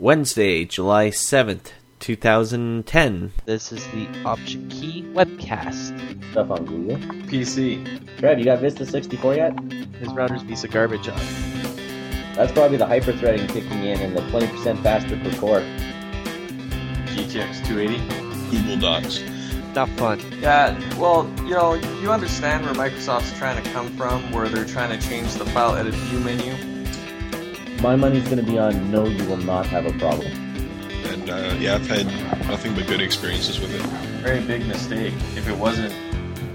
Wednesday, 0.00 0.64
July 0.64 1.10
7th, 1.10 1.72
2010. 1.98 3.32
This 3.44 3.70
is 3.70 3.86
the 3.88 4.08
Option 4.24 4.66
Key 4.70 5.02
webcast. 5.12 5.92
Stuff 6.30 6.50
on 6.50 6.64
Google. 6.64 6.96
PC. 7.28 8.18
Fred, 8.18 8.38
you 8.38 8.46
got 8.46 8.60
Vista 8.60 8.86
64 8.86 9.34
yet? 9.34 9.60
His 10.00 10.10
router's 10.14 10.42
piece 10.42 10.64
of 10.64 10.70
garbage 10.70 11.06
on. 11.06 11.20
That's 12.34 12.50
probably 12.50 12.78
the 12.78 12.86
hyper-threading 12.86 13.48
kicking 13.48 13.84
in 13.84 14.00
and 14.00 14.16
the 14.16 14.22
20% 14.22 14.82
faster 14.82 15.18
per 15.18 15.38
core. 15.38 15.60
GTX 17.14 17.62
280. 17.66 17.98
Google 18.50 18.78
Docs. 18.78 19.22
Not 19.74 19.90
fun. 19.90 20.18
Yeah, 20.40 20.78
well, 20.98 21.30
you 21.44 21.50
know, 21.50 21.74
you 21.74 22.10
understand 22.10 22.64
where 22.64 22.72
Microsoft's 22.72 23.36
trying 23.36 23.62
to 23.62 23.70
come 23.72 23.94
from, 23.98 24.32
where 24.32 24.48
they're 24.48 24.64
trying 24.64 24.98
to 24.98 25.08
change 25.08 25.34
the 25.34 25.44
file 25.44 25.76
edit 25.76 25.92
view 25.92 26.20
menu. 26.20 26.69
My 27.82 27.96
money's 27.96 28.24
going 28.24 28.36
to 28.36 28.42
be 28.42 28.58
on 28.58 28.90
no, 28.90 29.06
you 29.06 29.24
will 29.24 29.38
not 29.38 29.66
have 29.66 29.86
a 29.86 29.98
problem. 29.98 30.30
And 31.06 31.30
uh, 31.30 31.56
yeah, 31.58 31.76
I've 31.76 31.86
had 31.86 32.06
nothing 32.46 32.74
but 32.74 32.86
good 32.86 33.00
experiences 33.00 33.58
with 33.58 33.74
it. 33.74 33.80
Very 34.22 34.40
big 34.40 34.66
mistake 34.66 35.14
if 35.34 35.48
it 35.48 35.56
wasn't 35.56 35.94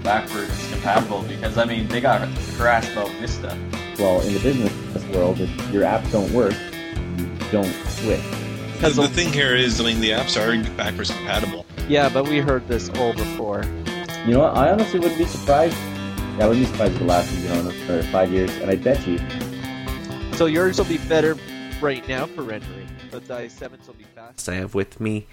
backwards 0.04 0.70
compatible, 0.70 1.22
because 1.22 1.58
I 1.58 1.64
mean, 1.64 1.88
they 1.88 2.00
got 2.00 2.28
harassed 2.56 2.92
about 2.92 3.10
Vista. 3.14 3.58
Well, 3.98 4.20
in 4.20 4.34
the 4.34 4.40
business 4.40 4.72
world, 5.12 5.40
if 5.40 5.50
your 5.72 5.82
apps 5.82 6.12
don't 6.12 6.30
work, 6.30 6.54
you 7.18 7.50
don't 7.50 7.74
switch. 7.88 8.20
The, 8.80 8.90
the 8.90 9.08
thing 9.08 9.32
here 9.32 9.56
is, 9.56 9.80
I 9.80 9.84
mean, 9.84 10.00
the 10.00 10.10
apps 10.10 10.36
are 10.36 10.76
backwards 10.76 11.10
compatible. 11.10 11.66
Yeah, 11.88 12.08
but 12.08 12.28
we 12.28 12.38
heard 12.38 12.68
this 12.68 12.88
all 12.90 13.14
before. 13.14 13.64
You 14.26 14.34
know 14.34 14.40
what? 14.40 14.56
I 14.56 14.70
honestly 14.70 15.00
wouldn't 15.00 15.18
be 15.18 15.24
surprised. 15.24 15.76
Yeah, 15.76 16.44
I 16.44 16.48
wouldn't 16.48 16.66
be 16.66 16.70
surprised 16.70 16.94
if 16.94 17.00
it 17.00 17.04
lasted, 17.04 17.38
you 17.38 17.48
know, 17.48 17.70
for 17.86 18.02
five 18.12 18.30
years. 18.30 18.54
And 18.58 18.70
I 18.70 18.76
bet 18.76 19.04
you, 19.08 19.18
So 20.36 20.44
yours 20.44 20.76
will 20.76 20.84
be 20.84 20.98
better 20.98 21.34
right 21.80 22.06
now 22.06 22.26
for 22.26 22.42
rendering, 22.42 22.86
but 23.10 23.26
the 23.26 23.34
i7s 23.34 23.86
will 23.86 23.94
be 23.94 24.04
fast. 24.04 24.46
I 24.50 24.56
have 24.56 24.74
with 24.74 25.00
me 25.00 25.26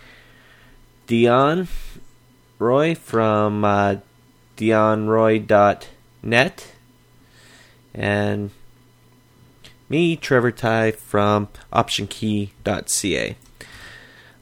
Dion 1.07 1.67
Roy 2.57 2.96
from 2.96 3.65
uh, 3.65 3.98
DionRoy.net 4.55 5.87
and 7.93 8.51
me, 9.90 10.15
Trevor 10.15 10.51
Ty 10.51 10.91
from 10.91 11.49
OptionKey.ca. 11.74 13.35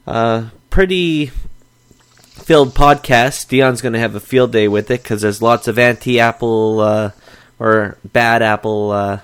Uh, 0.05 0.49
pretty 0.69 1.25
filled 1.25 2.75
podcast. 2.75 3.47
Dion's 3.47 3.81
going 3.81 3.93
to 3.93 3.99
have 3.99 4.13
a 4.13 4.19
field 4.19 4.51
day 4.51 4.67
with 4.67 4.91
it 4.91 5.01
because 5.01 5.23
there's 5.23 5.41
lots 5.41 5.67
of 5.67 5.79
anti-Apple 5.79 6.79
uh, 6.81 7.11
or 7.59 7.97
bad 8.05 8.43
Apple 8.43 8.91
uh, 8.91 9.19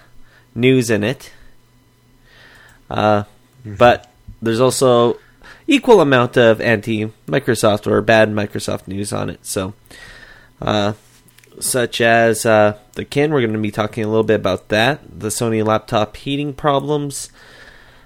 news 0.57 0.89
in 0.89 1.03
it. 1.03 1.31
Uh, 2.89 3.23
but 3.65 4.11
there's 4.41 4.59
also 4.59 5.17
equal 5.67 6.01
amount 6.01 6.37
of 6.37 6.59
anti-Microsoft 6.59 7.87
or 7.87 8.01
bad 8.01 8.29
Microsoft 8.29 8.87
news 8.87 9.13
on 9.13 9.29
it. 9.29 9.45
So, 9.45 9.73
uh, 10.61 10.93
such 11.59 12.01
as 12.01 12.45
uh, 12.45 12.77
the 12.93 13.05
Kin, 13.05 13.31
we're 13.31 13.41
going 13.41 13.53
to 13.53 13.59
be 13.59 13.71
talking 13.71 14.03
a 14.03 14.07
little 14.07 14.23
bit 14.23 14.39
about 14.39 14.69
that. 14.69 15.19
The 15.19 15.29
Sony 15.29 15.65
laptop 15.65 16.17
heating 16.17 16.53
problems, 16.53 17.29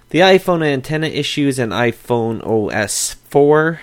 the 0.10 0.20
iPhone 0.20 0.66
antenna 0.66 1.08
issues, 1.08 1.60
and 1.60 1.72
iPhone 1.72 2.46
OS 2.46 3.14
4. 3.14 3.80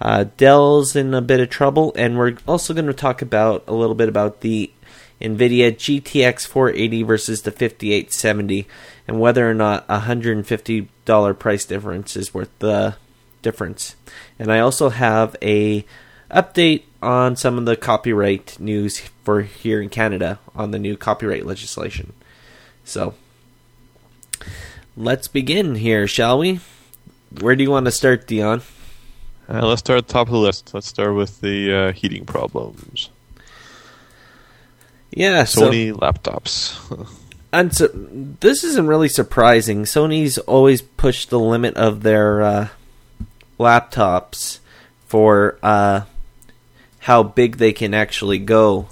Uh, 0.00 0.24
Dell's 0.36 0.96
in 0.96 1.12
a 1.12 1.20
bit 1.20 1.40
of 1.40 1.50
trouble, 1.50 1.92
and 1.94 2.16
we're 2.16 2.36
also 2.48 2.72
going 2.72 2.86
to 2.86 2.94
talk 2.94 3.20
about 3.20 3.64
a 3.66 3.74
little 3.74 3.94
bit 3.94 4.08
about 4.08 4.40
the 4.40 4.70
NVIDIA 5.20 5.72
GTX 5.72 6.46
480 6.46 7.02
versus 7.02 7.42
the 7.42 7.50
5870, 7.50 8.66
and 9.06 9.20
whether 9.20 9.48
or 9.48 9.54
not 9.54 9.84
a 9.88 10.00
$150 10.00 11.38
price 11.38 11.64
difference 11.64 12.16
is 12.16 12.32
worth 12.32 12.50
the 12.58 12.96
difference. 13.42 13.96
And 14.38 14.52
I 14.52 14.60
also 14.60 14.88
have 14.88 15.36
a 15.42 15.84
update 16.30 16.84
on 17.02 17.36
some 17.36 17.58
of 17.58 17.64
the 17.64 17.76
copyright 17.76 18.58
news 18.60 19.00
for 19.24 19.42
here 19.42 19.80
in 19.80 19.88
Canada 19.88 20.38
on 20.54 20.70
the 20.70 20.78
new 20.78 20.96
copyright 20.96 21.46
legislation. 21.46 22.12
So, 22.84 23.14
let's 24.96 25.28
begin 25.28 25.76
here, 25.76 26.06
shall 26.06 26.38
we? 26.38 26.60
Where 27.40 27.56
do 27.56 27.62
you 27.62 27.70
want 27.70 27.86
to 27.86 27.92
start, 27.92 28.26
Dion? 28.26 28.62
Uh, 29.48 29.66
let's 29.66 29.80
start 29.80 29.98
at 29.98 30.06
the 30.06 30.12
top 30.12 30.28
of 30.28 30.32
the 30.32 30.38
list. 30.38 30.74
Let's 30.74 30.86
start 30.86 31.14
with 31.14 31.40
the 31.40 31.74
uh, 31.74 31.92
heating 31.92 32.24
problems. 32.24 33.10
Yeah, 35.10 35.44
so 35.44 35.70
Sony 35.70 35.92
laptops. 35.92 37.08
and 37.52 37.74
so, 37.74 37.88
this 37.92 38.64
isn't 38.64 38.86
really 38.86 39.08
surprising. 39.08 39.82
Sony's 39.82 40.38
always 40.38 40.82
pushed 40.82 41.30
the 41.30 41.38
limit 41.38 41.76
of 41.76 42.02
their 42.02 42.42
uh, 42.42 42.68
laptops 43.58 44.60
for 45.06 45.58
uh, 45.62 46.02
how 47.00 47.22
big 47.22 47.56
they 47.56 47.72
can 47.72 47.92
actually 47.94 48.38
go. 48.38 48.88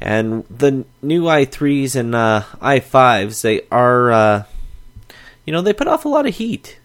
And 0.00 0.44
the 0.50 0.84
new 1.02 1.24
i3s 1.24 1.96
and 1.96 2.14
uh, 2.14 2.42
i5s, 2.60 3.42
they 3.42 3.62
are, 3.72 4.12
uh, 4.12 4.44
you 5.44 5.52
know, 5.52 5.62
they 5.62 5.72
put 5.72 5.88
off 5.88 6.04
a 6.04 6.08
lot 6.08 6.26
of 6.26 6.34
heat. 6.36 6.78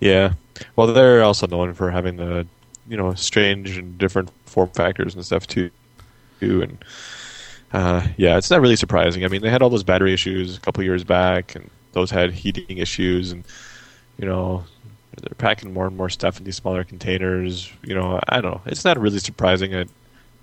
yeah. 0.00 0.32
Well, 0.74 0.88
they're 0.88 1.22
also 1.22 1.46
known 1.46 1.74
for 1.74 1.90
having 1.90 2.16
the, 2.16 2.46
you 2.88 2.96
know, 2.96 3.14
strange 3.14 3.76
and 3.76 3.96
different 3.98 4.30
form 4.46 4.70
factors 4.70 5.14
and 5.14 5.24
stuff 5.24 5.46
too. 5.46 5.70
And 6.40 6.78
uh, 7.72 8.06
yeah, 8.16 8.36
it's 8.36 8.50
not 8.50 8.60
really 8.60 8.76
surprising. 8.76 9.24
I 9.24 9.28
mean, 9.28 9.42
they 9.42 9.50
had 9.50 9.62
all 9.62 9.70
those 9.70 9.84
battery 9.84 10.12
issues 10.12 10.56
a 10.56 10.60
couple 10.60 10.82
years 10.84 11.04
back, 11.04 11.54
and 11.54 11.70
those 11.92 12.10
had 12.10 12.32
heating 12.32 12.78
issues, 12.78 13.32
and 13.32 13.44
you 14.18 14.26
know, 14.26 14.64
they're 15.16 15.34
packing 15.36 15.72
more 15.72 15.86
and 15.86 15.96
more 15.96 16.08
stuff 16.08 16.38
in 16.38 16.44
these 16.44 16.56
smaller 16.56 16.84
containers. 16.84 17.70
You 17.82 17.94
know, 17.94 18.20
I 18.28 18.40
don't 18.40 18.52
know. 18.52 18.60
It's 18.66 18.84
not 18.84 18.98
really 18.98 19.18
surprising. 19.18 19.74
I'm 19.74 19.88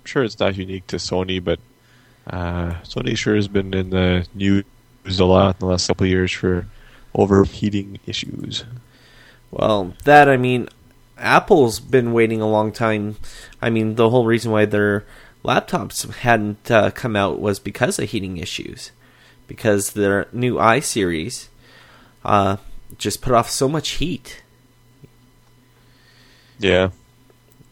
sure 0.04 0.22
it's 0.22 0.38
not 0.38 0.56
unique 0.56 0.86
to 0.88 0.96
Sony, 0.96 1.42
but 1.42 1.58
uh, 2.26 2.74
Sony 2.82 3.16
sure 3.16 3.36
has 3.36 3.48
been 3.48 3.74
in 3.74 3.90
the 3.90 4.26
news 4.34 4.64
a 5.18 5.24
lot 5.24 5.56
in 5.56 5.60
the 5.60 5.66
last 5.66 5.86
couple 5.86 6.04
of 6.04 6.10
years 6.10 6.32
for 6.32 6.66
overheating 7.14 7.98
issues. 8.06 8.64
Well, 9.50 9.94
that 10.04 10.28
I 10.28 10.36
mean, 10.36 10.68
Apple's 11.18 11.80
been 11.80 12.12
waiting 12.12 12.40
a 12.40 12.48
long 12.48 12.72
time. 12.72 13.16
I 13.62 13.70
mean, 13.70 13.94
the 13.94 14.10
whole 14.10 14.26
reason 14.26 14.52
why 14.52 14.64
their 14.66 15.06
laptops 15.46 16.10
hadn't 16.10 16.70
uh, 16.70 16.90
come 16.90 17.16
out 17.16 17.40
was 17.40 17.58
because 17.58 17.98
of 17.98 18.10
heating 18.10 18.36
issues. 18.36 18.90
Because 19.46 19.92
their 19.92 20.26
new 20.32 20.58
i 20.58 20.80
series 20.80 21.48
uh, 22.24 22.56
just 22.98 23.22
put 23.22 23.32
off 23.32 23.48
so 23.48 23.68
much 23.68 23.90
heat. 23.90 24.42
Yeah, 26.58 26.90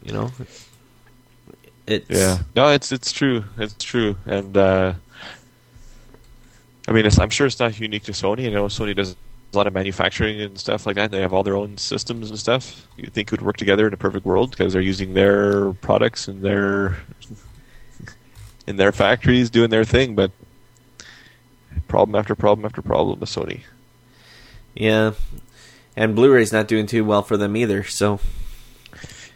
You 0.03 0.13
know, 0.13 0.31
it's 1.87 2.09
yeah. 2.09 2.39
No, 2.55 2.69
it's 2.69 2.93
it's 2.93 3.11
true. 3.11 3.45
It's 3.59 3.83
true, 3.83 4.17
and 4.27 4.57
uh, 4.57 4.95
I 6.87 6.93
mean, 6.93 7.07
it's, 7.07 7.19
I'm 7.19 7.31
sure 7.31 7.47
it's 7.47 7.59
not 7.59 7.81
unique 7.81 8.05
to 8.05 8.13
Sony. 8.13 8.43
You 8.43 8.51
know 8.51 8.67
Sony 8.67 8.95
does 8.95 9.17
a 9.55 9.57
lot 9.57 9.67
of 9.67 9.73
manufacturing 9.73 10.41
and 10.41 10.59
stuff 10.59 10.87
like 10.87 10.97
that. 10.97 11.11
They 11.11 11.21
have 11.21 11.33
all 11.33 11.43
their 11.43 11.57
own 11.57 11.79
systems 11.79 12.29
and 12.31 12.39
stuff. 12.39 12.87
You 12.97 13.07
think 13.07 13.29
it 13.29 13.33
would 13.33 13.43
work 13.43 13.57
together 13.57 13.87
in 13.87 13.95
a 13.95 13.97
perfect 13.97 14.27
world 14.27 14.51
because 14.51 14.73
they're 14.73 14.83
using 14.83 15.15
their 15.15 15.73
products 15.75 16.29
and 16.29 16.43
their 16.43 16.99
in 18.67 18.77
their 18.77 18.93
factories 18.93 19.51
doing 19.51 19.71
their 19.71 19.85
thing, 19.85 20.15
but 20.15 20.31
problem 21.89 22.17
after 22.17 22.35
problem 22.35 22.65
after 22.65 22.83
problem 22.83 23.19
with 23.19 23.29
Sony. 23.29 23.61
yeah. 24.75 25.13
And 25.97 26.17
Blu-ray's 26.17 26.53
not 26.53 26.67
doing 26.67 26.87
too 26.87 27.05
well 27.05 27.23
for 27.23 27.37
them 27.37 27.57
either. 27.57 27.85
So 27.85 28.19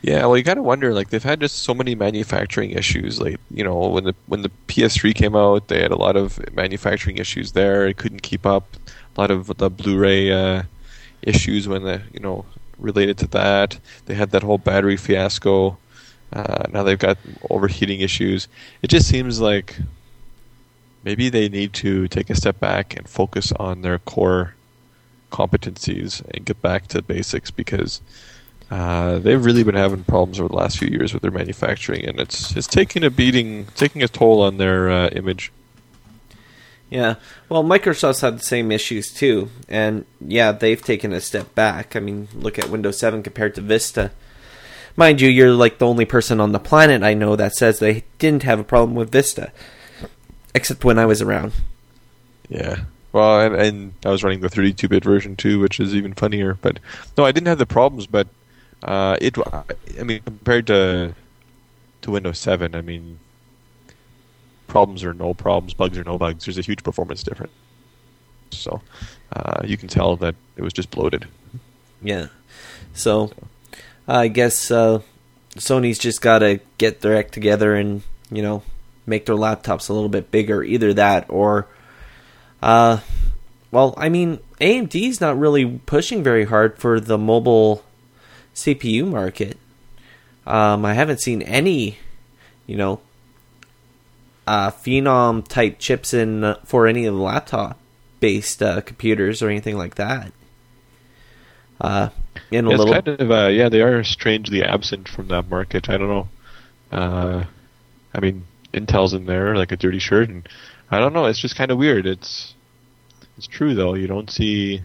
Yeah, 0.03 0.27
well, 0.27 0.37
you 0.37 0.43
gotta 0.43 0.62
wonder. 0.62 0.93
Like 0.93 1.11
they've 1.11 1.22
had 1.22 1.41
just 1.41 1.61
so 1.61 1.72
many 1.75 1.94
manufacturing 1.94 2.71
issues. 2.72 3.21
Like 3.21 3.39
you 3.50 3.62
know, 3.62 3.89
when 3.89 4.05
the 4.05 4.15
when 4.27 4.43
the 4.43 4.50
PS3 4.66 5.15
came 5.15 5.37
out, 5.37 5.69
they 5.69 5.81
had 5.81 5.93
a 5.93 5.97
lot 5.97 6.16
of 6.16 6.41
manufacturing 6.55 7.19
issues 7.19 7.53
there. 7.53 7.87
It 7.87 7.97
couldn't 7.97 8.22
keep 8.22 8.45
up. 8.45 8.77
A 9.16 9.21
lot 9.21 9.31
of 9.31 9.56
the 9.59 9.71
Blu-ray 9.71 10.33
uh, 10.33 10.62
issues 11.22 11.69
when 11.69 11.84
the 11.84 12.03
you 12.13 12.21
know 12.21 12.45
related 12.78 13.19
to 13.19 13.27
that. 13.28 13.78
They 14.07 14.15
had 14.15 14.30
that 14.30 14.42
whole 14.42 14.59
battery 14.59 14.97
fiasco. 14.97 15.78
Uh, 16.33 16.65
now 16.71 16.83
they've 16.83 16.98
got 16.98 17.19
overheating 17.48 18.01
issues. 18.01 18.48
It 18.83 18.89
just 18.89 19.09
seems 19.09 19.41
like 19.41 19.77
maybe 21.04 21.28
they 21.28 21.48
need 21.48 21.72
to 21.72 22.09
take 22.09 22.30
a 22.30 22.34
step 22.34 22.60
back 22.60 22.97
and 22.97 23.09
focus 23.09 23.53
on 23.53 23.83
their 23.83 23.98
core 23.98 24.54
competencies 25.30 26.22
and 26.33 26.45
get 26.45 26.60
back 26.63 26.86
to 26.89 27.03
basics 27.03 27.51
because 27.51 28.01
uh, 28.71 29.19
they've 29.19 29.45
really 29.45 29.63
been 29.63 29.75
having 29.75 30.04
problems 30.04 30.39
over 30.39 30.48
the 30.48 30.57
last 30.57 30.78
few 30.78 30.89
years 30.89 31.13
with 31.13 31.22
their 31.22 31.30
manufacturing, 31.30 32.04
and 32.04 32.21
it's 32.21 32.54
it's 32.54 32.66
taking 32.66 33.03
a 33.03 33.10
beating, 33.10 33.66
taking 33.75 34.03
a 34.03 34.09
toll 34.09 34.42
on 34.42 34.59
their 34.59 34.91
uh, 34.91 35.09
image. 35.09 35.51
Yeah, 36.91 37.16
well, 37.48 37.65
Microsoft's 37.65 38.21
had 38.21 38.39
the 38.39 38.45
same 38.45 38.71
issues 38.72 39.13
too, 39.13 39.51
and 39.69 40.04
yeah, 40.21 40.53
they've 40.53 40.83
taken 40.83 41.13
a 41.13 41.21
step 41.21 41.54
back. 41.54 41.97
I 41.97 42.01
mean, 42.01 42.28
look 42.34 42.59
at 42.59 42.71
Windows 42.71 42.98
7 42.98 43.22
compared 43.22 43.54
to 43.57 43.60
Vista. 43.60 44.10
Mind 44.98 45.21
you, 45.21 45.28
you're 45.28 45.53
like 45.53 45.78
the 45.78 45.86
only 45.86 46.04
person 46.04 46.41
on 46.41 46.50
the 46.50 46.59
planet 46.59 47.04
I 47.04 47.15
know 47.15 47.36
that 47.36 47.54
says 47.54 47.78
they 47.78 48.03
didn't 48.18 48.42
have 48.42 48.59
a 48.59 48.65
problem 48.65 48.97
with 48.97 49.12
Vista, 49.12 49.53
except 50.56 50.84
when 50.84 50.98
I 50.98 51.06
was 51.06 51.22
around. 51.22 51.53
Yeah. 52.48 52.80
Well, 53.12 53.41
and, 53.41 53.54
and 53.54 53.92
I 54.04 54.10
was 54.10 54.24
running 54.24 54.41
the 54.41 54.48
32-bit 54.48 55.04
version 55.04 55.36
too, 55.36 55.60
which 55.60 55.78
is 55.78 55.95
even 55.95 56.15
funnier. 56.15 56.59
But 56.60 56.80
no, 57.16 57.24
I 57.24 57.30
didn't 57.30 57.47
have 57.47 57.59
the 57.59 57.65
problems. 57.65 58.09
But 58.09 58.27
uh, 58.83 59.16
it, 59.21 59.39
I 60.00 60.03
mean, 60.03 60.21
compared 60.24 60.66
to 60.66 61.15
to 62.03 62.10
Windows 62.10 62.41
7, 62.41 62.74
I 62.74 62.80
mean, 62.80 63.21
problems 64.66 65.04
are 65.04 65.15
no 65.15 65.33
problems, 65.33 65.74
bugs 65.74 65.97
are 65.97 66.03
no 66.03 66.18
bugs. 66.18 66.44
There's 66.44 66.59
a 66.59 66.62
huge 66.62 66.83
performance 66.83 67.22
difference. 67.22 67.53
So 68.51 68.83
uh, 69.33 69.60
you 69.65 69.77
can 69.77 69.86
tell 69.86 70.16
that 70.16 70.34
it 70.56 70.62
was 70.62 70.72
just 70.72 70.91
bloated. 70.91 71.28
Yeah. 72.03 72.27
So 72.94 73.30
I 74.09 74.28
guess 74.28 74.71
uh, 74.71 75.03
Sony's 75.57 75.99
just 75.99 76.22
got 76.22 76.39
to 76.39 76.60
get 76.78 77.03
their 77.03 77.16
act 77.16 77.33
together 77.33 77.75
and 77.75 78.03
you 78.31 78.43
know 78.43 78.63
make 79.07 79.27
their 79.27 79.37
laptops 79.37 79.89
a 79.89 79.93
little 79.93 80.09
bit 80.09 80.31
bigger. 80.31 80.63
Either 80.63 80.95
that 80.95 81.27
or, 81.28 81.66
uh, 82.63 83.01
well, 83.71 83.95
I 83.99 84.09
mean 84.09 84.39
AMD's 84.60 85.21
not 85.21 85.39
really 85.39 85.78
pushing 85.87 86.22
very 86.22 86.47
hard 86.47 86.78
for 86.78 86.99
the 86.99 87.19
mobile 87.19 87.84
CPU 88.55 89.07
market. 89.07 89.59
Um, 90.47 90.87
I 90.87 90.95
haven't 90.95 91.21
seen 91.21 91.43
any, 91.43 91.99
you 92.66 92.77
know, 92.77 93.01
uh, 94.47 94.71
Phenom 94.71 95.47
type 95.47 95.78
chips 95.78 96.15
in 96.15 96.43
uh, 96.43 96.57
for 96.65 96.87
any 96.87 97.04
of 97.04 97.15
the 97.15 97.21
laptop 97.21 97.78
based 98.21 98.63
uh, 98.63 98.81
computers 98.81 99.43
or 99.43 99.51
anything 99.51 99.77
like 99.77 99.97
that. 99.97 100.33
In 102.50 102.66
a 102.66 102.71
it's 102.71 102.78
little, 102.78 102.95
kind 102.95 103.09
of 103.09 103.30
uh, 103.30 103.48
yeah, 103.48 103.68
they 103.68 103.83
are 103.83 104.03
strangely 104.04 104.62
absent 104.62 105.09
from 105.09 105.28
that 105.28 105.48
market. 105.48 105.89
I 105.89 105.98
don't 105.98 106.09
know. 106.09 106.28
Uh, 106.91 107.45
I 108.15 108.21
mean, 108.21 108.45
Intel's 108.72 109.12
in 109.12 109.27
there 109.27 109.56
like 109.56 109.72
a 109.72 109.77
dirty 109.77 109.98
shirt, 109.98 110.28
and 110.28 110.48
I 110.91 110.98
don't 110.98 111.12
know. 111.12 111.27
It's 111.27 111.39
just 111.39 111.56
kind 111.56 111.71
of 111.71 111.78
weird. 111.78 112.06
It's 112.06 112.54
it's 113.36 113.47
true 113.47 113.74
though. 113.74 113.95
You 113.95 114.06
don't 114.06 114.30
see 114.30 114.83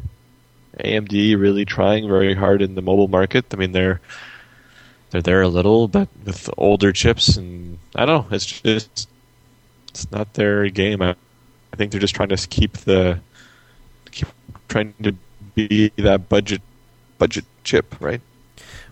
AMD 0.79 1.39
really 1.39 1.65
trying 1.65 2.07
very 2.07 2.33
hard 2.33 2.61
in 2.61 2.75
the 2.75 2.81
mobile 2.81 3.07
market. 3.07 3.45
I 3.53 3.55
mean, 3.57 3.71
they're 3.71 4.01
they're 5.11 5.21
there 5.21 5.41
a 5.41 5.47
little, 5.47 5.87
but 5.87 6.09
with 6.25 6.49
older 6.57 6.91
chips, 6.91 7.37
and 7.37 7.77
I 7.95 8.05
don't 8.05 8.29
know. 8.29 8.35
It's 8.35 8.45
just 8.45 9.07
it's 9.89 10.11
not 10.11 10.33
their 10.33 10.69
game. 10.69 11.01
I, 11.01 11.11
I 11.71 11.75
think 11.75 11.91
they're 11.91 12.01
just 12.01 12.15
trying 12.15 12.29
to 12.29 12.47
keep 12.47 12.73
the 12.79 13.19
keep 14.11 14.27
trying 14.67 14.93
to 15.03 15.15
be 15.55 15.91
that 15.97 16.29
budget 16.29 16.61
budget 17.17 17.45
chip, 17.63 17.95
right? 17.99 18.21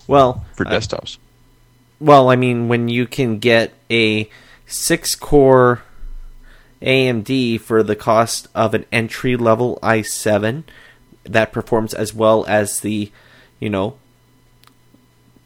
well, 0.07 0.45
For 0.55 0.67
uh, 0.67 0.71
desktops. 0.71 1.17
Well, 1.99 2.29
I 2.29 2.35
mean, 2.35 2.67
when 2.67 2.89
you 2.89 3.05
can 3.05 3.39
get 3.39 3.73
a 3.89 4.29
six 4.65 5.15
core 5.15 5.83
AMD 6.81 7.61
for 7.61 7.83
the 7.83 7.95
cost 7.95 8.47
of 8.55 8.73
an 8.73 8.85
entry 8.91 9.35
level 9.35 9.77
i7 9.83 10.63
that 11.23 11.51
performs 11.51 11.93
as 11.93 12.13
well 12.13 12.43
as 12.47 12.79
the, 12.79 13.11
you 13.59 13.69
know, 13.69 13.97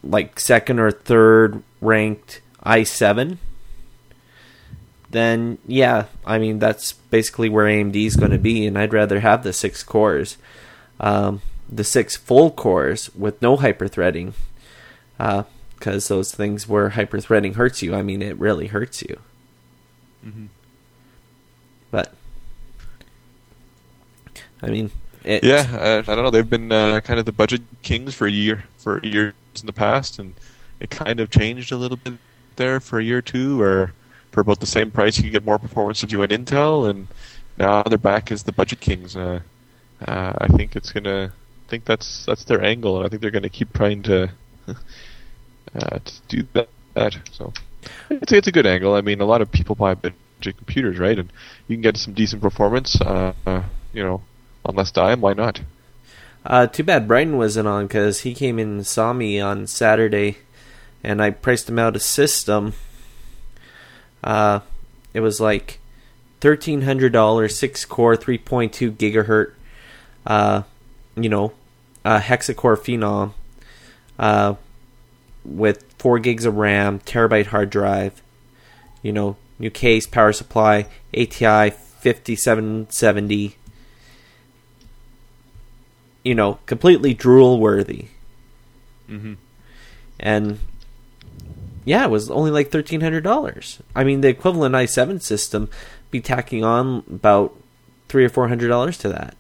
like 0.02 0.40
second 0.40 0.80
or 0.80 0.92
third 0.92 1.62
ranked 1.82 2.42
i7, 2.64 3.38
then 5.10 5.58
yeah, 5.68 6.06
I 6.26 6.40
mean, 6.40 6.60
that's 6.60 6.94
basically 6.94 7.50
where 7.50 7.66
AMD 7.66 7.96
is 7.96 8.16
going 8.16 8.32
to 8.32 8.38
be, 8.38 8.66
and 8.66 8.78
I'd 8.78 8.94
rather 8.94 9.20
have 9.20 9.44
the 9.44 9.54
six 9.54 9.84
cores. 9.84 10.38
Um, 11.00 11.42
the 11.70 11.84
six 11.84 12.16
full 12.16 12.52
cores 12.52 13.14
with 13.16 13.42
no 13.42 13.58
hyperthreading 13.58 14.34
because 15.18 16.08
those 16.08 16.34
things 16.34 16.68
where 16.68 16.92
hyperthreading 16.92 17.56
hurts 17.56 17.82
you. 17.82 17.96
I 17.96 18.02
mean, 18.02 18.22
it 18.22 18.38
really 18.38 18.68
hurts 18.68 19.02
you. 19.02 19.20
But 21.92 22.14
I 24.62 24.68
mean, 24.68 24.92
it, 25.24 25.44
Yeah, 25.44 25.66
uh, 25.72 26.12
I 26.12 26.16
don't 26.16 26.24
know. 26.24 26.32
They've 26.32 26.50
been 26.50 26.72
uh, 26.72 27.02
kind 27.02 27.20
of 27.20 27.26
the 27.26 27.32
budget 27.32 27.62
kings 27.82 28.14
for 28.14 28.28
a 28.28 28.32
year, 28.32 28.64
for 28.78 29.04
years 29.06 29.34
in 29.60 29.66
the 29.66 29.74
past, 29.74 30.20
and 30.20 30.34
it 30.80 30.90
kind 30.90 31.20
of 31.20 31.30
changed 31.30 31.72
a 31.72 31.78
little 31.78 31.98
bit 31.98 32.14
there 32.56 32.80
for 32.80 33.00
a 33.00 33.04
year 33.04 33.20
or 33.20 33.22
two, 33.22 33.58
where 33.58 33.94
for 34.32 34.42
about 34.42 34.60
the 34.60 34.66
same 34.66 34.92
price 34.92 35.20
you 35.20 35.30
get 35.30 35.46
more 35.46 35.60
performance 35.60 36.04
if 36.04 36.12
you 36.12 36.20
Intel, 36.20 36.90
and 36.90 37.08
now 37.58 37.84
they're 37.84 37.98
back 37.98 38.32
as 38.32 38.44
the 38.44 38.52
budget 38.52 38.80
kings. 38.80 39.16
Uh, 39.16 39.40
uh, 40.06 40.34
I 40.38 40.48
think 40.48 40.76
it's 40.76 40.92
gonna. 40.92 41.32
I 41.66 41.70
think 41.70 41.86
that's 41.86 42.26
that's 42.26 42.44
their 42.46 42.64
angle, 42.64 42.98
and 42.98 43.06
I 43.06 43.10
think 43.10 43.22
they're 43.22 43.32
gonna 43.32 43.50
keep 43.50 43.74
trying 43.74 44.04
to 44.04 44.30
uh, 44.68 46.00
to 46.04 46.14
do 46.28 46.48
that. 46.54 46.70
that. 46.94 47.18
So 47.32 47.54
it's 48.10 48.32
it's 48.32 48.48
a 48.48 48.52
good 48.52 48.68
angle. 48.68 48.94
I 48.94 49.02
mean, 49.02 49.20
a 49.20 49.26
lot 49.26 49.42
of 49.42 49.52
people 49.52 49.76
buy 49.76 49.96
budget 49.96 50.58
computers, 50.58 51.00
right? 51.00 51.18
And 51.18 51.32
you 51.68 51.76
can 51.76 51.82
get 51.82 51.98
some 51.98 52.14
decent 52.14 52.42
performance. 52.42 53.00
Uh, 53.02 53.34
you 53.94 54.04
know, 54.04 54.22
on 54.64 54.76
less 54.76 54.92
time. 54.92 55.22
Why 55.22 55.34
not? 55.34 55.62
Uh, 56.46 56.68
too 56.68 56.84
bad 56.84 57.08
Brighton 57.08 57.38
wasn't 57.38 57.68
on 57.68 57.88
because 57.88 58.22
he 58.22 58.36
came 58.36 58.60
in 58.60 58.68
and 58.68 58.88
saw 58.88 59.14
me 59.14 59.40
on 59.40 59.66
Saturday, 59.66 60.38
and 61.04 61.22
I 61.22 61.32
priced 61.32 61.68
him 61.68 61.80
out 61.80 61.96
a 61.96 62.00
system. 62.00 62.74
Uh, 64.24 64.60
it 65.14 65.22
was 65.22 65.40
like 65.40 65.80
thirteen 66.42 66.82
hundred 66.82 67.14
dollars, 67.14 67.58
six 67.58 67.86
core, 67.86 68.16
three 68.16 68.38
point 68.38 68.74
two 68.74 68.92
gigahertz. 68.92 69.54
Uh, 70.28 70.64
you 71.16 71.30
know, 71.30 71.54
a 72.04 72.20
hexacore 72.20 72.78
phenom. 72.78 73.34
Uh, 74.18 74.56
with 75.44 75.84
four 76.00 76.18
gigs 76.18 76.46
of 76.46 76.56
RAM, 76.56 77.00
terabyte 77.00 77.48
hard 77.48 77.70
drive. 77.70 78.22
You 79.02 79.14
know, 79.14 79.36
new 79.60 79.70
case, 79.70 80.08
power 80.08 80.34
supply, 80.34 80.88
ATI 81.16 81.70
fifty 81.70 82.36
seven 82.36 82.88
seventy 82.90 83.56
you 86.26 86.36
know, 86.36 86.58
completely 86.66 87.14
drool 87.14 87.60
worthy. 87.60 88.08
Mm-hmm. 89.08 89.36
And 90.20 90.60
yeah, 91.86 92.04
it 92.04 92.10
was 92.10 92.30
only 92.32 92.52
like 92.52 92.72
thirteen 92.72 93.00
hundred 93.00 93.24
dollars. 93.24 93.80
I 93.96 94.04
mean, 94.04 94.22
the 94.22 94.28
equivalent 94.28 94.76
i7 94.76 95.22
system 95.22 95.70
be 96.10 96.20
tacking 96.20 96.64
on 96.64 97.04
about 97.10 97.56
three 98.10 98.26
or 98.26 98.30
four 98.30 98.48
hundred 98.48 98.70
dollars 98.70 98.98
to 98.98 99.10
that. 99.10 99.38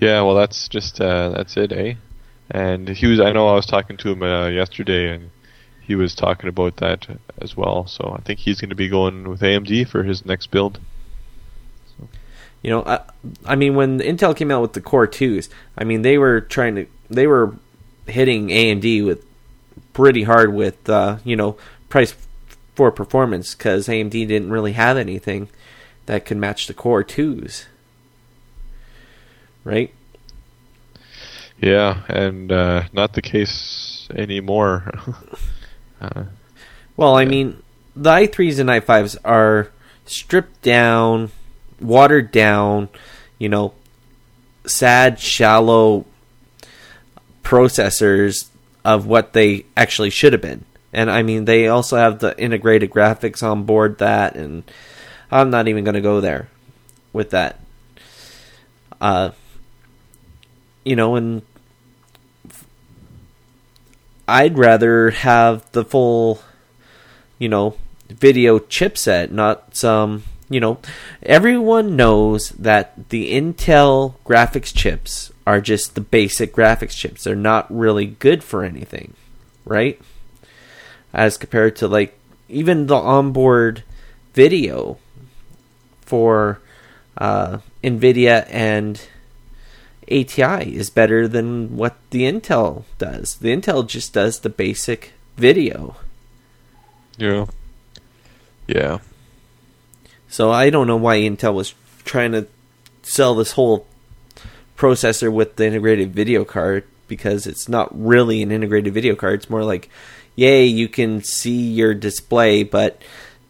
Yeah, 0.00 0.22
well, 0.22 0.34
that's 0.34 0.68
just 0.68 1.00
uh, 1.00 1.30
that's 1.30 1.56
it, 1.56 1.72
eh? 1.72 1.94
And 2.50 2.88
he 2.88 3.06
was. 3.06 3.20
I 3.20 3.32
know 3.32 3.48
I 3.48 3.54
was 3.54 3.66
talking 3.66 3.96
to 3.98 4.12
him 4.12 4.22
uh, 4.22 4.48
yesterday, 4.48 5.14
and 5.14 5.30
he 5.80 5.94
was 5.94 6.14
talking 6.14 6.48
about 6.48 6.76
that 6.76 7.06
as 7.40 7.56
well. 7.56 7.86
So 7.86 8.14
I 8.18 8.22
think 8.22 8.40
he's 8.40 8.60
going 8.60 8.70
to 8.70 8.76
be 8.76 8.88
going 8.88 9.28
with 9.28 9.40
AMD 9.40 9.88
for 9.88 10.02
his 10.02 10.26
next 10.26 10.50
build. 10.50 10.80
You 12.62 12.70
know, 12.70 12.82
I, 12.84 13.00
I 13.44 13.54
mean, 13.54 13.74
when 13.76 14.00
Intel 14.00 14.36
came 14.36 14.50
out 14.50 14.62
with 14.62 14.72
the 14.72 14.80
Core 14.80 15.06
twos, 15.06 15.48
I 15.78 15.84
mean, 15.84 16.02
they 16.02 16.18
were 16.18 16.40
trying 16.40 16.74
to, 16.74 16.86
they 17.08 17.26
were 17.26 17.54
hitting 18.06 18.48
AMD 18.48 19.06
with 19.06 19.24
pretty 19.92 20.24
hard 20.24 20.52
with, 20.52 20.88
uh, 20.88 21.18
you 21.24 21.36
know, 21.36 21.56
price 21.88 22.14
for 22.74 22.90
performance 22.90 23.54
because 23.54 23.86
AMD 23.86 24.10
didn't 24.10 24.50
really 24.50 24.72
have 24.72 24.96
anything 24.96 25.48
that 26.06 26.24
could 26.24 26.36
match 26.36 26.66
the 26.66 26.74
Core 26.74 27.04
twos, 27.04 27.66
right? 29.66 29.92
Yeah, 31.60 32.02
and 32.08 32.52
uh, 32.52 32.84
not 32.92 33.14
the 33.14 33.22
case 33.22 34.08
anymore. 34.14 34.92
uh, 36.00 36.24
Well, 36.96 37.16
I 37.16 37.24
mean, 37.24 37.62
the 37.94 38.10
i3s 38.10 38.60
and 38.60 38.70
i5s 38.70 39.16
are 39.24 39.70
stripped 40.04 40.62
down, 40.62 41.32
watered 41.80 42.30
down, 42.30 42.88
you 43.38 43.48
know, 43.48 43.74
sad, 44.66 45.18
shallow 45.18 46.06
processors 47.42 48.48
of 48.84 49.06
what 49.06 49.32
they 49.32 49.66
actually 49.76 50.10
should 50.10 50.32
have 50.32 50.42
been. 50.42 50.64
And 50.92 51.10
I 51.10 51.22
mean, 51.22 51.44
they 51.44 51.66
also 51.68 51.96
have 51.96 52.20
the 52.20 52.38
integrated 52.40 52.90
graphics 52.90 53.42
on 53.42 53.64
board 53.64 53.98
that, 53.98 54.36
and 54.36 54.62
I'm 55.30 55.50
not 55.50 55.66
even 55.66 55.84
going 55.84 55.94
to 55.94 56.00
go 56.00 56.20
there 56.20 56.48
with 57.12 57.30
that. 57.30 57.60
Uh, 59.00 59.30
you 60.86 60.94
know, 60.94 61.16
and 61.16 61.42
I'd 64.28 64.56
rather 64.56 65.10
have 65.10 65.70
the 65.72 65.84
full, 65.84 66.40
you 67.40 67.48
know, 67.48 67.76
video 68.08 68.60
chipset, 68.60 69.32
not 69.32 69.76
some, 69.76 70.22
you 70.48 70.60
know, 70.60 70.78
everyone 71.24 71.96
knows 71.96 72.50
that 72.50 73.08
the 73.08 73.32
Intel 73.32 74.14
graphics 74.24 74.72
chips 74.72 75.32
are 75.44 75.60
just 75.60 75.96
the 75.96 76.00
basic 76.00 76.54
graphics 76.54 76.96
chips. 76.96 77.24
They're 77.24 77.34
not 77.34 77.66
really 77.68 78.06
good 78.06 78.44
for 78.44 78.62
anything, 78.62 79.14
right? 79.64 80.00
As 81.12 81.36
compared 81.36 81.74
to 81.76 81.88
like 81.88 82.16
even 82.48 82.86
the 82.86 82.94
onboard 82.94 83.82
video 84.34 84.98
for 86.02 86.60
uh, 87.18 87.58
NVIDIA 87.82 88.46
and 88.50 89.04
ATI 90.10 90.76
is 90.76 90.90
better 90.90 91.26
than 91.26 91.76
what 91.76 91.96
the 92.10 92.22
Intel 92.22 92.84
does. 92.98 93.36
The 93.36 93.48
Intel 93.48 93.86
just 93.86 94.12
does 94.12 94.40
the 94.40 94.48
basic 94.48 95.12
video. 95.36 95.96
yeah, 97.18 97.46
yeah. 98.66 98.98
So 100.28 100.50
I 100.50 100.70
don't 100.70 100.86
know 100.86 100.96
why 100.96 101.18
Intel 101.18 101.54
was 101.54 101.74
trying 102.04 102.32
to 102.32 102.46
sell 103.02 103.34
this 103.34 103.52
whole 103.52 103.86
processor 104.76 105.32
with 105.32 105.56
the 105.56 105.66
integrated 105.66 106.12
video 106.12 106.44
card 106.44 106.84
because 107.08 107.46
it's 107.46 107.68
not 107.68 107.88
really 107.92 108.42
an 108.42 108.52
integrated 108.52 108.92
video 108.92 109.14
card. 109.14 109.34
It's 109.34 109.50
more 109.50 109.64
like, 109.64 109.88
yay, 110.34 110.66
you 110.66 110.88
can 110.88 111.22
see 111.22 111.70
your 111.70 111.94
display, 111.94 112.62
but 112.62 113.00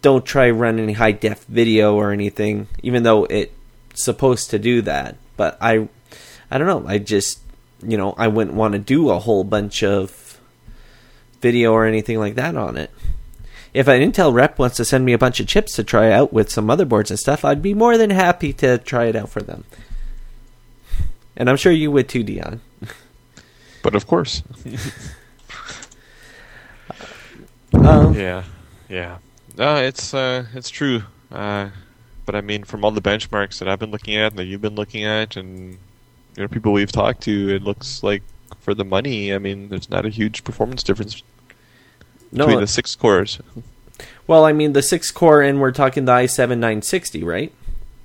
don't 0.02 0.24
try 0.24 0.50
run 0.50 0.78
any 0.78 0.92
high 0.92 1.12
def 1.12 1.44
video 1.44 1.94
or 1.94 2.12
anything, 2.12 2.68
even 2.82 3.02
though 3.02 3.24
it's 3.24 3.52
supposed 3.94 4.50
to 4.50 4.58
do 4.58 4.82
that. 4.82 5.16
But 5.36 5.58
I, 5.60 5.88
I 6.50 6.58
don't 6.58 6.66
know. 6.66 6.88
I 6.88 6.98
just, 6.98 7.40
you 7.82 7.96
know, 7.96 8.14
I 8.16 8.28
wouldn't 8.28 8.56
want 8.56 8.72
to 8.72 8.78
do 8.78 9.10
a 9.10 9.18
whole 9.18 9.44
bunch 9.44 9.82
of 9.82 10.40
video 11.40 11.72
or 11.72 11.86
anything 11.86 12.18
like 12.18 12.34
that 12.36 12.56
on 12.56 12.76
it. 12.76 12.90
If 13.74 13.88
an 13.88 14.00
Intel 14.00 14.32
rep 14.32 14.58
wants 14.58 14.76
to 14.76 14.84
send 14.84 15.04
me 15.04 15.12
a 15.12 15.18
bunch 15.18 15.38
of 15.38 15.46
chips 15.46 15.74
to 15.74 15.84
try 15.84 16.10
out 16.10 16.32
with 16.32 16.50
some 16.50 16.66
motherboards 16.66 17.10
and 17.10 17.18
stuff, 17.18 17.44
I'd 17.44 17.60
be 17.60 17.74
more 17.74 17.98
than 17.98 18.10
happy 18.10 18.52
to 18.54 18.78
try 18.78 19.04
it 19.06 19.16
out 19.16 19.28
for 19.28 19.42
them. 19.42 19.64
And 21.36 21.50
I'm 21.50 21.56
sure 21.56 21.72
you 21.72 21.90
would 21.90 22.08
too, 22.08 22.22
Dion. 22.22 22.60
But 23.82 23.94
of 23.94 24.06
course. 24.06 24.42
Um, 27.72 28.14
Yeah, 28.14 28.44
yeah. 28.88 29.18
No, 29.56 29.76
it's 29.76 30.14
uh, 30.14 30.46
it's 30.54 30.70
true. 30.70 31.02
Uh, 31.30 31.68
but 32.24 32.34
I 32.34 32.40
mean, 32.40 32.64
from 32.64 32.84
all 32.84 32.90
the 32.90 33.02
benchmarks 33.02 33.58
that 33.58 33.68
I've 33.68 33.78
been 33.78 33.90
looking 33.90 34.16
at 34.16 34.32
and 34.32 34.38
that 34.38 34.44
you've 34.44 34.60
been 34.60 34.74
looking 34.74 35.04
at, 35.04 35.36
and 35.36 35.78
you 36.36 36.42
know, 36.42 36.48
people 36.48 36.72
we've 36.72 36.92
talked 36.92 37.22
to, 37.22 37.54
it 37.54 37.62
looks 37.62 38.02
like 38.02 38.22
for 38.60 38.74
the 38.74 38.84
money, 38.84 39.32
I 39.32 39.38
mean, 39.38 39.68
there's 39.68 39.88
not 39.88 40.04
a 40.04 40.10
huge 40.10 40.44
performance 40.44 40.82
difference 40.82 41.22
no, 42.32 42.46
between 42.46 42.60
the 42.60 42.66
six 42.66 42.94
cores. 42.94 43.40
well, 44.26 44.44
I 44.44 44.52
mean 44.52 44.72
the 44.72 44.82
six 44.82 45.10
core, 45.10 45.40
and 45.40 45.60
we're 45.60 45.72
talking 45.72 46.04
the 46.04 46.12
i7 46.12 46.48
960, 46.58 47.24
right? 47.24 47.52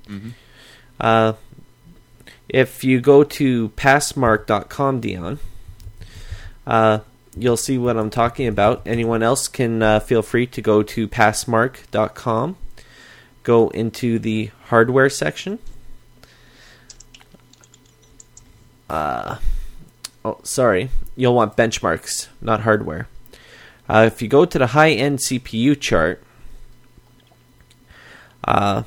Mhm. 0.08 0.32
Uh, 1.00 1.34
if 2.48 2.84
you 2.84 3.00
go 3.02 3.24
to 3.24 3.70
passmark.com, 3.70 5.00
Dion, 5.02 5.40
uh, 6.68 7.00
you'll 7.36 7.58
see 7.58 7.78
what 7.78 7.98
I'm 7.98 8.10
talking 8.10 8.48
about. 8.48 8.82
Anyone 8.86 9.24
else 9.24 9.48
can 9.48 9.82
uh, 9.82 10.00
feel 10.00 10.22
free 10.22 10.46
to 10.48 10.62
go 10.62 10.84
to 10.84 11.08
passmark.com, 11.08 12.56
go 13.44 13.70
into 13.70 14.20
the 14.20 14.52
hardware 14.66 15.10
section. 15.10 15.60
Uh, 18.92 19.38
oh, 20.26 20.38
sorry. 20.44 20.90
You'll 21.16 21.34
want 21.34 21.56
benchmarks, 21.56 22.28
not 22.42 22.62
hardware. 22.62 23.08
Uh, 23.88 24.04
if 24.06 24.22
you 24.22 24.28
go 24.28 24.44
to 24.44 24.60
the 24.60 24.68
high 24.68 24.92
end 24.92 25.20
CPU 25.20 25.80
chart, 25.80 26.22
uh, 28.44 28.84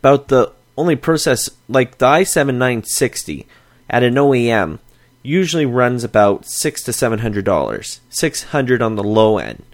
about 0.00 0.28
the 0.28 0.52
only 0.76 0.96
process, 0.96 1.48
like 1.66 1.96
the 1.96 2.04
i7 2.04 2.48
960 2.48 3.46
at 3.88 4.02
an 4.02 4.14
OEM, 4.16 4.80
usually 5.22 5.64
runs 5.64 6.04
about 6.04 6.44
six 6.44 6.82
to 6.82 6.92
seven 6.92 7.20
hundred 7.20 7.46
dollars, 7.46 8.00
six 8.10 8.42
hundred 8.44 8.82
on 8.82 8.96
the 8.96 9.02
low 9.02 9.38
end, 9.38 9.64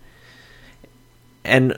and 1.45 1.77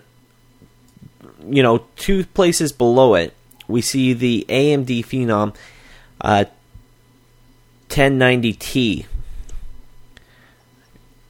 you 1.49 1.63
know 1.63 1.87
two 1.97 2.25
places 2.27 2.73
below 2.73 3.15
it, 3.15 3.33
we 3.67 3.81
see 3.81 4.13
the 4.13 4.45
AMD 4.51 5.07
Phenom 5.07 5.55
uh, 6.21 6.45
1090T, 7.89 9.07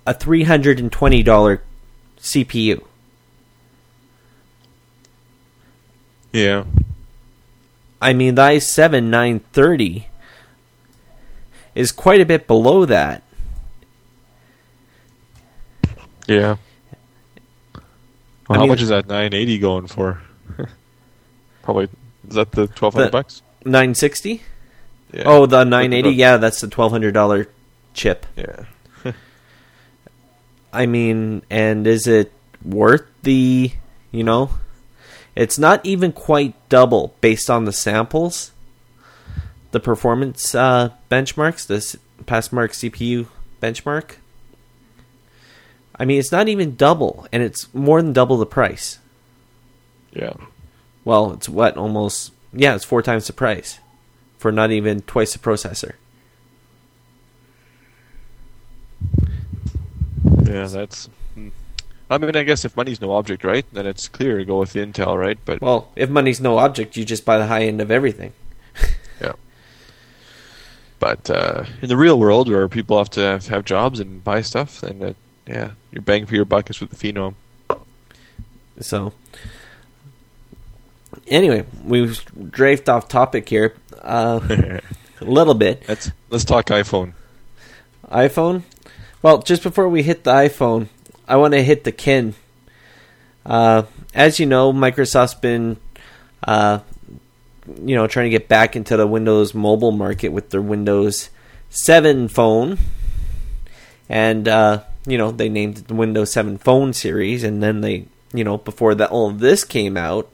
a 0.07 0.15
three 0.15 0.45
hundred 0.45 0.79
and 0.81 0.91
twenty 0.93 1.23
dollar 1.23 1.63
CPU. 2.19 2.83
Yeah. 6.33 6.65
I 8.03 8.13
mean, 8.13 8.35
the 8.35 8.43
i7 8.43 9.05
930 9.05 10.09
is 11.75 11.93
quite 11.93 12.21
a 12.21 12.27
bit 12.27 12.47
below 12.47 12.85
that. 12.87 13.23
Yeah. 16.27 16.57
Well, 17.75 17.83
I 18.51 18.55
how 18.55 18.61
mean- 18.63 18.69
much 18.71 18.83
is 18.83 18.89
that 18.89 19.07
980 19.07 19.59
going 19.59 19.87
for? 19.87 20.21
Probably 21.63 21.85
is 22.29 22.35
that 22.35 22.51
the 22.53 22.63
1200 22.63 23.07
The- 23.07 23.11
bucks? 23.11 23.43
960? 23.65 24.43
Yeah. 25.15 25.23
Oh, 25.27 25.47
the 25.47 25.63
980? 25.63 26.11
Yeah, 26.11 26.39
that's 26.39 26.61
the 26.61 26.67
$1,200 26.67 27.47
chip. 27.95 28.27
Yeah. 28.37 28.65
I 30.73 30.87
mean, 30.87 31.43
and 31.49 31.87
is 31.87 32.09
it 32.09 32.33
worth 32.65 33.07
the, 33.23 33.71
you 34.11 34.25
know? 34.25 34.51
It's 35.37 35.57
not 35.57 35.87
even 35.87 36.11
quite 36.11 36.55
double 36.69 37.15
based 37.21 37.49
on 37.49 37.65
the 37.65 37.73
samples. 37.73 38.51
The 39.71 39.79
performance 39.79 40.53
uh, 40.53 40.91
benchmarks, 41.09 41.67
this 41.67 41.97
Passmark 42.25 42.71
CPU 42.71 43.29
benchmark. 43.63 44.17
I 45.97 46.05
mean, 46.05 46.19
it's 46.19 46.33
not 46.33 46.49
even 46.49 46.75
double, 46.75 47.29
and 47.33 47.41
it's 47.41 47.73
more 47.73 48.03
than 48.03 48.13
double 48.13 48.37
the 48.37 48.47
price. 48.47 48.99
Yeah. 50.13 50.35
Well, 51.05 51.33
it's 51.33 51.49
what 51.49 51.77
almost 51.77 52.33
yeah, 52.53 52.75
it's 52.75 52.85
four 52.85 53.03
times 53.03 53.29
the 53.29 53.33
price 53.33 53.79
for 54.45 54.53
not 54.53 54.71
even 54.71 55.01
twice 55.01 55.33
the 55.33 55.39
processor. 55.39 55.95
Yeah, 60.43 60.67
that's. 60.67 61.09
hmm. 61.33 61.49
I 62.11 62.19
mean, 62.19 62.37
I 62.37 62.43
guess 62.43 62.67
if 62.67 62.77
money's 62.77 63.01
no 63.01 63.13
object, 63.13 63.43
right? 63.43 63.65
Then 63.73 63.87
it's 63.87 64.07
clear 64.07 64.37
to 64.37 64.45
go 64.45 64.59
with 64.59 64.75
Intel, 64.75 65.19
right? 65.19 65.39
But 65.47 65.63
Well, 65.63 65.89
if 65.97 66.11
money's 66.11 66.43
no 66.43 66.59
object, 66.59 66.95
you 66.95 67.07
just 67.07 67.25
buy 67.25 67.39
the 67.39 67.47
high 67.47 67.63
end 67.63 67.81
of 67.81 67.91
everything. 67.91 68.35
yeah. 69.19 69.33
But 70.99 71.31
uh, 71.31 71.65
in 71.81 71.89
the 71.89 71.97
real 71.97 72.19
world, 72.21 72.51
where 72.51 72.69
people 72.69 72.99
have 72.99 73.09
to 73.13 73.21
have, 73.21 73.47
have 73.47 73.65
jobs 73.65 73.99
and 73.99 74.23
buy 74.23 74.43
stuff, 74.43 74.83
then 74.83 75.03
uh, 75.03 75.15
yeah, 75.47 75.71
your 75.91 76.03
bang 76.03 76.27
for 76.27 76.35
your 76.35 76.45
buck 76.45 76.69
is 76.69 76.81
with 76.81 76.91
the 76.91 76.97
Phenom. 76.97 77.35
So, 78.79 79.15
anyway, 81.27 81.65
we've 81.85 82.25
draped 82.51 82.89
off 82.89 83.09
topic 83.09 83.49
here 83.49 83.75
uh, 84.03 84.41
a 85.21 85.25
little 85.25 85.55
bit. 85.55 85.83
Let's 85.89 86.11
let's 86.31 86.45
talk 86.45 86.67
iPhone. 86.67 87.15
iPhone. 88.09 88.63
Well, 89.23 89.43
just 89.43 89.63
before 89.63 89.89
we 89.89 90.03
hit 90.03 90.25
the 90.25 90.33
iPhone, 90.33 90.89
I 91.27 91.37
want 91.37 91.55
to 91.55 91.63
hit 91.63 91.85
the 91.85 91.93
Kin. 91.93 92.35
Uh, 93.47 93.85
as 94.15 94.39
you 94.39 94.47
know, 94.47 94.73
Microsoft's 94.73 95.35
been, 95.35 95.79
uh, 96.47 96.81
you 97.83 97.95
know, 97.95 98.07
trying 98.07 98.27
to 98.27 98.31
get 98.31 98.49
back 98.49 98.77
into 98.77 98.97
the 98.97 99.07
Windows 99.07 99.55
mobile 99.55 99.93
market 99.93 100.29
with 100.29 100.51
their 100.51 100.63
Windows 100.63 101.31
7 101.71 102.29
phone, 102.29 102.79
and 104.09 104.47
uh, 104.47 104.83
you 105.07 105.19
know 105.19 105.31
they 105.31 105.49
named 105.49 105.79
it 105.79 105.89
the 105.89 105.95
Windows 105.95 106.33
7 106.33 106.59
Phone 106.59 106.93
series, 106.93 107.45
and 107.45 107.63
then 107.63 107.81
they, 107.81 108.07
you 108.33 108.45
know, 108.45 108.59
before 108.59 108.95
that 108.95 109.11
all 109.11 109.31
of 109.31 109.41
this 109.41 109.65
came 109.65 109.97
out, 109.97 110.31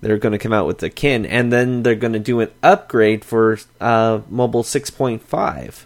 they're 0.00 0.18
going 0.18 0.32
to 0.32 0.38
come 0.38 0.52
out 0.52 0.66
with 0.66 0.78
the 0.78 0.90
Kin, 0.90 1.26
and 1.26 1.52
then 1.52 1.82
they're 1.82 1.94
going 1.94 2.12
to 2.14 2.18
do 2.18 2.40
an 2.40 2.50
upgrade 2.62 3.24
for 3.24 3.58
uh, 3.80 4.20
Mobile 4.28 4.62
6.5. 4.62 5.84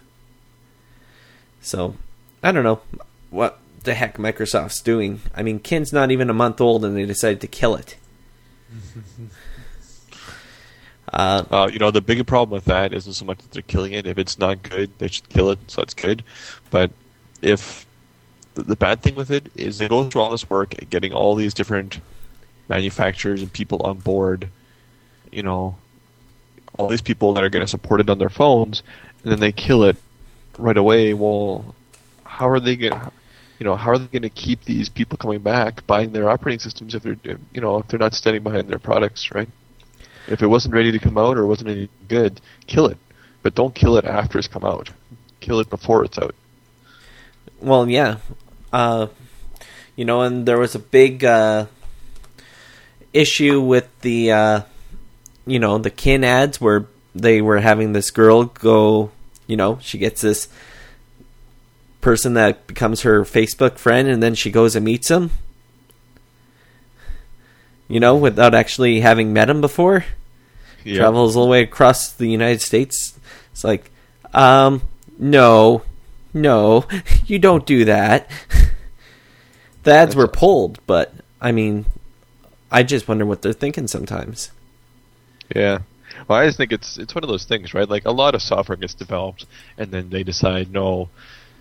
So, 1.61 1.95
I 2.43 2.51
don't 2.51 2.63
know 2.63 2.81
what 3.29 3.59
the 3.83 3.93
heck 3.93 4.17
Microsoft's 4.17 4.81
doing. 4.81 5.21
I 5.33 5.43
mean, 5.43 5.59
Kin's 5.59 5.91
not 5.91 6.11
even 6.11 6.29
a 6.29 6.33
month 6.33 6.61
old, 6.61 6.85
and 6.85 6.95
they 6.95 7.05
decided 7.05 7.41
to 7.41 7.47
kill 7.47 7.75
it. 7.75 7.97
uh, 11.13 11.43
Uh, 11.49 11.69
you 11.71 11.79
know, 11.79 11.91
the 11.91 12.01
bigger 12.01 12.23
problem 12.23 12.55
with 12.55 12.65
that 12.65 12.93
isn't 12.93 13.13
so 13.13 13.25
much 13.25 13.39
that 13.39 13.51
they're 13.51 13.61
killing 13.63 13.93
it. 13.93 14.07
If 14.07 14.17
it's 14.17 14.37
not 14.39 14.63
good, 14.63 14.91
they 14.99 15.07
should 15.07 15.29
kill 15.29 15.49
it, 15.51 15.59
so 15.67 15.81
it's 15.81 15.93
good. 15.93 16.23
But 16.69 16.91
if 17.41 17.85
the, 18.55 18.63
the 18.63 18.75
bad 18.75 19.01
thing 19.01 19.15
with 19.15 19.31
it 19.31 19.51
is 19.55 19.77
they 19.77 19.87
go 19.87 20.09
through 20.09 20.21
all 20.21 20.31
this 20.31 20.49
work 20.49 20.75
getting 20.89 21.13
all 21.13 21.35
these 21.35 21.53
different 21.53 21.99
manufacturers 22.67 23.41
and 23.41 23.51
people 23.51 23.81
on 23.83 23.97
board, 23.99 24.49
you 25.31 25.43
know, 25.43 25.77
all 26.77 26.87
these 26.87 27.01
people 27.01 27.33
that 27.33 27.43
are 27.43 27.49
going 27.49 27.63
to 27.63 27.69
support 27.69 28.01
it 28.01 28.09
on 28.09 28.17
their 28.17 28.29
phones, 28.29 28.83
and 29.23 29.31
then 29.31 29.39
they 29.39 29.51
kill 29.51 29.83
it 29.83 29.97
right 30.57 30.77
away. 30.77 31.13
Well, 31.13 31.75
how 32.23 32.49
are 32.49 32.59
they 32.59 32.75
going 32.75 32.93
to, 32.93 33.11
you 33.59 33.63
know, 33.63 33.75
how 33.75 33.91
are 33.91 33.97
they 33.97 34.07
going 34.07 34.23
to 34.23 34.29
keep 34.29 34.65
these 34.65 34.89
people 34.89 35.17
coming 35.17 35.39
back 35.39 35.85
buying 35.87 36.11
their 36.11 36.29
operating 36.29 36.59
systems 36.59 36.95
if 36.95 37.03
they're, 37.03 37.17
you 37.23 37.61
know, 37.61 37.77
if 37.77 37.87
they're 37.87 37.99
not 37.99 38.13
standing 38.13 38.43
behind 38.43 38.67
their 38.67 38.79
products, 38.79 39.33
right? 39.33 39.49
If 40.27 40.41
it 40.41 40.47
wasn't 40.47 40.73
ready 40.73 40.91
to 40.91 40.99
come 40.99 41.17
out 41.17 41.37
or 41.37 41.45
wasn't 41.45 41.69
any 41.69 41.89
good, 42.07 42.41
kill 42.67 42.87
it. 42.87 42.97
But 43.43 43.53
don't 43.53 43.75
kill 43.75 43.97
it 43.97 44.05
after 44.05 44.39
it's 44.39 44.47
come 44.47 44.65
out. 44.65 44.89
Kill 45.39 45.59
it 45.59 45.69
before 45.69 46.03
it's 46.03 46.17
out. 46.17 46.33
well, 47.61 47.87
yeah. 47.87 48.17
Uh, 48.73 49.07
you 49.95 50.03
know, 50.03 50.23
and 50.23 50.45
there 50.45 50.57
was 50.57 50.75
a 50.75 50.79
big 50.79 51.23
uh, 51.23 51.67
issue 53.15 53.61
with 53.61 53.87
the, 54.01 54.31
uh, 54.31 54.61
you 55.47 55.59
know, 55.59 55.77
the 55.77 55.89
Kin 55.89 56.23
ads 56.23 56.59
where 56.59 56.85
they 57.13 57.41
were 57.41 57.59
having 57.59 57.93
this 57.93 58.11
girl 58.11 58.45
go, 58.45 59.11
you 59.47 59.55
know, 59.55 59.79
she 59.81 59.97
gets 59.97 60.21
this 60.21 60.47
person 62.01 62.33
that 62.33 62.67
becomes 62.67 63.01
her 63.01 63.21
Facebook 63.23 63.77
friend, 63.77 64.07
and 64.07 64.21
then 64.21 64.35
she 64.35 64.51
goes 64.51 64.75
and 64.75 64.85
meets 64.85 65.09
him. 65.09 65.31
You 67.87 67.99
know, 67.99 68.15
without 68.15 68.53
actually 68.53 68.99
having 68.99 69.33
met 69.33 69.49
him 69.49 69.61
before. 69.61 70.05
Yeah. 70.83 70.97
travels 70.97 71.35
all 71.35 71.45
the 71.45 71.49
way 71.49 71.63
across 71.63 72.11
the 72.11 72.27
United 72.27 72.61
States. 72.61 73.17
It's 73.51 73.63
like, 73.63 73.89
um, 74.35 74.83
no, 75.17 75.81
no, 76.31 76.85
you 77.25 77.39
don't 77.39 77.65
do 77.65 77.85
that. 77.85 78.29
the 78.49 79.91
ads 79.91 80.13
That's 80.13 80.15
were 80.15 80.27
pulled, 80.27 80.79
but 80.85 81.13
I 81.41 81.51
mean, 81.51 81.85
I 82.71 82.83
just 82.83 83.07
wonder 83.07 83.25
what 83.25 83.41
they're 83.41 83.53
thinking 83.53 83.87
sometimes. 83.87 84.51
Yeah. 85.55 85.79
Well, 86.27 86.39
I 86.39 86.45
just 86.45 86.57
think 86.57 86.71
it's 86.71 86.97
it's 86.97 87.13
one 87.13 87.23
of 87.23 87.29
those 87.29 87.45
things, 87.45 87.73
right? 87.73 87.89
Like 87.89 88.05
a 88.05 88.11
lot 88.11 88.35
of 88.35 88.41
software 88.41 88.77
gets 88.77 88.93
developed, 88.93 89.45
and 89.77 89.91
then 89.91 90.09
they 90.09 90.23
decide, 90.23 90.71
no, 90.71 91.09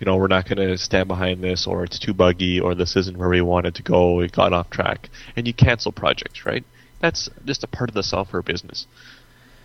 you 0.00 0.06
know, 0.06 0.16
we're 0.16 0.28
not 0.28 0.48
going 0.48 0.68
to 0.68 0.78
stand 0.78 1.08
behind 1.08 1.42
this, 1.42 1.66
or 1.66 1.84
it's 1.84 1.98
too 1.98 2.14
buggy, 2.14 2.60
or 2.60 2.74
this 2.74 2.96
isn't 2.96 3.16
where 3.16 3.28
we 3.28 3.40
wanted 3.40 3.74
to 3.76 3.82
go. 3.82 4.20
It 4.20 4.32
got 4.32 4.52
off 4.52 4.70
track, 4.70 5.08
and 5.36 5.46
you 5.46 5.54
cancel 5.54 5.92
projects, 5.92 6.44
right? 6.46 6.64
That's 7.00 7.28
just 7.44 7.64
a 7.64 7.68
part 7.68 7.90
of 7.90 7.94
the 7.94 8.02
software 8.02 8.42
business. 8.42 8.86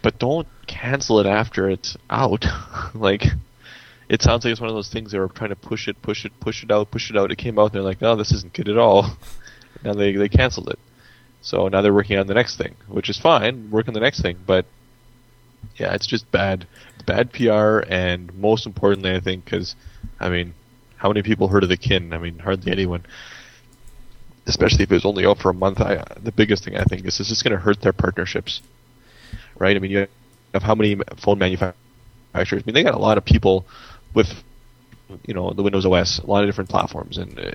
But 0.01 0.19
don't 0.19 0.47
cancel 0.67 1.19
it 1.19 1.25
after 1.25 1.69
it's 1.69 1.97
out. 2.09 2.45
like, 2.93 3.23
it 4.07 4.21
sounds 4.21 4.45
like 4.45 4.51
it's 4.51 4.61
one 4.61 4.69
of 4.69 4.75
those 4.75 4.89
things 4.89 5.11
they 5.11 5.19
were 5.19 5.27
trying 5.29 5.49
to 5.49 5.55
push 5.55 5.87
it, 5.87 6.01
push 6.01 6.25
it, 6.25 6.31
push 6.39 6.63
it 6.63 6.71
out, 6.71 6.91
push 6.91 7.09
it 7.09 7.17
out. 7.17 7.31
It 7.31 7.37
came 7.37 7.59
out, 7.59 7.65
and 7.65 7.75
they're 7.75 7.81
like, 7.81 8.01
oh, 8.01 8.15
this 8.15 8.31
isn't 8.31 8.53
good 8.53 8.69
at 8.69 8.77
all. 8.77 9.17
now 9.83 9.93
they 9.93 10.13
they 10.13 10.29
canceled 10.29 10.69
it. 10.69 10.79
So 11.41 11.67
now 11.67 11.81
they're 11.81 11.93
working 11.93 12.17
on 12.17 12.27
the 12.27 12.33
next 12.33 12.57
thing, 12.57 12.75
which 12.87 13.09
is 13.09 13.17
fine, 13.17 13.71
work 13.71 13.87
on 13.87 13.93
the 13.93 13.99
next 13.99 14.21
thing, 14.21 14.37
but 14.45 14.65
yeah, 15.75 15.93
it's 15.93 16.07
just 16.07 16.29
bad, 16.31 16.67
bad 17.05 17.31
PR, 17.31 17.79
and 17.87 18.33
most 18.35 18.65
importantly, 18.65 19.15
I 19.15 19.19
think, 19.19 19.45
because 19.45 19.75
I 20.19 20.29
mean, 20.29 20.53
how 20.97 21.09
many 21.09 21.21
people 21.23 21.47
heard 21.47 21.63
of 21.63 21.69
the 21.69 21.77
kin? 21.77 22.13
I 22.13 22.17
mean, 22.17 22.39
hardly 22.39 22.71
anyone. 22.71 23.05
Especially 24.45 24.83
if 24.83 24.91
it 24.91 24.95
was 24.95 25.05
only 25.05 25.25
out 25.25 25.37
for 25.37 25.49
a 25.49 25.53
month. 25.53 25.79
I, 25.79 26.03
the 26.21 26.31
biggest 26.31 26.63
thing 26.63 26.75
I 26.75 26.83
think 26.83 27.05
is 27.05 27.19
it's 27.19 27.29
just 27.29 27.43
going 27.43 27.55
to 27.55 27.59
hurt 27.59 27.81
their 27.81 27.93
partnerships, 27.93 28.61
right? 29.57 29.75
I 29.75 29.79
mean, 29.79 29.91
you 29.91 30.07
have 30.53 30.63
how 30.63 30.75
many 30.75 30.97
phone 31.17 31.37
manufacturers? 31.39 31.75
I 32.35 32.65
mean, 32.65 32.73
they 32.73 32.83
got 32.83 32.95
a 32.95 32.99
lot 32.99 33.17
of 33.17 33.25
people 33.25 33.65
with, 34.13 34.27
you 35.25 35.33
know, 35.33 35.53
the 35.53 35.63
Windows 35.63 35.85
OS, 35.85 36.19
a 36.19 36.25
lot 36.25 36.43
of 36.43 36.49
different 36.49 36.69
platforms, 36.69 37.17
and 37.17 37.39
uh, 37.39 37.51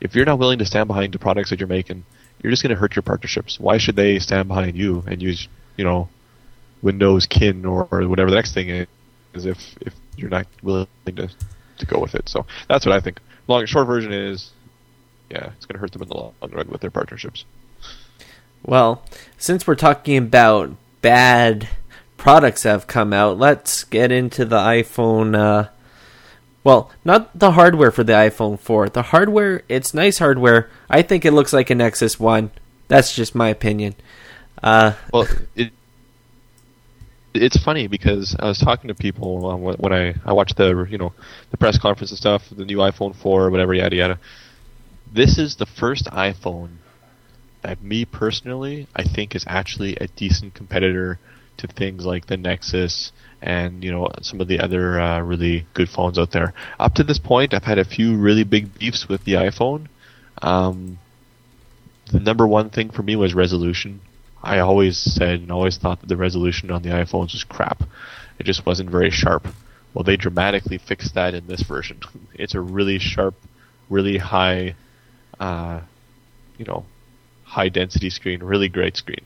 if 0.00 0.14
you're 0.14 0.26
not 0.26 0.38
willing 0.38 0.58
to 0.58 0.66
stand 0.66 0.88
behind 0.88 1.12
the 1.14 1.18
products 1.18 1.50
that 1.50 1.60
you're 1.60 1.68
making, 1.68 2.04
you're 2.44 2.50
just 2.50 2.62
going 2.62 2.74
to 2.74 2.76
hurt 2.76 2.94
your 2.94 3.02
partnerships. 3.02 3.58
Why 3.58 3.78
should 3.78 3.96
they 3.96 4.18
stand 4.18 4.48
behind 4.48 4.76
you 4.76 5.02
and 5.06 5.22
use, 5.22 5.48
you 5.78 5.84
know, 5.84 6.10
Windows 6.82 7.24
kin 7.24 7.64
or, 7.64 7.88
or 7.90 8.06
whatever 8.06 8.28
the 8.28 8.36
next 8.36 8.52
thing 8.52 8.68
is, 8.68 9.46
if 9.46 9.58
if 9.80 9.94
you're 10.18 10.28
not 10.28 10.46
willing 10.62 10.86
to 11.06 11.30
to 11.78 11.86
go 11.86 11.98
with 11.98 12.14
it? 12.14 12.28
So 12.28 12.44
that's 12.68 12.84
what 12.84 12.94
I 12.94 13.00
think. 13.00 13.18
Long 13.48 13.64
short 13.64 13.86
version 13.86 14.12
is, 14.12 14.52
yeah, 15.30 15.52
it's 15.56 15.64
going 15.64 15.76
to 15.76 15.78
hurt 15.78 15.92
them 15.92 16.02
in 16.02 16.08
the 16.08 16.16
long 16.16 16.34
run 16.50 16.68
with 16.68 16.82
their 16.82 16.90
partnerships. 16.90 17.46
Well, 18.62 19.02
since 19.38 19.66
we're 19.66 19.74
talking 19.74 20.18
about 20.18 20.76
bad 21.00 21.66
products 22.18 22.64
that 22.64 22.72
have 22.72 22.86
come 22.86 23.14
out, 23.14 23.38
let's 23.38 23.84
get 23.84 24.12
into 24.12 24.44
the 24.44 24.58
iPhone. 24.58 25.34
Uh, 25.34 25.70
well, 26.64 26.90
not 27.04 27.38
the 27.38 27.52
hardware 27.52 27.90
for 27.90 28.02
the 28.02 28.14
iPhone 28.14 28.58
4. 28.58 28.88
The 28.88 29.02
hardware, 29.02 29.62
it's 29.68 29.94
nice 29.94 30.18
hardware. 30.18 30.70
I 30.90 31.02
think 31.02 31.24
it 31.24 31.32
looks 31.32 31.52
like 31.52 31.70
a 31.70 31.74
Nexus 31.74 32.18
1. 32.18 32.50
That's 32.88 33.14
just 33.14 33.34
my 33.34 33.48
opinion. 33.48 33.94
Uh, 34.62 34.94
Well, 35.12 35.28
it 35.54 35.72
it's 37.34 37.62
funny 37.62 37.88
because 37.88 38.36
I 38.38 38.46
was 38.46 38.58
talking 38.58 38.88
to 38.88 38.94
people 38.94 39.50
um, 39.50 39.62
when 39.62 39.92
I 39.92 40.14
I 40.24 40.32
watched 40.32 40.56
the 40.56 40.86
you 40.88 40.98
know 40.98 41.12
the 41.50 41.56
press 41.56 41.78
conference 41.78 42.12
and 42.12 42.18
stuff, 42.18 42.42
the 42.50 42.64
new 42.64 42.78
iPhone 42.78 43.14
4, 43.14 43.50
whatever, 43.50 43.74
yada 43.74 43.96
yada. 43.96 44.18
This 45.12 45.36
is 45.36 45.56
the 45.56 45.66
first 45.66 46.06
iPhone 46.06 46.76
that 47.62 47.82
me 47.82 48.04
personally 48.04 48.86
I 48.94 49.02
think 49.02 49.34
is 49.34 49.44
actually 49.48 49.96
a 49.96 50.06
decent 50.06 50.54
competitor 50.54 51.18
to 51.56 51.66
things 51.66 52.06
like 52.06 52.26
the 52.26 52.36
Nexus 52.36 53.12
and 53.44 53.84
you 53.84 53.92
know 53.92 54.08
some 54.22 54.40
of 54.40 54.48
the 54.48 54.58
other 54.58 54.98
uh, 54.98 55.20
really 55.20 55.66
good 55.74 55.88
phones 55.88 56.18
out 56.18 56.32
there. 56.32 56.54
Up 56.80 56.94
to 56.94 57.04
this 57.04 57.18
point, 57.18 57.52
I've 57.52 57.62
had 57.62 57.78
a 57.78 57.84
few 57.84 58.16
really 58.16 58.42
big 58.42 58.76
beefs 58.76 59.06
with 59.06 59.22
the 59.24 59.34
iPhone. 59.34 59.86
Um, 60.40 60.98
the 62.10 62.20
number 62.20 62.46
one 62.46 62.70
thing 62.70 62.90
for 62.90 63.02
me 63.02 63.16
was 63.16 63.34
resolution. 63.34 64.00
I 64.42 64.58
always 64.58 64.98
said 64.98 65.40
and 65.40 65.52
always 65.52 65.76
thought 65.76 66.00
that 66.00 66.08
the 66.08 66.16
resolution 66.16 66.70
on 66.70 66.82
the 66.82 66.88
iPhones 66.88 67.32
was 67.32 67.44
crap. 67.44 67.82
It 68.38 68.44
just 68.44 68.66
wasn't 68.66 68.90
very 68.90 69.10
sharp. 69.10 69.46
Well, 69.92 70.04
they 70.04 70.16
dramatically 70.16 70.78
fixed 70.78 71.14
that 71.14 71.34
in 71.34 71.46
this 71.46 71.62
version. 71.62 72.00
It's 72.34 72.54
a 72.54 72.60
really 72.60 72.98
sharp, 72.98 73.34
really 73.88 74.18
high, 74.18 74.74
uh, 75.38 75.82
you 76.58 76.64
know, 76.64 76.84
high 77.44 77.68
density 77.68 78.10
screen, 78.10 78.42
really 78.42 78.68
great 78.68 78.96
screen. 78.96 79.24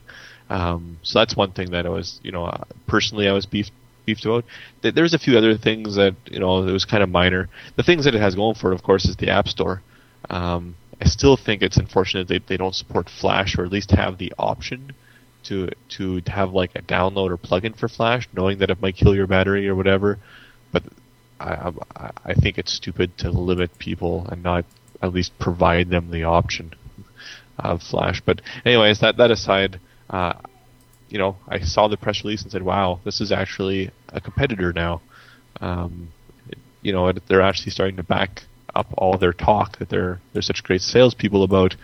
Um, 0.49 0.99
so 1.03 1.19
that's 1.19 1.35
one 1.35 1.51
thing 1.51 1.71
that 1.71 1.85
I 1.85 1.89
was, 1.89 2.19
you 2.23 2.31
know, 2.31 2.45
uh, 2.45 2.65
personally 2.87 3.27
I 3.27 3.33
was 3.33 3.45
beefed 3.45 3.71
beefed 4.05 4.25
about. 4.25 4.45
There's 4.81 5.13
a 5.13 5.19
few 5.19 5.37
other 5.37 5.57
things 5.57 5.95
that 5.95 6.15
you 6.29 6.39
know 6.39 6.67
it 6.67 6.71
was 6.71 6.85
kind 6.85 7.03
of 7.03 7.09
minor. 7.09 7.49
The 7.75 7.83
things 7.83 8.05
that 8.05 8.15
it 8.15 8.21
has 8.21 8.35
going 8.35 8.55
for 8.55 8.71
it, 8.71 8.75
of 8.75 8.83
course, 8.83 9.05
is 9.05 9.15
the 9.15 9.29
App 9.29 9.47
Store. 9.47 9.81
Um, 10.29 10.75
I 11.01 11.05
still 11.05 11.37
think 11.37 11.61
it's 11.61 11.77
unfortunate 11.77 12.27
they 12.27 12.39
they 12.39 12.57
don't 12.57 12.75
support 12.75 13.09
Flash 13.09 13.57
or 13.57 13.65
at 13.65 13.71
least 13.71 13.91
have 13.91 14.17
the 14.17 14.33
option 14.37 14.93
to 15.43 15.69
to 15.89 16.21
have 16.27 16.53
like 16.53 16.71
a 16.75 16.81
download 16.81 17.31
or 17.31 17.37
plugin 17.37 17.77
for 17.77 17.87
Flash, 17.87 18.27
knowing 18.33 18.59
that 18.59 18.69
it 18.69 18.81
might 18.81 18.95
kill 18.95 19.15
your 19.15 19.27
battery 19.27 19.67
or 19.67 19.75
whatever. 19.75 20.19
But 20.71 20.83
I 21.39 21.71
I, 21.95 22.11
I 22.25 22.33
think 22.33 22.57
it's 22.57 22.73
stupid 22.73 23.17
to 23.19 23.31
limit 23.31 23.77
people 23.79 24.27
and 24.29 24.43
not 24.43 24.65
at 25.01 25.13
least 25.13 25.37
provide 25.39 25.89
them 25.89 26.11
the 26.11 26.23
option 26.23 26.73
of 27.57 27.81
Flash. 27.81 28.21
But 28.21 28.41
anyways, 28.65 28.99
that 28.99 29.17
that 29.17 29.31
aside, 29.31 29.79
uh, 30.09 30.33
you 31.09 31.17
know, 31.17 31.37
I 31.47 31.59
saw 31.59 31.87
the 31.87 31.97
press 31.97 32.23
release 32.23 32.43
and 32.43 32.51
said, 32.51 32.63
"Wow, 32.63 32.99
this 33.03 33.19
is 33.19 33.31
actually 33.31 33.91
a 34.09 34.21
competitor 34.21 34.71
now." 34.71 35.01
Um, 35.59 36.09
you 36.81 36.93
know, 36.93 37.11
they're 37.11 37.41
actually 37.41 37.71
starting 37.71 37.97
to 37.97 38.03
back 38.03 38.43
up 38.75 38.87
all 38.97 39.17
their 39.17 39.33
talk 39.33 39.77
that 39.79 39.89
they're 39.89 40.19
they're 40.33 40.41
such 40.41 40.63
great 40.63 40.81
salespeople 40.81 41.43
about 41.43 41.75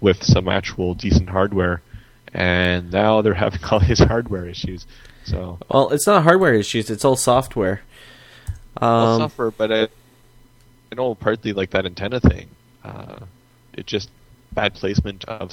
with 0.00 0.22
some 0.22 0.48
actual 0.48 0.94
decent 0.94 1.28
hardware, 1.28 1.82
and 2.32 2.90
now 2.92 3.22
they're 3.22 3.34
having 3.34 3.60
all 3.70 3.80
these 3.80 4.00
hardware 4.00 4.46
issues. 4.46 4.86
So 5.24 5.58
well, 5.70 5.90
it's 5.90 6.06
not 6.06 6.22
hardware 6.22 6.54
issues, 6.54 6.90
it's 6.90 7.04
all 7.04 7.16
software. 7.16 7.82
Um, 8.76 9.20
suffer, 9.20 9.50
but 9.50 9.70
I, 9.70 9.82
I 9.82 10.94
know 10.96 11.14
partly 11.14 11.52
like 11.52 11.70
that 11.70 11.86
antenna 11.86 12.20
thing. 12.20 12.48
Uh, 12.82 13.20
it 13.72 13.86
just 13.86 14.10
bad 14.52 14.74
placement 14.74 15.24
of 15.24 15.52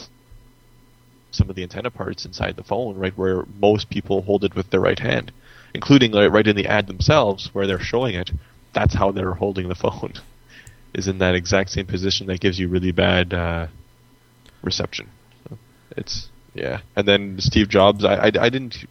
some 1.31 1.49
of 1.49 1.55
the 1.55 1.63
antenna 1.63 1.89
parts 1.89 2.25
inside 2.25 2.55
the 2.55 2.63
phone, 2.63 2.95
right 2.97 3.17
where 3.17 3.45
most 3.59 3.89
people 3.89 4.21
hold 4.21 4.43
it 4.43 4.55
with 4.55 4.69
their 4.69 4.79
right 4.79 4.99
hand, 4.99 5.31
including 5.73 6.11
like, 6.11 6.31
right 6.31 6.47
in 6.47 6.55
the 6.55 6.67
ad 6.67 6.87
themselves 6.87 7.49
where 7.53 7.67
they're 7.67 7.79
showing 7.79 8.15
it. 8.15 8.31
That's 8.73 8.93
how 8.93 9.11
they're 9.11 9.33
holding 9.33 9.67
the 9.67 9.75
phone, 9.75 10.13
is 10.93 11.07
in 11.07 11.17
that 11.19 11.35
exact 11.35 11.71
same 11.71 11.87
position 11.87 12.27
that 12.27 12.39
gives 12.39 12.59
you 12.59 12.67
really 12.67 12.91
bad 12.91 13.33
uh, 13.33 13.67
reception. 14.61 15.09
So 15.49 15.57
it's 15.97 16.29
yeah, 16.53 16.81
and 16.95 17.07
then 17.07 17.39
Steve 17.39 17.69
Jobs. 17.69 18.03
I, 18.03 18.15
I 18.15 18.25
I 18.25 18.49
didn't 18.49 18.85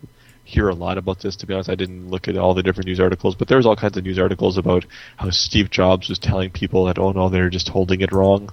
hear 0.44 0.68
a 0.68 0.74
lot 0.74 0.98
about 0.98 1.20
this 1.20 1.36
to 1.36 1.46
be 1.46 1.54
honest. 1.54 1.70
I 1.70 1.74
didn't 1.74 2.10
look 2.10 2.26
at 2.26 2.36
all 2.36 2.54
the 2.54 2.62
different 2.62 2.88
news 2.88 3.00
articles, 3.00 3.36
but 3.36 3.48
there 3.48 3.56
was 3.56 3.66
all 3.66 3.76
kinds 3.76 3.96
of 3.96 4.04
news 4.04 4.18
articles 4.18 4.58
about 4.58 4.84
how 5.16 5.30
Steve 5.30 5.70
Jobs 5.70 6.08
was 6.08 6.18
telling 6.18 6.50
people 6.50 6.86
that 6.86 6.98
oh 6.98 7.12
no, 7.12 7.28
they're 7.28 7.50
just 7.50 7.68
holding 7.68 8.00
it 8.00 8.12
wrong. 8.12 8.50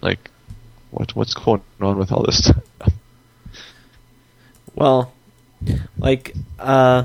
Like, 0.00 0.30
what 0.90 1.14
what's 1.16 1.34
going 1.34 1.62
on 1.80 1.98
with 1.98 2.12
all 2.12 2.24
this 2.24 2.44
stuff? 2.44 2.92
Well, 4.74 5.12
like 5.98 6.34
uh, 6.58 7.04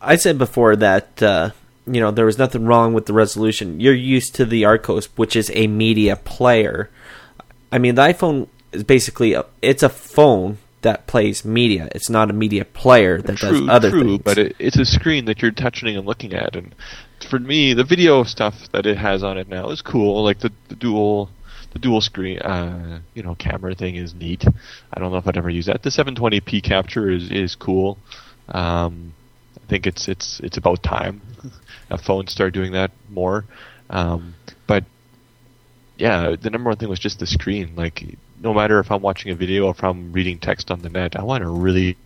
I 0.00 0.16
said 0.16 0.38
before 0.38 0.76
that 0.76 1.22
uh, 1.22 1.50
you 1.86 2.00
know 2.00 2.10
there 2.10 2.26
was 2.26 2.38
nothing 2.38 2.66
wrong 2.66 2.94
with 2.94 3.06
the 3.06 3.12
resolution. 3.12 3.80
You're 3.80 3.94
used 3.94 4.34
to 4.36 4.44
the 4.44 4.64
Archos, 4.64 5.06
which 5.16 5.36
is 5.36 5.50
a 5.54 5.66
media 5.66 6.16
player. 6.16 6.90
I 7.72 7.78
mean, 7.78 7.94
the 7.94 8.02
iPhone 8.02 8.48
is 8.72 8.84
basically 8.84 9.34
a, 9.34 9.44
it's 9.62 9.82
a 9.82 9.88
phone 9.88 10.58
that 10.82 11.06
plays 11.06 11.44
media. 11.44 11.88
It's 11.94 12.08
not 12.08 12.30
a 12.30 12.32
media 12.32 12.64
player 12.64 13.20
that 13.20 13.36
true, 13.36 13.60
does 13.60 13.68
other 13.68 13.90
true, 13.90 14.02
things. 14.02 14.22
but 14.24 14.38
it, 14.38 14.56
it's 14.58 14.78
a 14.78 14.84
screen 14.84 15.26
that 15.26 15.42
you're 15.42 15.50
touching 15.50 15.96
and 15.96 16.06
looking 16.06 16.32
at, 16.32 16.56
and 16.56 16.74
for 17.28 17.38
me, 17.38 17.74
the 17.74 17.84
video 17.84 18.24
stuff 18.24 18.70
that 18.72 18.86
it 18.86 18.96
has 18.96 19.22
on 19.22 19.38
it 19.38 19.48
now 19.48 19.68
is 19.70 19.82
cool. 19.82 20.24
Like 20.24 20.40
the, 20.40 20.52
the 20.68 20.74
dual, 20.74 21.30
the 21.72 21.78
dual 21.78 22.00
screen, 22.00 22.38
uh, 22.40 23.00
you 23.14 23.22
know, 23.22 23.34
camera 23.34 23.74
thing 23.74 23.96
is 23.96 24.14
neat. 24.14 24.44
I 24.92 25.00
don't 25.00 25.12
know 25.12 25.18
if 25.18 25.26
I'd 25.26 25.36
ever 25.36 25.50
use 25.50 25.66
that. 25.66 25.82
The 25.82 25.90
720p 25.90 26.62
capture 26.62 27.10
is 27.10 27.30
is 27.30 27.54
cool. 27.54 27.98
Um, 28.48 29.14
I 29.62 29.66
think 29.68 29.86
it's 29.86 30.08
it's 30.08 30.40
it's 30.40 30.56
about 30.56 30.82
time 30.82 31.22
phones 32.04 32.32
start 32.32 32.54
doing 32.54 32.72
that 32.72 32.90
more. 33.08 33.44
Um, 33.88 34.34
but 34.66 34.84
yeah, 35.96 36.34
the 36.40 36.50
number 36.50 36.70
one 36.70 36.78
thing 36.78 36.88
was 36.88 36.98
just 36.98 37.18
the 37.18 37.26
screen. 37.26 37.74
Like, 37.76 38.02
no 38.40 38.54
matter 38.54 38.80
if 38.80 38.90
I'm 38.90 39.02
watching 39.02 39.30
a 39.32 39.34
video 39.34 39.66
or 39.66 39.72
if 39.72 39.84
I'm 39.84 40.12
reading 40.12 40.38
text 40.38 40.70
on 40.70 40.80
the 40.80 40.88
net, 40.88 41.14
I 41.14 41.22
want 41.22 41.44
a 41.44 41.48
really 41.48 41.96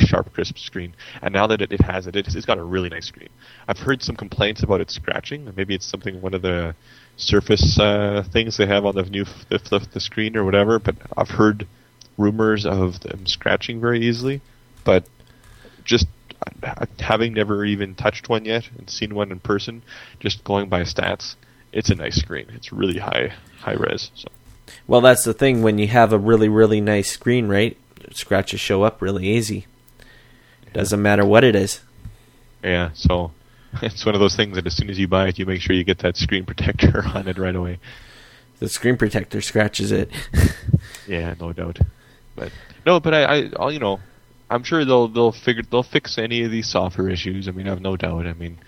sharp, 0.00 0.32
crisp 0.32 0.58
screen. 0.58 0.94
And 1.22 1.32
now 1.32 1.46
that 1.46 1.60
it, 1.60 1.72
it 1.72 1.80
has 1.82 2.06
it, 2.06 2.16
it's, 2.16 2.34
it's 2.34 2.46
got 2.46 2.58
a 2.58 2.64
really 2.64 2.88
nice 2.88 3.06
screen. 3.06 3.28
I've 3.68 3.78
heard 3.78 4.02
some 4.02 4.16
complaints 4.16 4.62
about 4.62 4.80
it 4.80 4.90
scratching. 4.90 5.52
Maybe 5.56 5.74
it's 5.74 5.86
something 5.86 6.20
one 6.20 6.34
of 6.34 6.42
the 6.42 6.74
Surface 7.18 7.78
uh, 7.78 8.24
things 8.32 8.56
they 8.56 8.66
have 8.66 8.86
on 8.86 8.94
the 8.94 9.02
new 9.02 9.24
the, 9.48 9.58
the, 9.58 9.86
the 9.92 10.00
screen 10.00 10.36
or 10.36 10.44
whatever. 10.44 10.78
But 10.78 10.96
I've 11.16 11.30
heard 11.30 11.66
rumors 12.16 12.64
of 12.64 13.00
them 13.00 13.26
scratching 13.26 13.80
very 13.80 14.00
easily, 14.00 14.40
but 14.84 15.04
just 15.84 16.06
uh, 16.62 16.86
having 17.00 17.34
never 17.34 17.64
even 17.64 17.94
touched 17.94 18.28
one 18.28 18.44
yet 18.44 18.68
and 18.78 18.88
seen 18.88 19.14
one 19.14 19.32
in 19.32 19.40
person, 19.40 19.82
just 20.20 20.44
going 20.44 20.68
by 20.68 20.82
stats, 20.82 21.34
it's 21.72 21.90
a 21.90 21.94
nice 21.94 22.16
screen. 22.16 22.46
It's 22.54 22.72
really 22.72 22.98
high 22.98 23.32
high 23.60 23.74
res. 23.74 24.10
So 24.14 24.28
Well, 24.86 25.00
that's 25.00 25.24
the 25.24 25.34
thing. 25.34 25.62
When 25.62 25.78
you 25.78 25.88
have 25.88 26.12
a 26.12 26.18
really, 26.18 26.48
really 26.48 26.80
nice 26.80 27.10
screen, 27.10 27.48
right? 27.48 27.76
Scratches 28.12 28.60
show 28.60 28.84
up 28.84 29.02
really 29.02 29.26
easy. 29.26 29.66
Doesn't 30.72 31.02
matter 31.02 31.24
what 31.24 31.44
it 31.44 31.56
is. 31.56 31.80
yeah, 32.62 32.90
so 32.94 33.32
it's 33.82 34.04
one 34.04 34.14
of 34.14 34.20
those 34.20 34.36
things 34.36 34.56
that 34.56 34.66
as 34.66 34.76
soon 34.76 34.90
as 34.90 34.98
you 34.98 35.08
buy 35.08 35.28
it, 35.28 35.38
you 35.38 35.46
make 35.46 35.60
sure 35.60 35.74
you 35.74 35.84
get 35.84 35.98
that 35.98 36.16
screen 36.16 36.44
protector 36.44 37.04
on 37.14 37.28
it 37.28 37.38
right 37.38 37.54
away. 37.54 37.78
The 38.58 38.68
screen 38.68 38.96
protector 38.96 39.40
scratches 39.40 39.92
it. 39.92 40.10
Yeah, 41.06 41.34
no 41.40 41.54
doubt. 41.54 41.78
But 42.36 42.52
no, 42.84 43.00
but 43.00 43.14
I, 43.14 43.48
I, 43.58 43.70
you 43.70 43.78
know, 43.78 43.98
I'm 44.50 44.62
sure 44.62 44.84
they'll 44.84 45.08
they'll 45.08 45.32
figure 45.32 45.62
they'll 45.62 45.82
fix 45.82 46.18
any 46.18 46.44
of 46.44 46.50
these 46.50 46.68
software 46.68 47.08
issues. 47.08 47.48
I 47.48 47.50
mean, 47.52 47.66
I 47.66 47.70
have 47.70 47.80
no 47.80 47.96
doubt. 47.96 48.26
I 48.26 48.34
mean, 48.34 48.58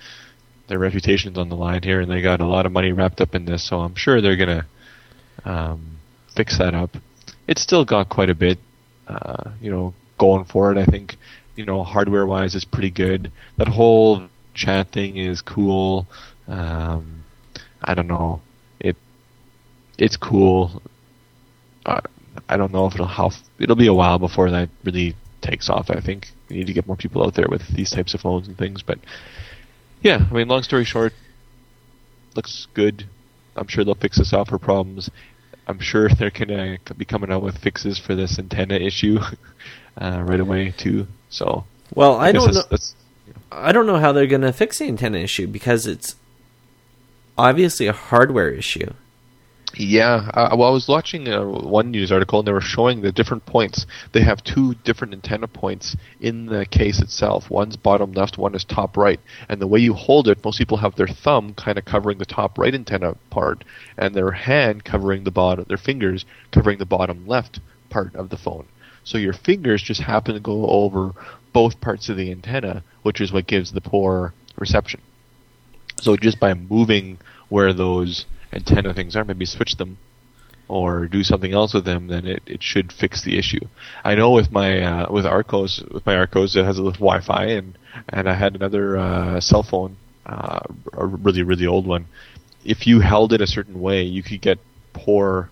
their 0.68 0.78
reputation's 0.78 1.36
on 1.36 1.50
the 1.50 1.56
line 1.56 1.82
here, 1.82 2.00
and 2.00 2.10
they 2.10 2.22
got 2.22 2.40
a 2.40 2.46
lot 2.46 2.64
of 2.64 2.72
money 2.72 2.92
wrapped 2.92 3.20
up 3.20 3.34
in 3.34 3.44
this, 3.44 3.62
so 3.62 3.80
I'm 3.80 3.94
sure 3.94 4.20
they're 4.20 4.36
gonna 4.36 4.66
um, 5.44 5.98
fix 6.34 6.56
that 6.58 6.74
up. 6.74 6.96
It's 7.46 7.60
still 7.60 7.84
got 7.84 8.08
quite 8.08 8.30
a 8.30 8.34
bit, 8.34 8.58
uh, 9.06 9.50
you 9.60 9.70
know, 9.70 9.92
going 10.18 10.44
for 10.44 10.72
it. 10.72 10.78
I 10.78 10.86
think, 10.86 11.16
you 11.56 11.66
know, 11.66 11.82
hardware 11.82 12.26
wise, 12.26 12.54
it's 12.54 12.64
pretty 12.64 12.90
good. 12.90 13.32
That 13.58 13.68
whole 13.68 14.29
chat 14.54 14.92
thing 14.92 15.16
is 15.16 15.42
cool. 15.42 16.06
Um, 16.48 17.24
I 17.82 17.94
don't 17.94 18.08
know. 18.08 18.40
It 18.78 18.96
it's 19.98 20.16
cool. 20.16 20.82
Uh, 21.86 22.00
I 22.48 22.56
don't 22.56 22.72
know 22.72 22.86
if 22.86 22.94
it'll 22.94 23.06
how 23.06 23.30
it'll 23.58 23.76
be 23.76 23.86
a 23.86 23.94
while 23.94 24.18
before 24.18 24.50
that 24.50 24.68
really 24.84 25.14
takes 25.40 25.68
off. 25.70 25.90
I 25.90 26.00
think 26.00 26.28
we 26.48 26.56
need 26.56 26.66
to 26.66 26.72
get 26.72 26.86
more 26.86 26.96
people 26.96 27.24
out 27.24 27.34
there 27.34 27.48
with 27.48 27.66
these 27.74 27.90
types 27.90 28.14
of 28.14 28.20
phones 28.20 28.48
and 28.48 28.56
things. 28.56 28.82
But 28.82 28.98
yeah, 30.02 30.26
I 30.30 30.34
mean, 30.34 30.48
long 30.48 30.62
story 30.62 30.84
short, 30.84 31.12
looks 32.34 32.66
good. 32.74 33.06
I'm 33.56 33.68
sure 33.68 33.84
they'll 33.84 33.94
fix 33.94 34.18
the 34.18 34.24
software 34.24 34.58
problems. 34.58 35.10
I'm 35.66 35.80
sure 35.80 36.08
they're 36.08 36.30
gonna 36.30 36.78
be 36.96 37.04
coming 37.04 37.30
out 37.30 37.42
with 37.42 37.58
fixes 37.58 37.98
for 37.98 38.14
this 38.14 38.38
antenna 38.38 38.74
issue 38.74 39.18
uh, 40.00 40.22
right 40.26 40.40
away 40.40 40.74
too. 40.76 41.06
So 41.28 41.64
Well, 41.94 42.16
I, 42.16 42.32
guess 42.32 42.42
don't 42.42 42.54
know. 42.54 42.60
that's, 42.60 42.68
that's 42.68 42.94
I 43.50 43.72
don't 43.72 43.86
know 43.86 43.98
how 43.98 44.12
they're 44.12 44.26
going 44.26 44.42
to 44.42 44.52
fix 44.52 44.78
the 44.78 44.86
antenna 44.86 45.18
issue 45.18 45.46
because 45.46 45.86
it's 45.86 46.16
obviously 47.36 47.86
a 47.86 47.92
hardware 47.92 48.50
issue. 48.50 48.92
Yeah, 49.76 50.28
uh, 50.34 50.56
well, 50.56 50.68
I 50.68 50.72
was 50.72 50.88
watching 50.88 51.28
uh, 51.28 51.44
one 51.44 51.92
news 51.92 52.10
article, 52.10 52.40
and 52.40 52.48
they 52.48 52.52
were 52.52 52.60
showing 52.60 53.00
the 53.00 53.12
different 53.12 53.46
points. 53.46 53.86
They 54.12 54.22
have 54.22 54.42
two 54.42 54.74
different 54.74 55.14
antenna 55.14 55.46
points 55.46 55.96
in 56.20 56.46
the 56.46 56.66
case 56.66 57.00
itself. 57.00 57.48
One's 57.50 57.76
bottom 57.76 58.12
left, 58.12 58.36
one 58.36 58.56
is 58.56 58.64
top 58.64 58.96
right. 58.96 59.20
And 59.48 59.60
the 59.60 59.68
way 59.68 59.78
you 59.78 59.94
hold 59.94 60.26
it, 60.26 60.44
most 60.44 60.58
people 60.58 60.78
have 60.78 60.96
their 60.96 61.06
thumb 61.06 61.54
kind 61.54 61.78
of 61.78 61.84
covering 61.84 62.18
the 62.18 62.24
top 62.26 62.58
right 62.58 62.74
antenna 62.74 63.14
part, 63.30 63.62
and 63.96 64.12
their 64.12 64.32
hand 64.32 64.84
covering 64.84 65.22
the 65.22 65.30
bottom, 65.30 65.66
their 65.68 65.76
fingers 65.76 66.24
covering 66.50 66.78
the 66.78 66.84
bottom 66.86 67.28
left 67.28 67.60
part 67.90 68.16
of 68.16 68.28
the 68.28 68.36
phone. 68.36 68.66
So 69.04 69.18
your 69.18 69.32
fingers 69.32 69.82
just 69.82 70.00
happen 70.00 70.34
to 70.34 70.40
go 70.40 70.66
over 70.66 71.12
both 71.52 71.80
parts 71.80 72.08
of 72.08 72.16
the 72.16 72.30
antenna, 72.30 72.82
which 73.02 73.20
is 73.20 73.32
what 73.32 73.46
gives 73.46 73.72
the 73.72 73.80
poor 73.80 74.34
reception. 74.56 75.00
So 76.00 76.16
just 76.16 76.40
by 76.40 76.54
moving 76.54 77.18
where 77.48 77.72
those 77.72 78.26
antenna 78.52 78.94
things 78.94 79.16
are, 79.16 79.24
maybe 79.24 79.44
switch 79.44 79.76
them 79.76 79.98
or 80.68 81.08
do 81.08 81.24
something 81.24 81.52
else 81.52 81.74
with 81.74 81.84
them, 81.84 82.06
then 82.06 82.26
it, 82.26 82.42
it 82.46 82.62
should 82.62 82.92
fix 82.92 83.22
the 83.22 83.36
issue. 83.38 83.60
I 84.04 84.14
know 84.14 84.30
with 84.30 84.52
my 84.52 84.80
uh, 84.80 85.12
with 85.12 85.26
Archos 85.26 85.82
with 85.90 86.06
my 86.06 86.14
Archos 86.14 86.54
it 86.54 86.64
has 86.64 86.78
a 86.78 86.82
little 86.82 87.00
Wi-Fi 87.00 87.46
and 87.46 87.76
and 88.08 88.28
I 88.28 88.34
had 88.34 88.54
another 88.54 88.96
uh, 88.96 89.40
cell 89.40 89.64
phone, 89.64 89.96
uh, 90.26 90.60
a 90.92 91.06
really 91.06 91.42
really 91.42 91.66
old 91.66 91.86
one. 91.86 92.06
If 92.64 92.86
you 92.86 93.00
held 93.00 93.32
it 93.32 93.40
a 93.40 93.46
certain 93.46 93.80
way, 93.80 94.02
you 94.02 94.22
could 94.22 94.40
get 94.40 94.58
poor 94.92 95.50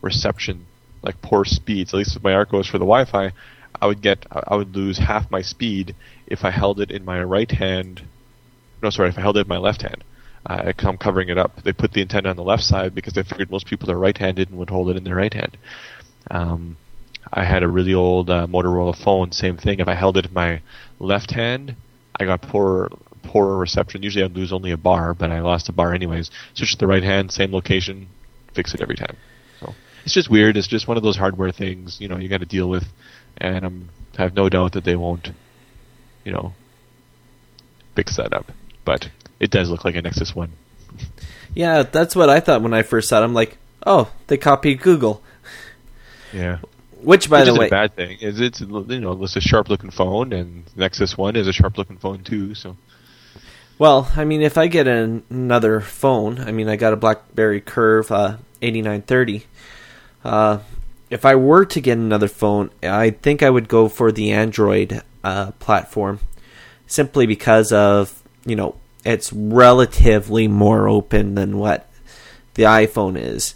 reception, 0.00 0.66
like 1.02 1.20
poor 1.20 1.44
speeds. 1.44 1.92
At 1.92 1.98
least 1.98 2.14
with 2.14 2.24
my 2.24 2.32
Archos 2.32 2.66
for 2.66 2.78
the 2.78 2.86
Wi-Fi, 2.86 3.32
I 3.80 3.86
would 3.86 4.00
get 4.00 4.26
I 4.30 4.56
would 4.56 4.74
lose 4.74 4.98
half 4.98 5.30
my 5.30 5.42
speed 5.42 5.94
if 6.26 6.44
I 6.44 6.50
held 6.50 6.80
it 6.80 6.90
in 6.90 7.04
my 7.04 7.22
right 7.22 7.50
hand. 7.50 8.02
No, 8.82 8.90
sorry, 8.90 9.08
if 9.08 9.18
I 9.18 9.22
held 9.22 9.36
it 9.36 9.42
in 9.42 9.48
my 9.48 9.58
left 9.58 9.82
hand. 9.82 10.04
Uh, 10.46 10.72
I'm 10.78 10.98
covering 10.98 11.30
it 11.30 11.38
up. 11.38 11.62
They 11.62 11.72
put 11.72 11.92
the 11.92 12.02
antenna 12.02 12.28
on 12.28 12.36
the 12.36 12.42
left 12.42 12.64
side 12.64 12.94
because 12.94 13.14
they 13.14 13.22
figured 13.22 13.50
most 13.50 13.66
people 13.66 13.90
are 13.90 13.98
right-handed 13.98 14.50
and 14.50 14.58
would 14.58 14.68
hold 14.68 14.90
it 14.90 14.96
in 14.96 15.04
their 15.04 15.14
right 15.16 15.32
hand. 15.32 15.56
Um, 16.30 16.76
I 17.32 17.44
had 17.44 17.62
a 17.62 17.68
really 17.68 17.94
old 17.94 18.28
uh, 18.28 18.46
Motorola 18.46 18.94
phone, 18.94 19.32
same 19.32 19.56
thing. 19.56 19.80
If 19.80 19.88
I 19.88 19.94
held 19.94 20.18
it 20.18 20.26
in 20.26 20.34
my 20.34 20.60
left 20.98 21.30
hand, 21.30 21.76
I 22.20 22.26
got 22.26 22.42
poor 22.42 22.90
poorer 23.22 23.56
reception. 23.56 24.02
Usually 24.02 24.22
I'd 24.22 24.36
lose 24.36 24.52
only 24.52 24.70
a 24.70 24.76
bar, 24.76 25.14
but 25.14 25.32
I 25.32 25.40
lost 25.40 25.70
a 25.70 25.72
bar 25.72 25.94
anyways. 25.94 26.30
Switch 26.52 26.72
to 26.72 26.78
the 26.78 26.86
right 26.86 27.02
hand, 27.02 27.32
same 27.32 27.52
location, 27.52 28.08
fix 28.52 28.74
it 28.74 28.82
every 28.82 28.96
time. 28.96 29.16
So 29.60 29.74
it's 30.04 30.12
just 30.12 30.30
weird. 30.30 30.58
It's 30.58 30.68
just 30.68 30.86
one 30.86 30.98
of 30.98 31.02
those 31.02 31.16
hardware 31.16 31.52
things, 31.52 32.00
you 32.00 32.08
know, 32.08 32.18
you 32.18 32.28
got 32.28 32.40
to 32.40 32.46
deal 32.46 32.68
with, 32.68 32.84
and 33.38 33.64
I'm, 33.64 33.88
I 34.18 34.22
have 34.22 34.34
no 34.34 34.48
doubt 34.48 34.72
that 34.72 34.84
they 34.84 34.96
won't, 34.96 35.30
you 36.24 36.32
know, 36.32 36.52
fix 37.94 38.16
that 38.16 38.32
up. 38.32 38.52
But 38.84 39.08
it 39.40 39.50
does 39.50 39.70
look 39.70 39.84
like 39.84 39.96
a 39.96 40.02
Nexus 40.02 40.34
One. 40.34 40.52
Yeah, 41.56 41.84
that's 41.84 42.16
what 42.16 42.28
I 42.28 42.40
thought 42.40 42.62
when 42.62 42.74
I 42.74 42.82
first 42.82 43.08
saw 43.08 43.20
it. 43.20 43.24
I'm 43.24 43.32
like, 43.32 43.58
oh, 43.86 44.10
they 44.26 44.36
copied 44.36 44.80
Google. 44.80 45.22
Yeah. 46.32 46.58
Which, 47.00 47.30
by 47.30 47.44
Which 47.44 47.46
the 47.46 47.54
way, 47.54 47.66
a 47.68 47.70
bad 47.70 47.94
thing. 47.94 48.18
Is 48.20 48.40
it's 48.40 48.60
you 48.60 48.66
know 49.00 49.22
it's 49.22 49.36
a 49.36 49.40
sharp 49.40 49.68
looking 49.68 49.90
phone, 49.90 50.32
and 50.32 50.64
Nexus 50.74 51.16
One 51.16 51.36
is 51.36 51.46
a 51.46 51.52
sharp 51.52 51.78
looking 51.78 51.98
phone 51.98 52.24
too. 52.24 52.56
So 52.56 52.76
well, 53.78 54.10
I 54.16 54.24
mean, 54.24 54.42
if 54.42 54.56
I 54.56 54.68
get 54.68 54.86
an, 54.86 55.24
another 55.30 55.80
phone, 55.80 56.38
I 56.38 56.52
mean, 56.52 56.68
I 56.68 56.76
got 56.76 56.92
a 56.92 56.96
BlackBerry 56.96 57.60
Curve 57.60 58.10
uh, 58.12 58.36
8930. 58.62 59.46
Uh, 60.24 60.58
if 61.14 61.24
I 61.24 61.36
were 61.36 61.64
to 61.66 61.80
get 61.80 61.96
another 61.96 62.26
phone, 62.26 62.70
I 62.82 63.10
think 63.10 63.44
I 63.44 63.48
would 63.48 63.68
go 63.68 63.88
for 63.88 64.10
the 64.10 64.32
Android 64.32 65.00
uh, 65.22 65.52
platform, 65.60 66.18
simply 66.88 67.24
because 67.24 67.70
of 67.70 68.20
you 68.44 68.56
know 68.56 68.74
it's 69.04 69.32
relatively 69.32 70.48
more 70.48 70.88
open 70.88 71.36
than 71.36 71.56
what 71.56 71.88
the 72.54 72.64
iPhone 72.64 73.16
is, 73.16 73.54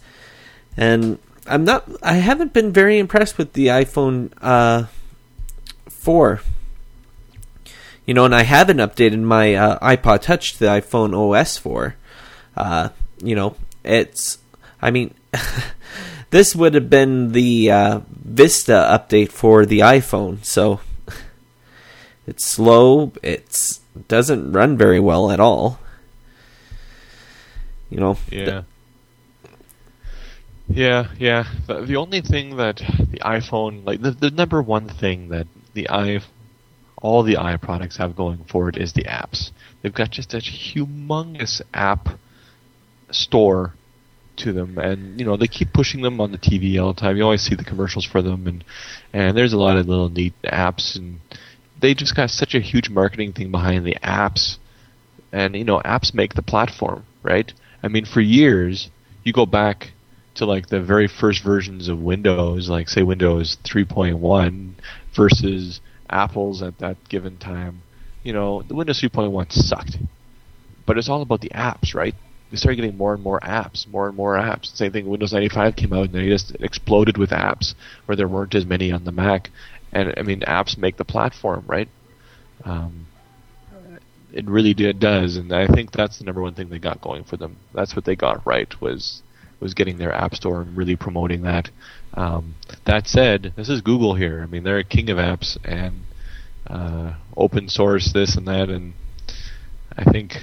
and 0.76 1.18
I'm 1.48 1.64
not. 1.64 1.90
I 2.00 2.14
haven't 2.14 2.52
been 2.52 2.72
very 2.72 2.96
impressed 2.96 3.36
with 3.38 3.54
the 3.54 3.66
iPhone 3.66 4.32
uh, 4.40 4.84
four. 5.88 6.40
You 8.06 8.14
know, 8.14 8.24
and 8.24 8.36
I 8.36 8.44
haven't 8.44 8.78
updated 8.78 9.20
my 9.20 9.54
uh, 9.54 9.96
iPod 9.96 10.22
Touch 10.22 10.52
to 10.52 10.58
the 10.60 10.66
iPhone 10.66 11.12
OS 11.12 11.58
four. 11.58 11.96
Uh, 12.56 12.90
you 13.20 13.34
know, 13.34 13.56
it's. 13.82 14.38
I 14.80 14.92
mean, 14.92 15.12
this 16.30 16.54
would 16.54 16.74
have 16.74 16.90
been 16.90 17.32
the 17.32 17.70
uh, 17.70 18.00
Vista 18.08 18.72
update 18.72 19.30
for 19.30 19.64
the 19.64 19.80
iPhone, 19.80 20.44
so 20.44 20.80
it's 22.26 22.44
slow. 22.44 23.12
It 23.22 23.78
doesn't 24.08 24.52
run 24.52 24.76
very 24.76 25.00
well 25.00 25.30
at 25.30 25.40
all. 25.40 25.80
You 27.90 28.00
know, 28.00 28.18
yeah. 28.30 28.62
Yeah, 30.68 31.08
yeah. 31.18 31.44
The, 31.66 31.80
the 31.82 31.96
only 31.96 32.20
thing 32.20 32.56
that 32.56 32.76
the 32.76 33.20
iPhone, 33.20 33.86
like 33.86 34.02
the, 34.02 34.10
the 34.10 34.30
number 34.30 34.60
one 34.60 34.88
thing 34.88 35.30
that 35.30 35.46
the 35.72 35.88
i, 35.88 36.20
all 37.00 37.22
the 37.22 37.38
i 37.38 37.56
products 37.56 37.96
have 37.96 38.14
going 38.14 38.44
for 38.44 38.68
it 38.68 38.76
is 38.76 38.92
the 38.92 39.04
apps. 39.04 39.50
They've 39.80 39.94
got 39.94 40.10
just 40.10 40.34
a 40.34 40.38
humongous 40.38 41.62
app 41.72 42.10
store 43.10 43.74
to 44.38 44.52
them, 44.52 44.78
and 44.78 45.18
you 45.18 45.26
know 45.26 45.36
they 45.36 45.46
keep 45.46 45.72
pushing 45.72 46.02
them 46.02 46.20
on 46.20 46.32
the 46.32 46.38
TV 46.38 46.80
all 46.80 46.92
the 46.92 47.00
time. 47.00 47.16
You 47.16 47.24
always 47.24 47.42
see 47.42 47.54
the 47.54 47.64
commercials 47.64 48.04
for 48.04 48.22
them, 48.22 48.46
and 48.46 48.64
and 49.12 49.36
there's 49.36 49.52
a 49.52 49.58
lot 49.58 49.76
of 49.76 49.86
little 49.86 50.08
neat 50.08 50.34
apps, 50.44 50.96
and 50.96 51.20
they 51.80 51.94
just 51.94 52.16
got 52.16 52.30
such 52.30 52.54
a 52.54 52.60
huge 52.60 52.88
marketing 52.88 53.32
thing 53.32 53.50
behind 53.50 53.84
the 53.84 53.96
apps, 54.02 54.58
and 55.32 55.54
you 55.54 55.64
know 55.64 55.80
apps 55.80 56.14
make 56.14 56.34
the 56.34 56.42
platform, 56.42 57.04
right? 57.22 57.52
I 57.82 57.88
mean, 57.88 58.04
for 58.04 58.20
years 58.20 58.90
you 59.24 59.32
go 59.32 59.46
back 59.46 59.92
to 60.36 60.46
like 60.46 60.68
the 60.68 60.80
very 60.80 61.08
first 61.08 61.42
versions 61.42 61.88
of 61.88 62.00
Windows, 62.00 62.68
like 62.68 62.88
say 62.88 63.02
Windows 63.02 63.58
3.1 63.64 64.72
versus 65.14 65.80
Apple's 66.08 66.62
at 66.62 66.78
that 66.78 66.96
given 67.08 67.36
time, 67.36 67.82
you 68.22 68.32
know, 68.32 68.62
the 68.62 68.74
Windows 68.74 69.00
3.1 69.00 69.52
sucked. 69.52 69.98
But 70.86 70.96
it's 70.96 71.08
all 71.08 71.22
about 71.22 71.40
the 71.40 71.50
apps, 71.50 71.94
right? 71.94 72.14
They 72.50 72.56
started 72.56 72.76
getting 72.76 72.96
more 72.96 73.14
and 73.14 73.22
more 73.22 73.40
apps, 73.40 73.86
more 73.86 74.08
and 74.08 74.16
more 74.16 74.36
apps. 74.36 74.74
Same 74.74 74.92
thing, 74.92 75.06
Windows 75.06 75.32
95 75.32 75.76
came 75.76 75.92
out 75.92 76.06
and 76.06 76.14
they 76.14 76.28
just 76.28 76.54
exploded 76.60 77.18
with 77.18 77.30
apps, 77.30 77.74
where 78.06 78.16
there 78.16 78.28
weren't 78.28 78.54
as 78.54 78.64
many 78.64 78.90
on 78.90 79.04
the 79.04 79.12
Mac. 79.12 79.50
And 79.92 80.14
I 80.16 80.22
mean, 80.22 80.40
apps 80.40 80.78
make 80.78 80.96
the 80.96 81.04
platform, 81.04 81.64
right? 81.66 81.88
Um, 82.64 83.06
it 84.32 84.46
really 84.46 84.74
did, 84.74 85.00
does, 85.00 85.36
and 85.36 85.52
I 85.52 85.66
think 85.66 85.90
that's 85.90 86.18
the 86.18 86.24
number 86.24 86.42
one 86.42 86.54
thing 86.54 86.68
they 86.68 86.78
got 86.78 87.00
going 87.00 87.24
for 87.24 87.36
them. 87.36 87.56
That's 87.74 87.96
what 87.96 88.04
they 88.04 88.16
got 88.16 88.46
right 88.46 88.78
was 88.80 89.22
was 89.60 89.74
getting 89.74 89.98
their 89.98 90.14
app 90.14 90.36
store 90.36 90.60
and 90.60 90.76
really 90.76 90.94
promoting 90.94 91.42
that. 91.42 91.68
Um, 92.14 92.54
that 92.84 93.08
said, 93.08 93.52
this 93.56 93.68
is 93.68 93.80
Google 93.80 94.14
here. 94.14 94.40
I 94.42 94.46
mean, 94.46 94.62
they're 94.62 94.78
a 94.78 94.84
king 94.84 95.10
of 95.10 95.18
apps 95.18 95.58
and 95.64 96.02
uh, 96.68 97.14
open 97.36 97.68
source 97.68 98.12
this 98.12 98.36
and 98.36 98.46
that, 98.46 98.68
and 98.68 98.92
I 99.96 100.04
think 100.04 100.36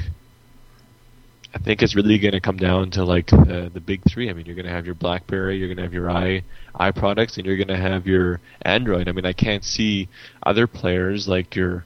I 1.56 1.58
think 1.60 1.82
it's 1.82 1.96
really 1.96 2.20
going 2.20 2.34
to 2.34 2.42
come 2.42 2.58
down 2.58 2.92
to 2.92 3.06
like 3.06 3.32
uh, 3.32 3.70
the 3.74 3.82
big 3.84 4.02
three. 4.10 4.30
I 4.30 4.34
mean, 4.34 4.46
you're 4.46 4.56
going 4.56 4.66
to 4.66 4.72
have 4.72 4.86
your 4.86 4.94
BlackBerry, 4.94 5.58
you're 5.58 5.70
going 5.70 5.78
to 5.78 5.84
have 5.84 5.94
your 5.94 6.12
i 6.12 6.44
i 6.76 6.92
products, 6.92 7.38
and 7.38 7.46
you're 7.46 7.56
going 7.56 7.70
to 7.70 7.78
have 7.78 8.06
your 8.06 8.42
Android. 8.64 9.08
I 9.08 9.14
mean, 9.14 9.26
I 9.26 9.32
can't 9.32 9.64
see 9.64 10.10
other 10.44 10.68
players 10.68 11.30
like 11.30 11.56
your, 11.56 11.86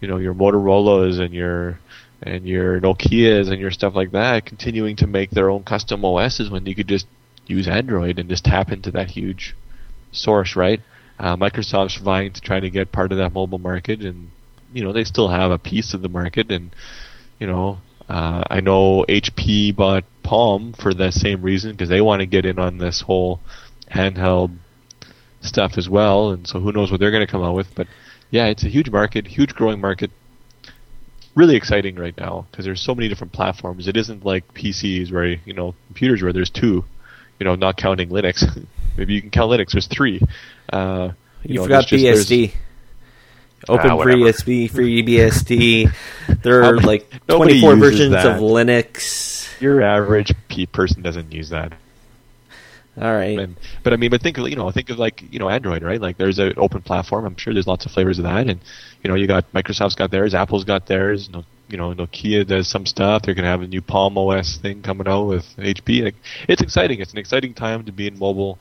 you 0.00 0.06
know, 0.06 0.18
your 0.18 0.34
Motorola's 0.34 1.18
and 1.18 1.34
your 1.34 1.80
and 2.22 2.46
your 2.46 2.80
Nokia's 2.80 3.48
and 3.48 3.60
your 3.60 3.72
stuff 3.72 3.96
like 3.96 4.12
that 4.12 4.46
continuing 4.46 4.94
to 4.96 5.08
make 5.08 5.30
their 5.30 5.50
own 5.50 5.64
custom 5.64 6.04
OSs 6.04 6.48
when 6.48 6.64
you 6.64 6.74
could 6.76 6.86
just 6.86 7.08
use 7.46 7.66
Android 7.66 8.20
and 8.20 8.28
just 8.28 8.44
tap 8.44 8.70
into 8.70 8.92
that 8.92 9.10
huge 9.10 9.56
source, 10.12 10.54
right? 10.54 10.80
Uh, 11.18 11.36
Microsoft's 11.36 11.96
vying 11.96 12.32
to 12.32 12.40
try 12.40 12.60
to 12.60 12.70
get 12.70 12.92
part 12.92 13.10
of 13.10 13.18
that 13.18 13.32
mobile 13.32 13.58
market, 13.58 14.02
and 14.02 14.30
you 14.72 14.84
know 14.84 14.92
they 14.92 15.02
still 15.02 15.28
have 15.28 15.50
a 15.50 15.58
piece 15.58 15.92
of 15.92 16.02
the 16.02 16.08
market, 16.08 16.52
and 16.52 16.70
you 17.40 17.48
know 17.48 17.78
uh, 18.12 18.44
I 18.50 18.60
know 18.60 19.06
HP 19.08 19.74
bought 19.74 20.04
Palm 20.22 20.74
for 20.74 20.92
the 20.92 21.10
same 21.10 21.40
reason 21.40 21.70
because 21.72 21.88
they 21.88 22.02
want 22.02 22.20
to 22.20 22.26
get 22.26 22.44
in 22.44 22.58
on 22.58 22.76
this 22.76 23.00
whole 23.00 23.40
handheld 23.90 24.54
stuff 25.40 25.78
as 25.78 25.88
well, 25.88 26.30
and 26.30 26.46
so 26.46 26.60
who 26.60 26.72
knows 26.72 26.90
what 26.90 27.00
they're 27.00 27.10
going 27.10 27.26
to 27.26 27.30
come 27.30 27.42
out 27.42 27.54
with. 27.54 27.74
But 27.74 27.86
yeah, 28.30 28.46
it's 28.48 28.64
a 28.64 28.68
huge 28.68 28.90
market, 28.90 29.26
huge 29.26 29.54
growing 29.54 29.80
market. 29.80 30.10
Really 31.34 31.56
exciting 31.56 31.96
right 31.96 32.14
now 32.18 32.46
because 32.50 32.66
there's 32.66 32.82
so 32.82 32.94
many 32.94 33.08
different 33.08 33.32
platforms. 33.32 33.88
It 33.88 33.96
isn't 33.96 34.26
like 34.26 34.52
PCs 34.52 35.10
where 35.10 35.24
you 35.24 35.54
know 35.54 35.74
computers 35.86 36.22
where 36.22 36.34
there's 36.34 36.50
two, 36.50 36.84
you 37.40 37.44
know, 37.44 37.54
not 37.54 37.78
counting 37.78 38.10
Linux. 38.10 38.44
Maybe 38.98 39.14
you 39.14 39.22
can 39.22 39.30
count 39.30 39.50
Linux. 39.50 39.72
There's 39.72 39.86
three. 39.86 40.20
Uh, 40.70 41.12
You, 41.44 41.54
know, 41.54 41.62
forgot 41.64 41.86
just- 41.86 42.04
Open 43.68 43.90
Ah, 43.90 43.96
whatever. 43.96 44.18
FreeBSD. 44.22 45.92
There 46.42 46.64
are 46.64 46.76
like 46.78 47.06
nobody 47.28 47.60
24 47.60 47.76
versions 47.76 48.12
that. 48.12 48.26
of 48.26 48.40
Linux. 48.40 49.60
Your 49.60 49.80
average 49.82 50.32
person 50.72 51.02
doesn't 51.02 51.32
use 51.32 51.50
that. 51.50 51.72
All 53.00 53.12
right. 53.14 53.38
And, 53.38 53.56
but 53.82 53.92
I 53.92 53.96
mean, 53.96 54.10
but 54.10 54.20
think 54.22 54.36
of 54.38 54.48
you 54.48 54.56
know, 54.56 54.70
think 54.70 54.90
of 54.90 54.98
like 54.98 55.22
you 55.32 55.38
know 55.38 55.48
Android, 55.48 55.82
right? 55.82 56.00
Like 56.00 56.18
there's 56.18 56.38
an 56.38 56.54
open 56.56 56.82
platform. 56.82 57.24
I'm 57.24 57.36
sure 57.36 57.54
there's 57.54 57.66
lots 57.66 57.86
of 57.86 57.92
flavors 57.92 58.18
of 58.18 58.24
that, 58.24 58.48
and 58.48 58.60
you 59.02 59.08
know, 59.08 59.14
you 59.14 59.26
got 59.26 59.50
Microsoft's 59.52 59.94
got 59.94 60.10
theirs, 60.10 60.34
Apple's 60.34 60.64
got 60.64 60.86
theirs. 60.86 61.30
No, 61.30 61.44
you 61.68 61.76
know, 61.78 61.94
Nokia 61.94 62.46
does 62.46 62.68
some 62.68 62.84
stuff. 62.84 63.22
They're 63.22 63.34
gonna 63.34 63.48
have 63.48 63.62
a 63.62 63.66
new 63.66 63.80
Palm 63.80 64.18
OS 64.18 64.56
thing 64.58 64.82
coming 64.82 65.08
out 65.08 65.24
with 65.24 65.46
HP. 65.56 66.04
Like, 66.04 66.16
it's 66.48 66.60
exciting. 66.60 67.00
It's 67.00 67.12
an 67.12 67.18
exciting 67.18 67.54
time 67.54 67.84
to 67.84 67.92
be 67.92 68.08
in 68.08 68.18
mobile 68.18 68.58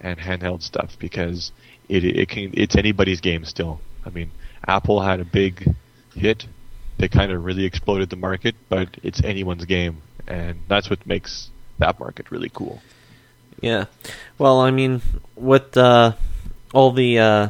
and 0.00 0.18
handheld 0.18 0.62
stuff 0.62 0.96
because 0.98 1.52
it 1.88 2.04
it 2.04 2.28
can 2.28 2.50
it's 2.54 2.76
anybody's 2.76 3.20
game 3.20 3.44
still. 3.44 3.80
I 4.06 4.10
mean, 4.10 4.30
Apple 4.66 5.00
had 5.00 5.20
a 5.20 5.24
big 5.24 5.74
hit. 6.14 6.46
They 6.98 7.08
kind 7.08 7.32
of 7.32 7.44
really 7.44 7.64
exploded 7.64 8.10
the 8.10 8.16
market, 8.16 8.54
but 8.68 8.88
it's 9.02 9.22
anyone's 9.22 9.64
game, 9.64 10.02
and 10.26 10.60
that's 10.68 10.88
what 10.88 11.06
makes 11.06 11.50
that 11.78 11.98
market 11.98 12.30
really 12.30 12.50
cool. 12.52 12.80
Yeah. 13.60 13.86
Well, 14.38 14.60
I 14.60 14.70
mean, 14.70 15.02
with 15.36 15.76
uh, 15.76 16.12
all 16.72 16.92
the 16.92 17.18
uh, 17.18 17.48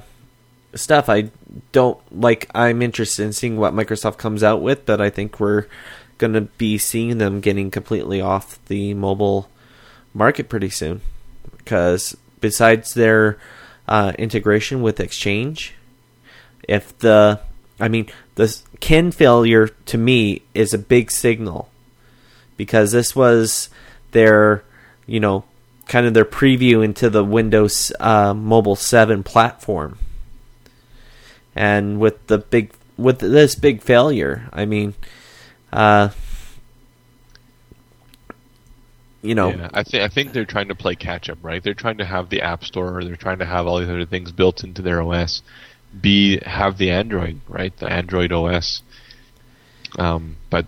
stuff, 0.74 1.08
I 1.08 1.30
don't 1.72 1.98
like. 2.20 2.50
I'm 2.54 2.82
interested 2.82 3.24
in 3.24 3.32
seeing 3.32 3.56
what 3.56 3.74
Microsoft 3.74 4.18
comes 4.18 4.42
out 4.42 4.62
with, 4.62 4.86
but 4.86 5.00
I 5.00 5.10
think 5.10 5.38
we're 5.38 5.66
going 6.18 6.32
to 6.32 6.42
be 6.42 6.78
seeing 6.78 7.18
them 7.18 7.40
getting 7.40 7.70
completely 7.70 8.20
off 8.20 8.64
the 8.66 8.94
mobile 8.94 9.50
market 10.12 10.48
pretty 10.48 10.70
soon. 10.70 11.00
Because 11.58 12.16
besides 12.40 12.94
their 12.94 13.38
uh, 13.88 14.12
integration 14.18 14.82
with 14.82 15.00
Exchange, 15.00 15.74
if 16.68 16.96
the, 16.98 17.40
I 17.78 17.88
mean, 17.88 18.08
the 18.34 18.56
kin 18.80 19.10
failure 19.10 19.68
to 19.68 19.98
me 19.98 20.42
is 20.54 20.74
a 20.74 20.78
big 20.78 21.10
signal 21.10 21.68
because 22.56 22.92
this 22.92 23.14
was 23.14 23.68
their, 24.12 24.64
you 25.06 25.20
know, 25.20 25.44
kind 25.86 26.06
of 26.06 26.14
their 26.14 26.24
preview 26.24 26.84
into 26.84 27.10
the 27.10 27.24
Windows 27.24 27.92
uh, 28.00 28.34
Mobile 28.34 28.76
7 28.76 29.22
platform. 29.22 29.98
And 31.54 32.00
with 32.00 32.26
the 32.26 32.38
big 32.38 32.72
with 32.96 33.18
this 33.18 33.54
big 33.54 33.82
failure, 33.82 34.48
I 34.52 34.64
mean, 34.64 34.94
uh, 35.72 36.10
you 39.22 39.34
know, 39.34 39.50
Yeah, 39.50 39.70
I 39.72 39.82
think 39.82 40.02
I 40.02 40.08
think 40.08 40.32
they're 40.32 40.44
trying 40.44 40.68
to 40.68 40.74
play 40.74 40.94
catch 40.94 41.30
up, 41.30 41.38
right? 41.42 41.62
They're 41.62 41.74
trying 41.74 41.98
to 41.98 42.04
have 42.04 42.28
the 42.28 42.42
App 42.42 42.64
Store, 42.64 43.02
they're 43.04 43.16
trying 43.16 43.38
to 43.38 43.46
have 43.46 43.66
all 43.66 43.78
these 43.78 43.88
other 43.88 44.04
things 44.04 44.32
built 44.32 44.64
into 44.64 44.82
their 44.82 45.00
OS. 45.00 45.42
Be 46.00 46.38
have 46.44 46.76
the 46.78 46.90
Android, 46.90 47.40
right? 47.48 47.76
The 47.76 47.90
Android 47.90 48.32
OS. 48.32 48.82
Um, 49.98 50.36
but 50.50 50.66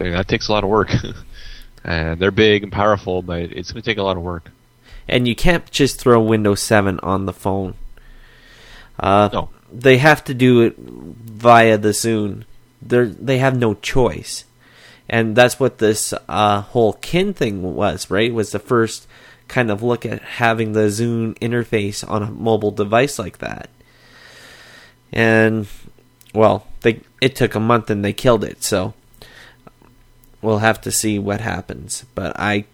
I 0.00 0.04
mean, 0.04 0.12
that 0.14 0.28
takes 0.28 0.48
a 0.48 0.52
lot 0.52 0.64
of 0.64 0.70
work, 0.70 0.90
and 1.84 2.18
they're 2.18 2.30
big 2.30 2.62
and 2.62 2.72
powerful, 2.72 3.22
but 3.22 3.40
it's 3.42 3.72
going 3.72 3.82
to 3.82 3.88
take 3.90 3.98
a 3.98 4.02
lot 4.02 4.16
of 4.16 4.22
work. 4.22 4.50
and 5.08 5.28
you 5.28 5.34
can't 5.36 5.70
just 5.70 6.00
throw 6.00 6.20
Windows 6.20 6.60
7 6.62 6.98
on 7.02 7.26
the 7.26 7.32
phone. 7.32 7.74
Uh, 8.98 9.28
No. 9.32 9.48
They 9.72 9.98
have 9.98 10.22
to 10.24 10.34
do 10.34 10.62
it 10.62 10.76
via 10.78 11.76
the 11.78 11.88
Zune. 11.90 12.44
They 12.80 13.04
they 13.06 13.38
have 13.38 13.56
no 13.58 13.74
choice, 13.74 14.44
and 15.08 15.34
that's 15.34 15.58
what 15.58 15.78
this 15.78 16.14
uh, 16.28 16.60
whole 16.60 16.92
Kin 16.94 17.34
thing 17.34 17.62
was. 17.74 18.08
Right, 18.10 18.32
was 18.32 18.52
the 18.52 18.60
first 18.60 19.08
kind 19.48 19.70
of 19.72 19.82
look 19.82 20.06
at 20.06 20.22
having 20.22 20.72
the 20.72 20.88
Zune 20.90 21.36
interface 21.40 22.08
on 22.08 22.22
a 22.22 22.30
mobile 22.30 22.70
device 22.70 23.18
like 23.18 23.38
that. 23.38 23.68
And 25.14 25.68
well, 26.34 26.66
they 26.82 27.00
it 27.20 27.36
took 27.36 27.54
a 27.54 27.60
month 27.60 27.88
and 27.88 28.04
they 28.04 28.12
killed 28.12 28.44
it. 28.44 28.62
So 28.62 28.92
we'll 30.42 30.58
have 30.58 30.80
to 30.82 30.90
see 30.90 31.18
what 31.18 31.40
happens. 31.40 32.04
But 32.14 32.38
I 32.38 32.66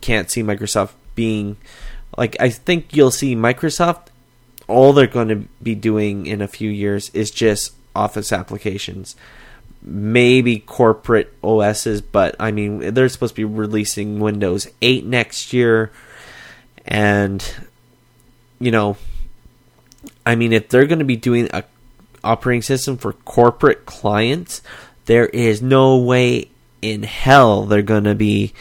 can't 0.00 0.30
see 0.30 0.42
Microsoft 0.42 0.92
being 1.14 1.56
like 2.16 2.36
I 2.40 2.48
think 2.48 2.96
you'll 2.96 3.10
see 3.10 3.34
Microsoft 3.34 4.06
all 4.68 4.92
they're 4.92 5.06
going 5.06 5.28
to 5.28 5.48
be 5.62 5.74
doing 5.74 6.26
in 6.26 6.40
a 6.40 6.48
few 6.48 6.70
years 6.70 7.10
is 7.10 7.30
just 7.30 7.74
office 7.96 8.32
applications. 8.32 9.16
Maybe 9.82 10.58
corporate 10.58 11.32
OSs, 11.42 12.00
but 12.00 12.36
I 12.38 12.52
mean 12.52 12.94
they're 12.94 13.08
supposed 13.08 13.34
to 13.34 13.40
be 13.40 13.44
releasing 13.44 14.20
Windows 14.20 14.68
8 14.80 15.04
next 15.04 15.52
year 15.52 15.90
and 16.86 17.44
you 18.60 18.70
know 18.70 18.96
I 20.24 20.36
mean 20.36 20.52
if 20.52 20.68
they're 20.68 20.86
going 20.86 21.00
to 21.00 21.04
be 21.04 21.16
doing 21.16 21.48
a 21.52 21.64
operating 22.24 22.62
system 22.62 22.96
for 22.96 23.12
corporate 23.12 23.86
clients, 23.86 24.62
there 25.06 25.26
is 25.26 25.62
no 25.62 25.98
way 25.98 26.50
in 26.82 27.02
hell 27.02 27.64
they're 27.64 27.82
going 27.82 28.04
to 28.04 28.14
be 28.14 28.52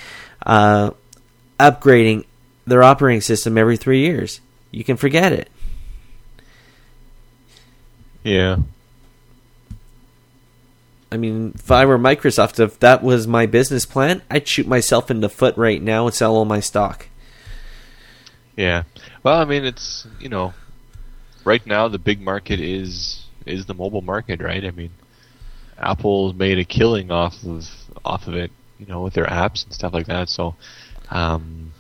uh, 0.46 0.92
upgrading 1.60 2.26
their 2.66 2.84
operating 2.84 3.22
system 3.22 3.58
every 3.58 3.78
three 3.78 4.02
years. 4.02 4.42
You 4.72 4.84
can 4.84 4.98
forget 4.98 5.32
it. 5.32 5.50
Yeah, 8.24 8.58
I 11.12 11.18
mean, 11.18 11.54
if 11.56 11.72
I 11.72 11.86
were 11.86 11.98
Microsoft, 11.98 12.60
if 12.60 12.80
that 12.80 13.02
was 13.02 13.28
my 13.28 13.46
business 13.46 13.86
plan, 13.86 14.22
I'd 14.30 14.48
shoot 14.48 14.68
myself 14.68 15.10
in 15.10 15.22
the 15.22 15.30
foot 15.30 15.56
right 15.56 15.82
now 15.82 16.06
and 16.06 16.14
sell 16.14 16.36
all 16.36 16.46
my 16.46 16.60
stock. 16.60 17.08
yeah. 18.56 18.84
Well, 19.24 19.40
I 19.40 19.46
mean, 19.46 19.64
it's 19.66 20.06
you 20.20 20.30
know, 20.30 20.54
right 21.46 21.66
now 21.66 21.88
the 21.88 22.00
big 22.00 22.22
market 22.22 22.60
is 22.60 23.27
is 23.50 23.66
the 23.66 23.74
mobile 23.74 24.02
market, 24.02 24.42
right? 24.42 24.64
I 24.64 24.72
mean, 24.72 24.92
Apple 25.78 26.34
made 26.34 26.60
a 26.60 26.66
killing 26.66 27.12
off 27.12 27.44
of 27.44 27.66
off 28.04 28.28
of 28.28 28.36
it, 28.36 28.52
you 28.80 28.86
know, 28.86 29.02
with 29.04 29.14
their 29.14 29.26
apps 29.26 29.64
and 29.64 29.74
stuff 29.74 29.94
like 29.94 30.08
that. 30.08 30.30
So, 30.30 30.56
um, 31.10 31.74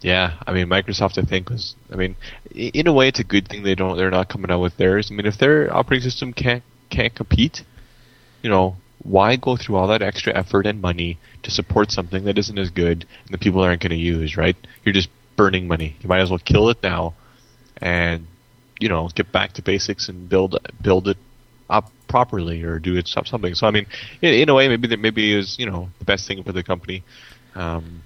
yeah, 0.00 0.34
I 0.46 0.52
mean, 0.52 0.66
Microsoft, 0.66 1.18
I 1.18 1.26
think 1.26 1.50
was, 1.50 1.74
I 1.92 1.96
mean, 1.96 2.16
in 2.54 2.86
a 2.86 2.92
way, 2.92 3.08
it's 3.08 3.20
a 3.20 3.24
good 3.24 3.48
thing 3.48 3.62
they 3.62 3.74
don't, 3.74 3.96
they're 3.96 4.10
not 4.10 4.28
coming 4.28 4.50
out 4.50 4.60
with 4.60 4.76
theirs. 4.76 5.10
I 5.10 5.14
mean, 5.14 5.26
if 5.26 5.38
their 5.38 5.74
operating 5.74 6.08
system 6.08 6.32
can't 6.32 6.62
can't 6.88 7.14
compete, 7.14 7.62
you 8.42 8.50
know, 8.50 8.76
why 9.02 9.36
go 9.36 9.56
through 9.56 9.76
all 9.76 9.88
that 9.88 10.02
extra 10.02 10.34
effort 10.34 10.66
and 10.66 10.80
money 10.80 11.18
to 11.42 11.50
support 11.50 11.90
something 11.90 12.24
that 12.24 12.38
isn't 12.38 12.58
as 12.58 12.70
good 12.70 13.06
and 13.24 13.32
the 13.32 13.38
people 13.38 13.60
aren't 13.60 13.80
going 13.80 13.90
to 13.90 13.96
use, 13.96 14.36
right? 14.36 14.56
You're 14.84 14.92
just 14.92 15.08
burning 15.36 15.68
money. 15.68 15.96
You 16.00 16.08
might 16.08 16.20
as 16.20 16.30
well 16.30 16.38
kill 16.38 16.68
it 16.68 16.82
now, 16.82 17.14
and 17.78 18.26
you 18.80 18.88
know, 18.88 19.08
get 19.14 19.30
back 19.30 19.52
to 19.54 19.62
basics 19.62 20.08
and 20.08 20.28
build 20.28 20.58
build 20.82 21.08
it 21.08 21.18
up 21.68 21.90
properly 22.08 22.62
or 22.62 22.78
do 22.78 22.96
it 22.96 23.06
something. 23.06 23.54
So 23.54 23.66
I 23.66 23.70
mean, 23.70 23.86
in, 24.20 24.34
in 24.34 24.48
a 24.48 24.54
way, 24.54 24.68
maybe 24.68 24.88
that 24.88 24.98
maybe 24.98 25.34
is 25.34 25.56
you 25.58 25.66
know 25.70 25.90
the 25.98 26.04
best 26.04 26.26
thing 26.26 26.42
for 26.42 26.52
the 26.52 26.62
company. 26.62 27.04
Um, 27.54 28.02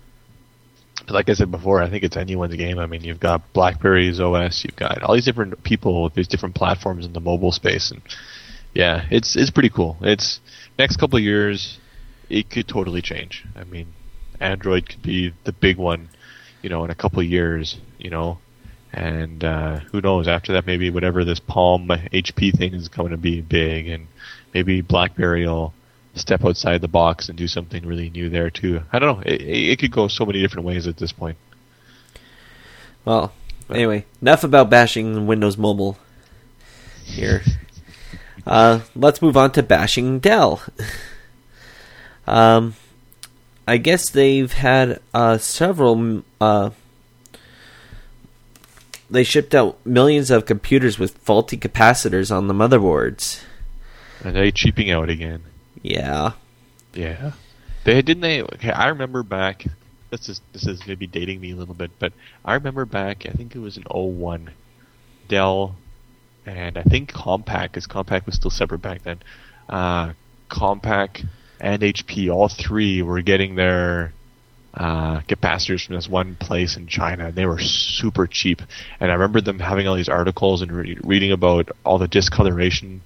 like 1.09 1.29
I 1.29 1.35
said 1.35 1.51
before, 1.51 1.83
I 1.83 1.91
think 1.91 2.03
it's 2.03 2.17
anyone's 2.17 2.55
game. 2.57 2.79
I 2.79 2.87
mean, 2.87 3.03
you've 3.03 3.21
got 3.21 3.53
BlackBerry's 3.53 4.21
OS, 4.21 4.65
you've 4.65 4.77
got 4.77 5.03
all 5.03 5.15
these 5.15 5.25
different 5.25 5.63
people, 5.63 6.09
there's 6.11 6.29
different 6.29 6.55
platforms 6.55 7.05
in 7.05 7.13
the 7.13 7.21
mobile 7.21 7.53
space, 7.53 7.91
and 7.91 8.01
yeah, 8.75 9.07
it's 9.11 9.37
it's 9.37 9.51
pretty 9.51 9.71
cool. 9.71 9.97
It's 10.01 10.41
next 10.79 10.97
couple 10.97 11.19
of 11.19 11.25
years, 11.25 11.79
it 12.31 12.51
could 12.51 12.69
totally 12.69 13.03
change. 13.03 13.45
I 13.55 13.65
mean, 13.65 13.89
Android 14.41 14.89
could 14.89 15.03
be 15.03 15.33
the 15.45 15.53
big 15.53 15.77
one, 15.77 16.09
you 16.63 16.71
know, 16.71 16.85
in 16.85 16.91
a 16.91 16.95
couple 16.95 17.21
of 17.21 17.27
years, 17.27 17.79
you 17.99 18.11
know, 18.11 18.39
and 18.95 19.43
uh, 19.43 19.81
who 19.81 20.01
knows 20.01 20.29
after 20.29 20.53
that 20.53 20.67
maybe 20.67 20.89
whatever 20.89 21.25
this 21.25 21.41
Palm 21.41 21.89
HP 21.89 22.57
thing 22.57 22.75
is 22.75 22.89
going 22.89 23.11
to 23.11 23.17
be 23.17 23.41
big, 23.41 23.89
and 23.89 24.07
maybe 24.55 24.81
BlackBerry 24.81 25.47
will 25.47 25.75
step 26.15 26.45
outside 26.45 26.81
the 26.81 26.89
box 26.89 27.29
and 27.29 27.37
do 27.37 27.49
something 27.49 27.85
really 27.85 28.09
new 28.11 28.29
there 28.29 28.51
too. 28.51 28.83
I 28.93 29.01
don't 29.01 29.19
know. 29.19 29.23
It, 29.27 29.41
it 29.43 29.79
could 29.81 29.91
go 29.91 30.07
so 30.07 30.25
many 30.25 30.41
different 30.41 30.65
ways 30.65 30.87
at 30.87 30.97
this 30.97 31.11
point. 31.11 31.37
Well, 33.05 33.33
anyway, 33.69 34.07
enough 34.23 34.45
about 34.45 34.71
bashing 34.71 35.27
Windows 35.27 35.59
Mobile 35.59 35.99
here. 37.05 37.43
Uh, 38.47 38.81
let's 38.95 39.21
move 39.21 39.37
on 39.37 39.51
to 39.53 39.63
bashing 39.63 40.21
Dell. 40.21 40.63
um, 42.29 42.77
I 43.67 43.79
guess 43.79 44.09
they've 44.09 44.53
had 44.53 45.01
uh, 45.13 45.39
several. 45.39 46.23
Uh, 46.41 46.71
they 49.11 49.25
shipped 49.25 49.55
out 49.55 49.85
millions 49.85 50.31
of 50.31 50.47
computers 50.47 50.99
with 50.99 51.19
faulty 51.19 51.57
capacitors 51.57 52.35
on 52.35 52.49
the 52.49 52.55
motherboards. 52.55 53.43
And 54.23 54.35
they 54.35 54.51
cheaping 54.51 54.91
out 54.91 55.11
again. 55.11 55.43
Yeah. 55.83 56.33
Yeah. 56.95 57.33
They 57.85 58.01
didn't 58.01 58.23
they 58.23 58.43
okay, 58.43 58.71
I 58.71 58.89
remember 58.89 59.23
back 59.23 59.67
this 60.11 60.29
is 60.29 60.41
this 60.53 60.67
is 60.67 60.87
maybe 60.87 61.07
dating 61.07 61.41
me 61.41 61.53
a 61.53 61.57
little 61.57 61.75
bit, 61.75 61.91
but 61.99 62.13
I 62.45 62.55
remember 62.55 62.85
back 62.85 63.27
I 63.27 63.33
think 63.33 63.55
it 63.55 63.59
was 63.59 63.77
an 63.77 63.85
01 63.91 64.51
Dell 65.29 65.77
and 66.47 66.79
I 66.79 66.83
think 66.83 67.13
Compaq 67.13 67.65
because 67.65 67.87
Compaq 67.87 68.27
was 68.27 68.37
still 68.37 68.51
separate 68.51 68.81
back 68.81 69.03
then. 69.03 69.21
Uh 69.69 70.13
Compaq 70.51 71.27
and 71.61 71.83
HP 71.83 72.33
all 72.33 72.49
three 72.49 73.03
were 73.03 73.23
getting 73.23 73.55
their 73.55 74.13
uh, 74.75 75.21
capacitors 75.21 75.87
from 75.87 75.95
this 75.95 76.09
one 76.09 76.35
place 76.37 76.77
in 76.77 76.87
China. 76.87 77.27
And 77.27 77.35
they 77.35 77.47
were 77.47 77.61
super 77.61 78.27
cheap, 78.27 78.63
and 79.01 79.11
I 79.11 79.15
remember 79.15 79.41
them 79.41 79.59
having 79.59 79.87
all 79.87 79.95
these 79.95 80.09
articles 80.09 80.63
and 80.63 80.73
re- 80.73 80.99
reading 81.03 81.33
about 81.33 81.71
all 81.85 81.99
the 81.99 82.09
discoloration 82.09 83.03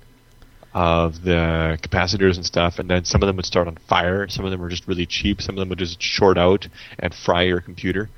of 0.75 1.23
the 1.23 1.79
capacitors 1.83 2.37
and 2.37 2.45
stuff, 2.45 2.79
and 2.79 2.89
then 2.91 3.05
some 3.05 3.23
of 3.23 3.27
them 3.27 3.37
would 3.37 3.47
start 3.47 3.69
on 3.69 3.77
fire. 3.89 4.29
Some 4.29 4.45
of 4.45 4.51
them 4.51 4.61
were 4.61 4.69
just 4.69 4.87
really 4.87 5.07
cheap. 5.07 5.41
Some 5.43 5.55
of 5.57 5.61
them 5.61 5.69
would 5.71 5.79
just 5.79 6.01
short 6.01 6.39
out 6.39 6.69
and 6.99 7.15
fry 7.15 7.43
your 7.43 7.61
computer. 7.61 8.11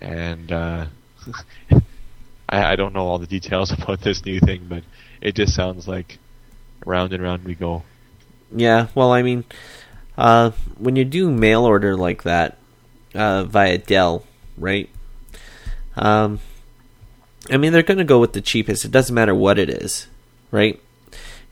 And 0.00 0.50
uh, 0.52 0.86
I, 2.48 2.72
I 2.72 2.76
don't 2.76 2.94
know 2.94 3.06
all 3.06 3.18
the 3.18 3.26
details 3.26 3.72
about 3.82 4.00
this 4.00 4.24
new 4.24 4.40
thing, 4.40 4.66
but 4.68 4.84
it 5.20 5.34
just 5.34 5.54
sounds 5.54 5.88
like 5.88 6.18
round 6.84 7.12
and 7.12 7.22
round 7.22 7.44
we 7.44 7.54
go. 7.54 7.82
Yeah, 8.54 8.86
well, 8.94 9.12
I 9.12 9.22
mean, 9.22 9.44
uh, 10.16 10.52
when 10.78 10.96
you 10.96 11.04
do 11.04 11.30
mail 11.30 11.64
order 11.64 11.96
like 11.96 12.22
that 12.22 12.57
uh, 13.18 13.44
via 13.44 13.78
Dell, 13.78 14.24
right? 14.56 14.88
Um, 15.96 16.38
I 17.50 17.56
mean, 17.56 17.72
they're 17.72 17.82
going 17.82 17.98
to 17.98 18.04
go 18.04 18.20
with 18.20 18.32
the 18.32 18.40
cheapest. 18.40 18.84
It 18.84 18.92
doesn't 18.92 19.14
matter 19.14 19.34
what 19.34 19.58
it 19.58 19.68
is, 19.68 20.06
right? 20.50 20.80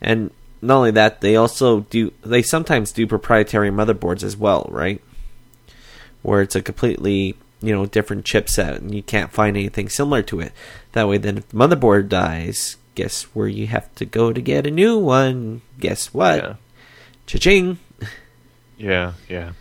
And 0.01 0.31
not 0.61 0.77
only 0.77 0.91
that, 0.91 1.21
they 1.21 1.35
also 1.35 1.81
do. 1.81 2.13
They 2.23 2.41
sometimes 2.41 2.91
do 2.91 3.05
proprietary 3.05 3.69
motherboards 3.69 4.23
as 4.23 4.37
well, 4.37 4.67
right? 4.71 5.01
Where 6.21 6.41
it's 6.41 6.55
a 6.55 6.61
completely 6.61 7.35
you 7.61 7.75
know 7.75 7.85
different 7.85 8.25
chipset, 8.25 8.77
and 8.77 8.95
you 8.95 9.03
can't 9.03 9.31
find 9.31 9.57
anything 9.57 9.89
similar 9.89 10.21
to 10.23 10.39
it. 10.39 10.53
That 10.93 11.07
way, 11.07 11.17
then 11.17 11.39
if 11.39 11.49
the 11.49 11.57
motherboard 11.57 12.09
dies, 12.09 12.77
guess 12.95 13.23
where 13.33 13.47
you 13.47 13.67
have 13.67 13.93
to 13.95 14.05
go 14.05 14.31
to 14.31 14.41
get 14.41 14.67
a 14.67 14.71
new 14.71 14.97
one? 14.97 15.61
Guess 15.79 16.13
what? 16.13 16.37
Yeah. 16.37 16.55
Cha-ching! 17.25 17.79
Yeah, 18.77 19.13
yeah. 19.27 19.51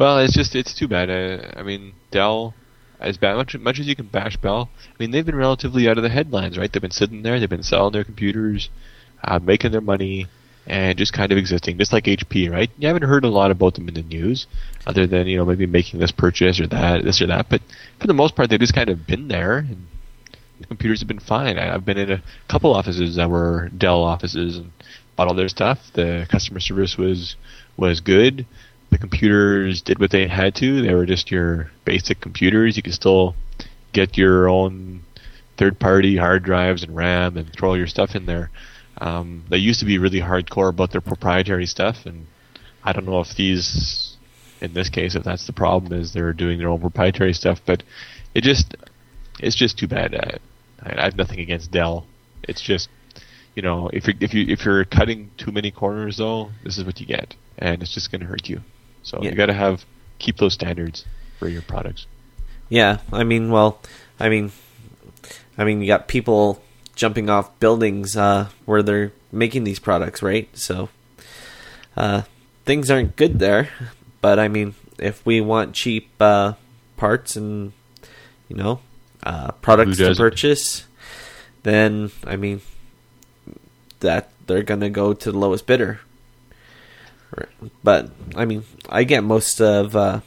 Well, 0.00 0.18
it's 0.20 0.32
just 0.32 0.56
it's 0.56 0.72
too 0.72 0.88
bad. 0.88 1.10
I, 1.10 1.60
I 1.60 1.62
mean, 1.62 1.92
Dell, 2.10 2.54
as 2.98 3.18
bad 3.18 3.36
much 3.36 3.54
much 3.58 3.78
as 3.78 3.86
you 3.86 3.94
can 3.94 4.06
bash 4.06 4.38
Dell, 4.38 4.70
I 4.82 4.96
mean 4.98 5.10
they've 5.10 5.26
been 5.26 5.36
relatively 5.36 5.90
out 5.90 5.98
of 5.98 6.02
the 6.02 6.08
headlines, 6.08 6.56
right? 6.56 6.72
They've 6.72 6.80
been 6.80 6.90
sitting 6.90 7.22
there, 7.22 7.38
they've 7.38 7.50
been 7.50 7.62
selling 7.62 7.92
their 7.92 8.02
computers, 8.02 8.70
uh, 9.22 9.40
making 9.40 9.72
their 9.72 9.82
money, 9.82 10.26
and 10.66 10.96
just 10.96 11.12
kind 11.12 11.30
of 11.32 11.36
existing, 11.36 11.76
just 11.76 11.92
like 11.92 12.04
HP, 12.04 12.50
right? 12.50 12.70
You 12.78 12.86
haven't 12.88 13.02
heard 13.02 13.24
a 13.24 13.28
lot 13.28 13.50
about 13.50 13.74
them 13.74 13.88
in 13.88 13.94
the 13.94 14.02
news, 14.02 14.46
other 14.86 15.06
than 15.06 15.26
you 15.26 15.36
know 15.36 15.44
maybe 15.44 15.66
making 15.66 16.00
this 16.00 16.12
purchase 16.12 16.58
or 16.60 16.66
that, 16.68 17.04
this 17.04 17.20
or 17.20 17.26
that. 17.26 17.50
But 17.50 17.60
for 17.98 18.06
the 18.06 18.14
most 18.14 18.34
part, 18.34 18.48
they've 18.48 18.58
just 18.58 18.74
kind 18.74 18.88
of 18.88 19.06
been 19.06 19.28
there, 19.28 19.58
and 19.58 19.86
the 20.60 20.66
computers 20.66 21.00
have 21.00 21.08
been 21.08 21.20
fine. 21.20 21.58
I, 21.58 21.74
I've 21.74 21.84
been 21.84 21.98
in 21.98 22.10
a 22.10 22.22
couple 22.48 22.74
offices 22.74 23.16
that 23.16 23.28
were 23.28 23.68
Dell 23.76 24.02
offices 24.02 24.56
and 24.56 24.72
bought 25.14 25.28
all 25.28 25.34
their 25.34 25.48
stuff. 25.48 25.92
The 25.92 26.26
customer 26.30 26.60
service 26.60 26.96
was 26.96 27.36
was 27.76 28.00
good. 28.00 28.46
The 28.90 28.98
computers 28.98 29.82
did 29.82 29.98
what 30.00 30.10
they 30.10 30.26
had 30.26 30.54
to. 30.56 30.82
They 30.82 30.94
were 30.94 31.06
just 31.06 31.30
your 31.30 31.70
basic 31.84 32.20
computers. 32.20 32.76
You 32.76 32.82
could 32.82 32.94
still 32.94 33.34
get 33.92 34.18
your 34.18 34.48
own 34.48 35.02
third-party 35.56 36.16
hard 36.16 36.42
drives 36.42 36.82
and 36.82 36.96
RAM 36.96 37.36
and 37.36 37.52
throw 37.52 37.70
all 37.70 37.76
your 37.76 37.86
stuff 37.86 38.14
in 38.14 38.26
there. 38.26 38.50
Um, 38.98 39.44
they 39.48 39.58
used 39.58 39.80
to 39.80 39.86
be 39.86 39.98
really 39.98 40.20
hardcore 40.20 40.70
about 40.70 40.90
their 40.90 41.00
proprietary 41.00 41.66
stuff, 41.66 42.04
and 42.04 42.26
I 42.82 42.92
don't 42.92 43.06
know 43.06 43.20
if 43.20 43.34
these, 43.36 44.16
in 44.60 44.74
this 44.74 44.88
case, 44.88 45.14
if 45.14 45.22
that's 45.22 45.46
the 45.46 45.52
problem, 45.52 45.92
is 45.92 46.12
they're 46.12 46.32
doing 46.32 46.58
their 46.58 46.68
own 46.68 46.80
proprietary 46.80 47.32
stuff. 47.32 47.60
But 47.64 47.82
it 48.34 48.42
just, 48.42 48.76
it's 49.38 49.56
just 49.56 49.78
too 49.78 49.86
bad. 49.86 50.14
I, 50.14 50.38
I 50.82 51.04
have 51.04 51.16
nothing 51.16 51.40
against 51.40 51.70
Dell. 51.70 52.06
It's 52.42 52.60
just, 52.60 52.88
you 53.54 53.62
know, 53.62 53.88
if 53.92 54.08
you 54.08 54.14
if 54.20 54.34
you 54.34 54.46
if 54.48 54.64
you're 54.64 54.84
cutting 54.84 55.30
too 55.36 55.52
many 55.52 55.70
corners, 55.70 56.16
though, 56.16 56.50
this 56.64 56.78
is 56.78 56.84
what 56.84 57.00
you 57.00 57.06
get, 57.06 57.36
and 57.58 57.82
it's 57.82 57.94
just 57.94 58.10
going 58.10 58.20
to 58.22 58.26
hurt 58.26 58.48
you. 58.48 58.60
So 59.02 59.18
Yeah. 59.22 59.30
you 59.30 59.36
got 59.36 59.46
to 59.46 59.52
have 59.54 59.84
keep 60.18 60.36
those 60.36 60.54
standards 60.54 61.04
for 61.38 61.48
your 61.48 61.62
products. 61.62 62.06
Yeah, 62.68 62.98
I 63.12 63.24
mean, 63.24 63.50
well, 63.50 63.80
I 64.18 64.28
mean, 64.28 64.52
I 65.58 65.64
mean, 65.64 65.80
you 65.80 65.86
got 65.86 66.06
people 66.06 66.62
jumping 66.94 67.30
off 67.30 67.58
buildings 67.58 68.16
uh, 68.16 68.48
where 68.66 68.82
they're 68.82 69.12
making 69.32 69.64
these 69.64 69.78
products, 69.78 70.22
right? 70.22 70.48
So 70.56 70.90
uh, 71.96 72.22
things 72.64 72.90
aren't 72.90 73.16
good 73.16 73.38
there. 73.38 73.70
But 74.20 74.38
I 74.38 74.48
mean, 74.48 74.74
if 74.98 75.24
we 75.24 75.40
want 75.40 75.74
cheap 75.74 76.10
uh, 76.20 76.54
parts 76.96 77.36
and 77.36 77.72
you 78.48 78.56
know 78.56 78.80
uh, 79.22 79.52
products 79.62 79.96
to 79.96 80.14
purchase, 80.14 80.84
then 81.62 82.10
I 82.26 82.36
mean 82.36 82.60
that 84.00 84.30
they're 84.46 84.62
gonna 84.62 84.90
go 84.90 85.12
to 85.14 85.32
the 85.32 85.38
lowest 85.38 85.66
bidder. 85.66 86.00
But 87.82 88.10
I 88.34 88.44
mean, 88.44 88.64
I 88.88 89.04
get 89.04 89.24
most 89.24 89.60
of. 89.60 89.94
Uh, 89.96 90.20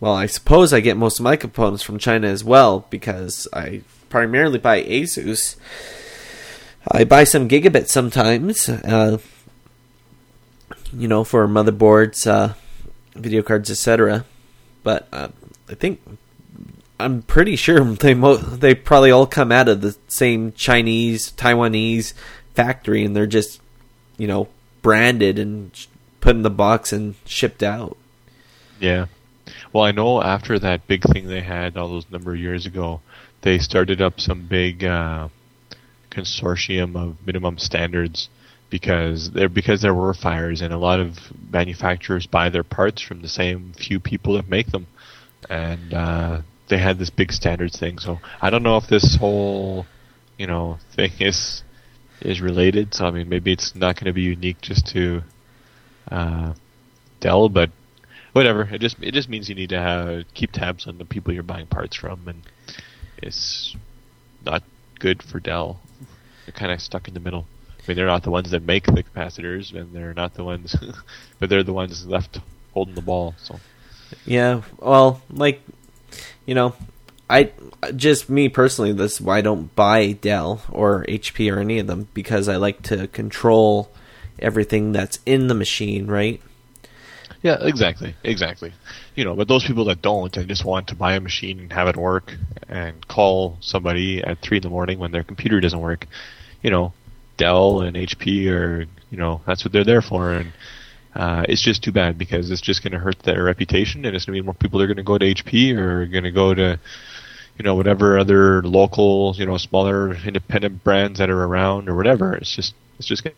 well, 0.00 0.14
I 0.14 0.26
suppose 0.26 0.72
I 0.72 0.80
get 0.80 0.96
most 0.96 1.20
of 1.20 1.24
my 1.24 1.36
components 1.36 1.84
from 1.84 1.98
China 1.98 2.26
as 2.26 2.42
well 2.42 2.86
because 2.90 3.46
I 3.52 3.82
primarily 4.08 4.58
buy 4.58 4.82
Asus. 4.82 5.56
I 6.90 7.04
buy 7.04 7.22
some 7.22 7.48
Gigabyte 7.48 7.86
sometimes, 7.86 8.68
uh, 8.68 9.18
you 10.92 11.06
know, 11.06 11.22
for 11.22 11.46
motherboards, 11.46 12.26
uh, 12.26 12.54
video 13.14 13.42
cards, 13.42 13.70
etc. 13.70 14.24
But 14.82 15.06
uh, 15.12 15.28
I 15.68 15.74
think 15.74 16.00
I'm 16.98 17.22
pretty 17.22 17.56
sure 17.56 17.84
they 17.94 18.14
mo- 18.14 18.36
they 18.36 18.74
probably 18.74 19.10
all 19.10 19.26
come 19.26 19.52
out 19.52 19.68
of 19.68 19.80
the 19.80 19.96
same 20.08 20.52
Chinese, 20.52 21.32
Taiwanese 21.32 22.14
factory, 22.54 23.04
and 23.04 23.14
they're 23.14 23.26
just, 23.26 23.60
you 24.18 24.26
know, 24.26 24.48
branded 24.82 25.38
and 25.38 25.86
put 26.20 26.36
in 26.36 26.42
the 26.42 26.50
box 26.50 26.92
and 26.92 27.14
shipped 27.24 27.62
out. 27.62 27.96
Yeah. 28.80 29.06
Well, 29.72 29.84
I 29.84 29.92
know 29.92 30.22
after 30.22 30.58
that 30.58 30.86
big 30.86 31.02
thing 31.02 31.28
they 31.28 31.40
had 31.40 31.76
all 31.76 31.88
those 31.88 32.10
number 32.10 32.32
of 32.32 32.38
years 32.38 32.66
ago, 32.66 33.00
they 33.42 33.58
started 33.58 34.00
up 34.00 34.20
some 34.20 34.46
big 34.46 34.84
uh, 34.84 35.28
consortium 36.10 36.96
of 36.96 37.16
minimum 37.26 37.58
standards 37.58 38.28
because 38.70 39.32
there 39.32 39.48
because 39.48 39.82
there 39.82 39.94
were 39.94 40.14
fires 40.14 40.62
and 40.62 40.72
a 40.72 40.78
lot 40.78 41.00
of 41.00 41.18
manufacturers 41.50 42.26
buy 42.26 42.48
their 42.48 42.64
parts 42.64 43.02
from 43.02 43.20
the 43.20 43.28
same 43.28 43.72
few 43.74 44.00
people 44.00 44.34
that 44.34 44.48
make 44.48 44.68
them, 44.68 44.86
and 45.50 45.92
uh, 45.92 46.40
they 46.68 46.78
had 46.78 46.98
this 46.98 47.10
big 47.10 47.32
standards 47.32 47.78
thing. 47.78 47.98
So 47.98 48.18
I 48.40 48.50
don't 48.50 48.62
know 48.62 48.78
if 48.78 48.86
this 48.86 49.16
whole 49.16 49.86
you 50.38 50.46
know 50.46 50.78
thing 50.94 51.12
is 51.20 51.62
is 52.24 52.40
related. 52.40 52.94
So 52.94 53.06
I 53.06 53.10
mean, 53.10 53.28
maybe 53.28 53.52
it's 53.52 53.74
not 53.74 53.96
going 53.96 54.06
to 54.06 54.12
be 54.12 54.22
unique 54.22 54.60
just 54.60 54.86
to 54.88 55.22
uh, 56.10 56.54
Dell, 57.20 57.48
but 57.48 57.70
whatever. 58.32 58.62
It 58.62 58.80
just 58.80 58.96
it 59.00 59.12
just 59.12 59.28
means 59.28 59.48
you 59.48 59.54
need 59.54 59.70
to 59.70 59.78
have 59.78 60.24
keep 60.34 60.52
tabs 60.52 60.86
on 60.86 60.98
the 60.98 61.04
people 61.04 61.32
you're 61.32 61.42
buying 61.42 61.66
parts 61.66 61.96
from, 61.96 62.26
and 62.26 62.42
it's 63.18 63.76
not 64.44 64.62
good 64.98 65.22
for 65.22 65.40
Dell. 65.40 65.80
They're 66.46 66.52
kind 66.52 66.72
of 66.72 66.80
stuck 66.80 67.08
in 67.08 67.14
the 67.14 67.20
middle. 67.20 67.46
I 67.70 67.82
mean, 67.88 67.96
they're 67.96 68.06
not 68.06 68.22
the 68.22 68.30
ones 68.30 68.50
that 68.50 68.62
make 68.62 68.86
the 68.86 69.02
capacitors, 69.02 69.74
and 69.74 69.92
they're 69.92 70.14
not 70.14 70.34
the 70.34 70.44
ones, 70.44 70.76
but 71.38 71.48
they're 71.48 71.62
the 71.62 71.72
ones 71.72 72.06
left 72.06 72.40
holding 72.72 72.94
the 72.94 73.02
ball. 73.02 73.34
So 73.38 73.58
Yeah, 74.24 74.62
well, 74.78 75.22
like 75.30 75.62
you 76.46 76.54
know, 76.54 76.74
I 77.32 77.50
just 77.96 78.28
me 78.28 78.50
personally, 78.50 78.92
that's 78.92 79.18
why 79.18 79.38
I 79.38 79.40
don't 79.40 79.74
buy 79.74 80.12
Dell 80.12 80.60
or 80.70 81.06
HP 81.08 81.50
or 81.50 81.60
any 81.60 81.78
of 81.78 81.86
them 81.86 82.08
because 82.12 82.46
I 82.46 82.56
like 82.56 82.82
to 82.82 83.08
control 83.08 83.90
everything 84.38 84.92
that's 84.92 85.18
in 85.24 85.46
the 85.46 85.54
machine, 85.54 86.08
right? 86.08 86.42
Yeah, 87.42 87.56
exactly, 87.62 88.14
exactly. 88.22 88.74
You 89.14 89.24
know, 89.24 89.34
but 89.34 89.48
those 89.48 89.64
people 89.64 89.86
that 89.86 90.02
don't 90.02 90.36
and 90.36 90.46
just 90.46 90.66
want 90.66 90.88
to 90.88 90.94
buy 90.94 91.14
a 91.14 91.20
machine 91.20 91.58
and 91.58 91.72
have 91.72 91.88
it 91.88 91.96
work 91.96 92.36
and 92.68 93.08
call 93.08 93.56
somebody 93.60 94.22
at 94.22 94.42
three 94.42 94.58
in 94.58 94.62
the 94.62 94.68
morning 94.68 94.98
when 94.98 95.10
their 95.10 95.24
computer 95.24 95.58
doesn't 95.58 95.80
work, 95.80 96.06
you 96.62 96.70
know, 96.70 96.92
Dell 97.38 97.80
and 97.80 97.96
HP 97.96 98.46
are, 98.50 98.86
you 99.10 99.16
know, 99.16 99.40
that's 99.46 99.64
what 99.64 99.72
they're 99.72 99.84
there 99.84 100.02
for, 100.02 100.32
and 100.32 100.52
uh, 101.14 101.44
it's 101.48 101.60
just 101.60 101.82
too 101.82 101.92
bad 101.92 102.16
because 102.16 102.50
it's 102.50 102.60
just 102.60 102.82
going 102.82 102.92
to 102.92 102.98
hurt 102.98 103.18
their 103.20 103.44
reputation, 103.44 104.04
and 104.04 104.16
it's 104.16 104.24
going 104.24 104.34
to 104.34 104.40
mean 104.40 104.46
more 104.46 104.54
people 104.54 104.80
are 104.80 104.86
going 104.86 104.96
to 104.96 105.02
go 105.02 105.18
to 105.18 105.34
HP 105.34 105.76
or 105.76 106.06
going 106.06 106.24
to 106.24 106.30
go 106.30 106.54
to, 106.54 106.80
you 107.58 107.62
know, 107.64 107.74
whatever 107.74 108.18
other 108.18 108.62
local, 108.62 109.34
you 109.36 109.44
know, 109.44 109.58
smaller 109.58 110.14
independent 110.14 110.82
brands 110.82 111.18
that 111.18 111.28
are 111.28 111.44
around 111.44 111.88
or 111.88 111.96
whatever. 111.96 112.34
It's 112.34 112.54
just, 112.54 112.74
it's 112.98 113.06
just. 113.06 113.24
Gonna... 113.24 113.34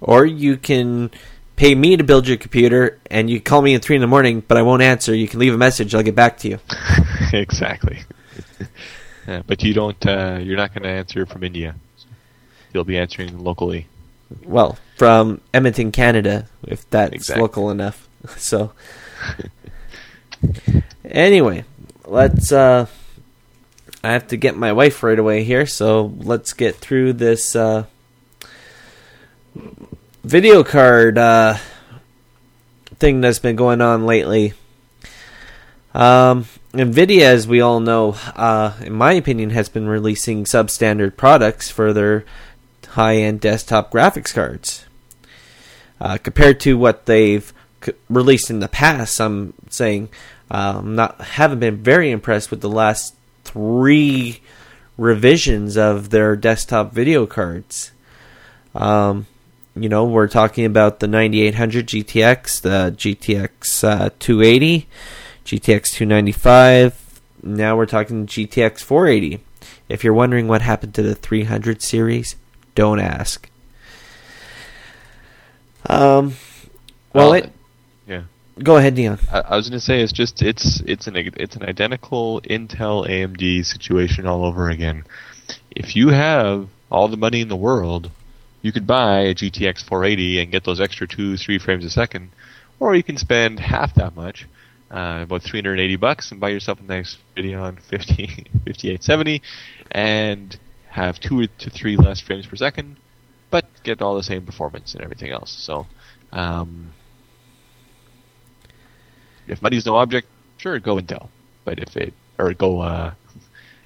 Or 0.00 0.24
you 0.24 0.56
can 0.56 1.10
pay 1.56 1.74
me 1.74 1.96
to 1.96 2.04
build 2.04 2.26
your 2.26 2.38
computer, 2.38 2.98
and 3.10 3.28
you 3.28 3.40
call 3.40 3.60
me 3.60 3.74
at 3.74 3.82
three 3.82 3.96
in 3.96 4.00
the 4.00 4.08
morning, 4.08 4.42
but 4.46 4.56
I 4.56 4.62
won't 4.62 4.80
answer. 4.80 5.14
You 5.14 5.28
can 5.28 5.40
leave 5.40 5.52
a 5.52 5.58
message. 5.58 5.94
I'll 5.94 6.02
get 6.02 6.14
back 6.14 6.38
to 6.38 6.48
you. 6.48 6.58
exactly. 7.34 7.98
yeah, 9.28 9.42
but 9.46 9.62
you 9.62 9.74
don't. 9.74 10.06
Uh, 10.06 10.38
you're 10.40 10.56
not 10.56 10.72
going 10.72 10.84
to 10.84 10.88
answer 10.88 11.26
from 11.26 11.44
India. 11.44 11.74
You'll 12.72 12.84
be 12.84 12.96
answering 12.96 13.38
locally. 13.38 13.88
Well, 14.44 14.78
from 14.96 15.40
Edmonton, 15.54 15.92
Canada, 15.92 16.46
if 16.66 16.88
that's 16.90 17.12
Exactly. 17.12 17.42
local 17.42 17.70
enough. 17.70 18.04
So, 18.36 18.72
anyway, 21.04 21.64
let's. 22.04 22.50
Uh, 22.52 22.86
I 24.02 24.12
have 24.12 24.28
to 24.28 24.36
get 24.36 24.56
my 24.56 24.72
wife 24.72 25.02
right 25.02 25.18
away 25.18 25.44
here, 25.44 25.66
so 25.66 26.12
let's 26.18 26.52
get 26.52 26.76
through 26.76 27.14
this 27.14 27.54
uh, 27.56 27.84
video 30.24 30.62
card 30.62 31.18
uh, 31.18 31.56
thing 32.96 33.20
that's 33.20 33.38
been 33.38 33.56
going 33.56 33.80
on 33.80 34.04
lately. 34.06 34.54
Um, 35.94 36.46
Nvidia, 36.72 37.22
as 37.22 37.48
we 37.48 37.60
all 37.60 37.80
know, 37.80 38.16
uh, 38.36 38.74
in 38.82 38.92
my 38.92 39.12
opinion, 39.14 39.50
has 39.50 39.68
been 39.68 39.88
releasing 39.88 40.44
substandard 40.44 41.16
products 41.16 41.70
for 41.70 41.92
their 41.92 42.24
high-end 42.90 43.40
desktop 43.40 43.92
graphics 43.92 44.32
cards. 44.34 44.86
Uh, 46.00 46.16
compared 46.16 46.60
to 46.60 46.78
what 46.78 47.06
they've 47.06 47.52
c- 47.82 47.92
released 48.08 48.50
in 48.50 48.60
the 48.60 48.68
past, 48.68 49.20
I'm 49.20 49.54
saying 49.68 50.08
um, 50.50 50.94
not 50.94 51.20
haven't 51.20 51.58
been 51.58 51.76
very 51.76 52.10
impressed 52.10 52.50
with 52.50 52.60
the 52.60 52.68
last 52.68 53.14
three 53.44 54.40
revisions 54.96 55.76
of 55.76 56.10
their 56.10 56.36
desktop 56.36 56.92
video 56.92 57.26
cards. 57.26 57.92
Um, 58.74 59.26
you 59.74 59.88
know, 59.88 60.04
we're 60.04 60.28
talking 60.28 60.64
about 60.64 61.00
the 61.00 61.06
9800 61.06 61.86
GTX, 61.86 62.60
the 62.60 62.94
GTX 62.96 63.84
uh, 63.84 64.10
280, 64.18 64.88
GTX 65.44 65.92
295. 65.92 67.20
Now 67.42 67.76
we're 67.76 67.86
talking 67.86 68.26
GTX 68.26 68.80
480. 68.80 69.40
If 69.88 70.04
you're 70.04 70.14
wondering 70.14 70.48
what 70.48 70.62
happened 70.62 70.94
to 70.94 71.02
the 71.02 71.14
300 71.14 71.80
series, 71.82 72.36
don't 72.78 73.00
ask. 73.00 73.50
Um, 75.84 76.34
well, 77.12 77.32
it, 77.32 77.50
yeah. 78.06 78.22
go 78.62 78.76
ahead, 78.76 78.94
Dion. 78.94 79.18
I, 79.32 79.40
I 79.40 79.56
was 79.56 79.68
going 79.68 79.80
to 79.80 79.84
say 79.84 80.00
it's 80.00 80.12
just 80.12 80.42
it's 80.42 80.80
it's 80.86 81.08
an 81.08 81.16
it's 81.16 81.56
an 81.56 81.64
identical 81.64 82.40
Intel 82.42 83.04
AMD 83.08 83.66
situation 83.66 84.26
all 84.26 84.44
over 84.44 84.70
again. 84.70 85.04
If 85.72 85.96
you 85.96 86.10
have 86.10 86.68
all 86.88 87.08
the 87.08 87.16
money 87.16 87.40
in 87.40 87.48
the 87.48 87.56
world, 87.56 88.12
you 88.62 88.70
could 88.70 88.86
buy 88.86 89.22
a 89.22 89.34
GTX 89.34 89.82
480 89.82 90.40
and 90.40 90.52
get 90.52 90.62
those 90.62 90.80
extra 90.80 91.08
two 91.08 91.36
three 91.36 91.58
frames 91.58 91.84
a 91.84 91.90
second, 91.90 92.30
or 92.78 92.94
you 92.94 93.02
can 93.02 93.16
spend 93.16 93.58
half 93.58 93.92
that 93.96 94.14
much, 94.14 94.46
uh, 94.92 95.22
about 95.24 95.42
380 95.42 95.96
bucks, 95.96 96.30
and 96.30 96.38
buy 96.38 96.50
yourself 96.50 96.78
a 96.78 96.84
nice 96.84 97.16
Radeon 97.36 97.82
50 97.82 98.26
5870, 98.66 99.42
and 99.90 100.56
have 100.98 101.20
two 101.20 101.46
to 101.46 101.70
three 101.70 101.96
less 101.96 102.20
frames 102.20 102.46
per 102.46 102.56
second, 102.56 102.96
but 103.50 103.66
get 103.82 104.02
all 104.02 104.14
the 104.14 104.22
same 104.22 104.44
performance 104.44 104.94
and 104.94 105.02
everything 105.02 105.30
else. 105.30 105.50
So. 105.50 105.86
Um, 106.32 106.92
if 109.48 109.62
money's 109.62 109.86
no 109.86 109.96
object, 109.96 110.28
sure, 110.58 110.78
go 110.78 110.96
Intel. 110.96 111.28
But 111.64 111.78
if 111.78 111.96
it 111.96 112.14
or 112.38 112.54
go 112.54 112.80
uh, 112.80 113.14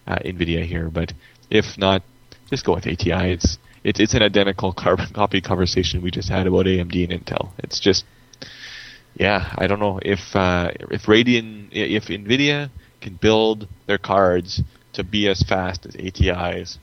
uh, 0.07 0.17
Nvidia 0.17 0.65
here, 0.65 0.91
but 0.91 1.13
if 1.51 1.79
not, 1.79 2.03
just 2.51 2.65
go 2.65 2.75
with 2.75 2.87
ATI. 2.87 3.33
It's 3.33 3.59
it's 3.85 4.01
it's 4.01 4.15
an 4.15 4.23
identical 4.23 4.73
carbon 4.73 5.07
copy 5.15 5.41
conversation 5.41 6.03
we 6.03 6.11
just 6.11 6.29
had 6.29 6.47
about 6.47 6.67
AMD 6.67 7.11
and 7.11 7.25
Intel. 7.25 7.51
It's 7.59 7.81
just 7.81 8.05
yeah, 9.15 9.55
I 9.57 9.67
don't 9.67 9.81
know 9.81 10.01
if 10.03 10.35
uh, 10.35 10.73
if 10.91 11.03
Radeon 11.03 11.69
if 11.73 12.07
Nvidia 12.07 12.71
can 13.01 13.15
build 13.15 13.69
their 13.87 13.99
cards 13.99 14.63
to 14.93 15.03
be 15.03 15.29
as 15.29 15.43
fast 15.43 15.87
as 15.87 15.97
ATI's, 15.97 16.79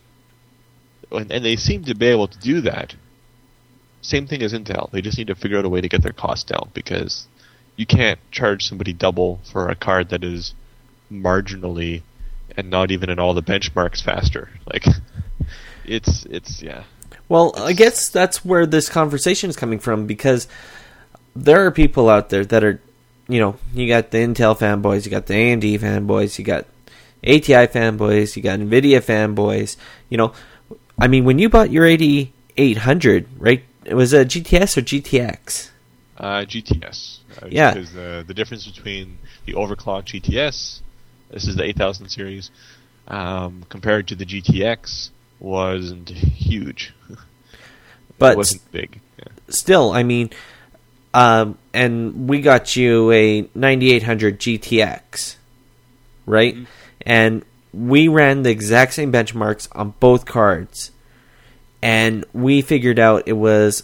and, 1.12 1.32
and 1.32 1.44
they 1.44 1.56
seem 1.56 1.84
to 1.86 1.96
be 1.96 2.08
able 2.08 2.28
to 2.28 2.40
do 2.40 2.62
that. 2.62 2.96
Same 4.02 4.28
thing 4.28 4.42
as 4.42 4.54
Intel. 4.54 4.90
They 4.92 5.02
just 5.02 5.18
need 5.18 5.28
to 5.28 5.36
figure 5.36 5.58
out 5.58 5.66
a 5.66 5.70
way 5.70 5.82
to 5.82 5.90
get 5.90 6.04
their 6.04 6.14
costs 6.14 6.46
down 6.46 6.70
because 6.74 7.28
you 7.76 7.86
can't 7.86 8.20
charge 8.32 8.68
somebody 8.68 8.94
double 8.94 9.40
for 9.52 9.70
a 9.70 9.76
card 9.76 10.10
that 10.10 10.24
is 10.24 10.54
marginally 11.12 12.02
and 12.56 12.70
not 12.70 12.92
even 12.92 13.10
in 13.10 13.20
all 13.20 13.34
the 13.34 13.42
benchmarks 13.42 14.02
faster. 14.02 14.50
Like 14.72 14.86
it's 15.86 16.26
it's 16.26 16.62
yeah. 16.62 16.84
Well, 17.28 17.54
I 17.58 17.74
guess 17.74 18.10
that's 18.10 18.44
where 18.44 18.66
this 18.66 18.90
conversation 18.90 19.50
is 19.50 19.56
coming 19.56 19.80
from 19.80 20.08
because 20.08 20.48
there 21.36 21.66
are 21.66 21.72
people 21.72 22.10
out 22.10 22.30
there 22.30 22.44
that 22.46 22.64
are, 22.64 22.82
you 23.28 23.40
know, 23.40 23.56
you 23.74 23.88
got 23.88 24.12
the 24.12 24.18
Intel 24.18 24.58
fanboys, 24.58 25.06
you 25.06 25.12
got 25.12 25.28
the 25.28 25.36
AMD 25.36 25.80
fanboys, 25.80 26.40
you 26.40 26.46
got 26.46 26.66
ATI 27.24 27.68
fanboys, 27.68 28.36
you 28.36 28.42
got 28.42 28.60
Nvidia 28.60 29.02
fanboys. 29.02 29.78
You 30.10 30.18
know, 30.18 30.34
I 31.00 31.08
mean, 31.08 31.26
when 31.26 31.40
you 31.40 31.50
bought 31.50 31.72
your 31.72 31.86
8800, 31.86 33.28
right? 33.38 33.64
It 33.86 33.94
was 33.94 34.14
a 34.14 34.26
GTS 34.26 34.78
or 34.78 34.82
GTX? 34.82 35.70
Uh, 36.18 36.46
GTS. 36.46 37.20
Uh, 37.42 37.48
Yeah. 37.50 37.74
Because 37.74 37.94
the 37.94 38.24
the 38.28 38.34
difference 38.34 38.68
between 38.68 39.18
the 39.46 39.54
overclocked 39.54 40.06
GTS, 40.06 40.82
this 41.32 41.48
is 41.48 41.56
the 41.56 41.64
8000 41.64 42.10
series, 42.10 42.52
um, 43.08 43.64
compared 43.70 44.08
to 44.10 44.16
the 44.16 44.26
GTX, 44.26 45.10
wasn't 45.40 46.10
huge. 46.10 46.94
But 48.18 48.34
it 48.34 48.38
wasn't 48.38 48.72
big. 48.74 49.00
Yeah. 49.18 49.28
still, 49.48 49.92
I 49.94 50.04
mean, 50.04 50.30
um, 51.14 51.58
and 51.74 52.28
we 52.28 52.42
got 52.42 52.76
you 52.76 53.10
a 53.12 53.50
9800 53.56 54.40
GTX, 54.42 55.38
right? 56.26 56.58
And 57.06 57.46
we 57.74 58.08
ran 58.08 58.44
the 58.44 58.50
exact 58.50 58.94
same 58.94 59.12
benchmarks 59.12 59.68
on 59.74 59.94
both 60.00 60.26
cards, 60.26 60.92
and 61.82 62.26
we 62.34 62.62
figured 62.62 63.00
out 63.00 63.24
it 63.28 63.34
was 63.34 63.84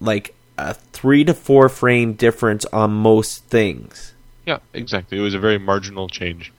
like 0.00 0.34
a 0.56 0.74
three 0.74 1.24
to 1.24 1.34
four 1.34 1.68
frame 1.68 2.14
difference 2.14 2.64
on 2.66 2.90
most 2.92 3.44
things, 3.44 4.14
Yeah, 4.46 4.58
exactly. 4.72 5.18
It 5.18 5.22
was 5.22 5.34
a 5.34 5.38
very 5.38 5.58
marginal 5.58 6.08
change 6.08 6.52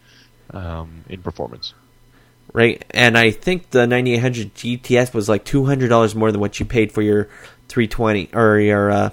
um, 0.52 1.04
in 1.10 1.22
performance. 1.22 1.74
right? 2.54 2.84
And 2.92 3.18
I 3.18 3.32
think 3.32 3.72
the 3.72 3.86
9800 3.88 4.56
GTS 4.56 5.14
was 5.14 5.30
like 5.30 5.46
$200 5.46 6.16
more 6.16 6.32
than 6.32 6.42
what 6.42 6.60
you 6.60 6.66
paid 6.66 6.92
for 6.92 7.02
your 7.02 7.26
320 7.68 8.30
or 8.34 8.60
your 8.60 8.90
uh, 8.92 9.10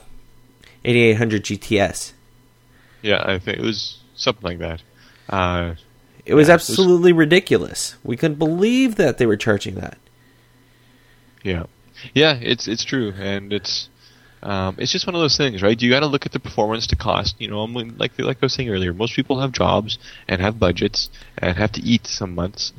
8800 0.85 1.45
GTS. 1.45 2.13
Yeah, 3.03 3.23
I 3.25 3.39
think 3.39 3.59
it 3.59 3.65
was 3.65 3.99
something 4.15 4.43
like 4.43 4.59
that. 4.59 4.83
Uh, 5.29 5.75
It 6.27 6.35
was 6.35 6.49
Yeah, 6.49 6.55
it 6.55 6.57
was- 6.57 6.69
absolutely 6.71 7.13
ridiculous. 7.13 7.97
We 8.05 8.17
couldn't 8.17 8.39
believe 8.39 8.97
that 8.97 9.19
they 9.19 9.27
were 9.27 9.37
charging 9.37 9.77
that. 9.77 9.97
Yeah, 11.43 11.65
yeah, 12.15 12.39
it's 12.43 12.67
it's 12.67 12.85
true, 12.85 13.13
and 13.19 13.53
it's 13.53 13.89
um, 14.43 14.77
it's 14.79 14.93
just 14.93 15.07
one 15.07 15.15
of 15.15 15.21
those 15.21 15.37
things, 15.37 15.63
right? 15.63 15.81
You 15.81 15.91
got 15.91 16.01
to 16.01 16.07
look 16.07 16.27
at 16.27 16.33
the 16.33 16.41
performance 16.41 16.87
to 16.89 16.97
cost. 16.97 17.37
You 17.41 17.49
know, 17.49 17.63
I 17.63 17.67
mean, 17.67 17.95
like 17.99 18.19
like 18.19 18.39
I 18.43 18.47
was 18.47 18.53
saying 18.55 18.69
earlier, 18.69 18.93
most 18.93 19.15
people 19.15 19.41
have 19.41 19.53
jobs 19.53 19.99
and 20.29 20.41
have 20.41 20.59
budgets 20.59 21.09
and 21.39 21.57
have 21.57 21.73
to 21.73 21.83
eat 21.83 22.07
some 22.07 22.35
months, 22.35 22.73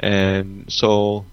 and 0.00 0.64
so 0.72 1.24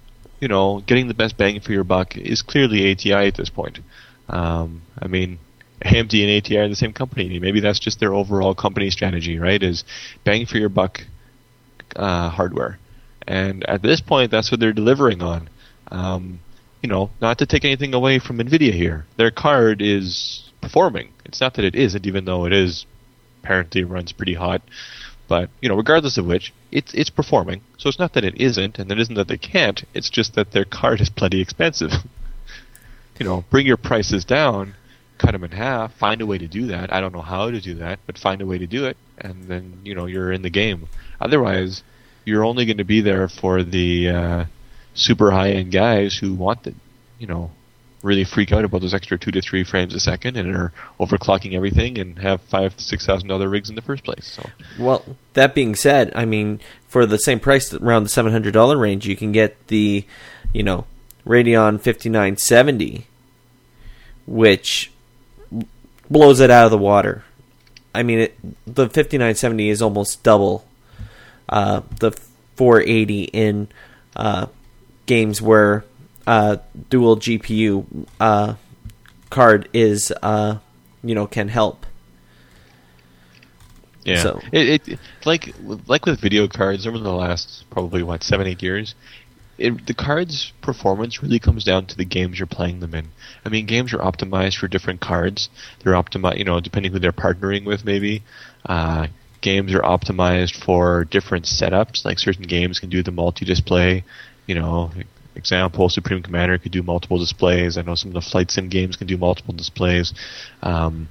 you 0.41 0.49
know, 0.49 0.81
getting 0.85 1.07
the 1.07 1.13
best 1.13 1.37
bang 1.37 1.61
for 1.61 1.71
your 1.71 1.85
buck 1.85 2.17
is 2.17 2.41
clearly 2.41 2.91
ATI 2.91 3.27
at 3.27 3.35
this 3.35 3.49
point. 3.49 3.79
Um, 4.27 4.81
I 4.99 5.07
mean, 5.07 5.39
AMD 5.81 6.13
and 6.21 6.45
ATI 6.45 6.57
are 6.57 6.67
the 6.67 6.75
same 6.75 6.91
company. 6.93 7.39
Maybe 7.39 7.61
that's 7.61 7.79
just 7.79 8.01
their 8.01 8.13
overall 8.13 8.53
company 8.53 8.89
strategy, 8.89 9.39
right? 9.39 9.63
Is 9.63 9.85
bang 10.25 10.45
for 10.45 10.57
your 10.57 10.69
buck 10.69 11.01
uh, 11.95 12.29
hardware, 12.29 12.79
and 13.27 13.63
at 13.65 13.81
this 13.81 14.01
point, 14.01 14.31
that's 14.31 14.51
what 14.51 14.59
they're 14.59 14.73
delivering 14.73 15.21
on. 15.21 15.49
Um, 15.89 16.39
you 16.81 16.89
know, 16.89 17.09
not 17.21 17.39
to 17.39 17.45
take 17.45 17.65
anything 17.65 17.93
away 17.93 18.19
from 18.19 18.37
Nvidia 18.37 18.73
here, 18.73 19.05
their 19.17 19.31
card 19.31 19.81
is 19.81 20.51
performing. 20.61 21.09
It's 21.25 21.41
not 21.41 21.55
that 21.55 21.65
it 21.65 21.75
isn't, 21.75 22.05
even 22.05 22.25
though 22.25 22.45
it 22.45 22.53
is 22.53 22.85
apparently 23.41 23.83
runs 23.83 24.11
pretty 24.11 24.33
hot. 24.33 24.61
But 25.27 25.49
you 25.61 25.69
know, 25.69 25.75
regardless 25.75 26.17
of 26.17 26.25
which, 26.25 26.53
it's 26.71 26.93
it's 26.93 27.09
performing. 27.09 27.61
So 27.77 27.89
it's 27.89 27.99
not 27.99 28.13
that 28.13 28.23
it 28.23 28.39
isn't, 28.39 28.77
and 28.77 28.91
it 28.91 28.99
isn't 28.99 29.15
that 29.15 29.27
they 29.27 29.37
can't. 29.37 29.83
It's 29.93 30.09
just 30.09 30.35
that 30.35 30.51
their 30.51 30.65
card 30.65 31.01
is 31.01 31.09
plenty 31.09 31.41
expensive. 31.41 31.91
you 33.19 33.25
know, 33.25 33.43
bring 33.49 33.65
your 33.65 33.77
prices 33.77 34.25
down, 34.25 34.75
cut 35.17 35.31
them 35.31 35.43
in 35.43 35.51
half, 35.51 35.95
find 35.95 36.21
a 36.21 36.25
way 36.25 36.37
to 36.37 36.47
do 36.47 36.67
that. 36.67 36.93
I 36.93 37.01
don't 37.01 37.13
know 37.13 37.21
how 37.21 37.49
to 37.49 37.59
do 37.59 37.75
that, 37.75 37.99
but 38.05 38.17
find 38.17 38.41
a 38.41 38.45
way 38.45 38.59
to 38.59 38.67
do 38.67 38.85
it, 38.85 38.97
and 39.17 39.45
then 39.45 39.79
you 39.83 39.95
know 39.95 40.05
you're 40.05 40.31
in 40.31 40.41
the 40.43 40.49
game. 40.49 40.87
Otherwise, 41.25 41.81
you're 42.23 42.45
only 42.45 42.65
going 42.65 42.77
to 42.77 42.83
be 42.83 43.01
there 43.01 43.27
for 43.27 43.63
the 43.63 44.09
uh, 44.09 44.45
super 44.93 45.31
high 45.31 45.49
end 45.49 45.71
guys 45.71 46.15
who 46.15 46.35
want 46.35 46.61
the, 46.61 46.73
you 47.17 47.25
know, 47.25 47.49
really 48.03 48.23
freak 48.23 48.51
out 48.51 48.63
about 48.63 48.81
those 48.81 48.93
extra 48.93 49.17
two 49.17 49.31
to 49.31 49.41
three 49.41 49.63
frames 49.63 49.95
a 49.95 49.99
second 49.99 50.37
and 50.37 50.55
are 50.55 50.71
overclocking 50.99 51.53
everything 51.53 51.97
and 51.97 52.19
have 52.19 52.39
five 52.41 52.77
to 52.77 52.83
six 52.83 53.07
thousand 53.07 53.27
dollar 53.27 53.49
rigs 53.49 53.69
in 53.69 53.75
the 53.75 53.81
first 53.81 54.03
place. 54.03 54.27
So 54.27 54.47
Well, 54.77 55.03
that 55.33 55.55
being 55.55 55.73
said, 55.73 56.11
I 56.15 56.25
mean, 56.25 56.59
for 56.87 57.07
the 57.07 57.17
same 57.17 57.39
price, 57.39 57.73
around 57.73 58.03
the 58.03 58.09
seven 58.09 58.31
hundred 58.31 58.53
dollar 58.53 58.77
range, 58.77 59.07
you 59.07 59.15
can 59.15 59.31
get 59.31 59.67
the, 59.67 60.05
you 60.53 60.61
know, 60.61 60.85
Radeon 61.25 61.81
fifty 61.81 62.09
nine 62.09 62.37
seventy, 62.37 63.07
which 64.27 64.91
blows 66.07 66.39
it 66.39 66.51
out 66.51 66.65
of 66.65 66.71
the 66.71 66.77
water. 66.77 67.23
I 67.95 68.03
mean, 68.03 68.19
it, 68.19 68.37
the 68.67 68.87
fifty 68.89 69.17
nine 69.17 69.33
seventy 69.33 69.69
is 69.69 69.81
almost 69.81 70.21
double 70.21 70.67
uh, 71.49 71.81
the 71.99 72.11
four 72.55 72.81
eighty 72.81 73.23
in 73.23 73.67
uh, 74.15 74.47
games 75.05 75.41
where 75.41 75.83
uh, 76.27 76.57
dual 76.89 77.17
GPU 77.17 78.07
uh, 78.19 78.55
card 79.29 79.69
is, 79.73 80.11
uh, 80.21 80.57
you 81.03 81.13
know, 81.15 81.27
can 81.27 81.47
help. 81.47 81.85
Yeah, 84.03 84.21
So- 84.21 84.41
it, 84.51 84.87
it 84.87 84.99
like 85.25 85.53
like 85.87 86.05
with 86.05 86.19
video 86.21 86.47
cards 86.47 86.85
over 86.85 86.97
the 86.99 87.11
last 87.11 87.65
probably 87.71 88.03
what 88.03 88.23
seven 88.23 88.45
eight 88.45 88.61
years, 88.61 88.93
it, 89.57 89.87
the 89.87 89.93
cards 89.95 90.53
performance 90.61 91.23
really 91.23 91.39
comes 91.39 91.63
down 91.63 91.87
to 91.87 91.97
the 91.97 92.05
games 92.05 92.37
you're 92.37 92.45
playing 92.45 92.81
them 92.81 92.93
in. 92.93 93.07
I 93.43 93.49
mean, 93.49 93.65
games 93.65 93.93
are 93.93 93.97
optimized 93.99 94.57
for 94.57 94.67
different 94.67 95.01
cards. 95.01 95.49
They're 95.83 95.93
optimized, 95.93 96.37
you 96.37 96.43
know, 96.43 96.59
depending 96.59 96.91
who 96.91 96.99
they're 96.99 97.11
partnering 97.11 97.65
with. 97.65 97.83
Maybe 97.83 98.23
uh, 98.65 99.07
games 99.45 99.73
are 99.75 99.81
optimized 99.81 100.55
for 100.65 101.05
different 101.05 101.45
setups. 101.45 102.03
Like 102.03 102.17
certain 102.17 102.47
games 102.57 102.79
can 102.79 102.89
do 102.89 103.03
the 103.03 103.11
multi-display. 103.11 104.03
You 104.47 104.55
know, 104.55 104.91
example, 105.35 105.87
Supreme 105.87 106.23
Commander 106.23 106.57
could 106.57 106.71
do 106.71 106.81
multiple 106.81 107.19
displays. 107.19 107.77
I 107.77 107.83
know 107.83 107.93
some 107.93 108.09
of 108.09 108.15
the 108.15 108.29
flight 108.29 108.49
sim 108.49 108.69
games 108.69 108.95
can 108.95 109.07
do 109.07 109.17
multiple 109.17 109.53
displays. 109.53 110.13
Um, 110.63 111.09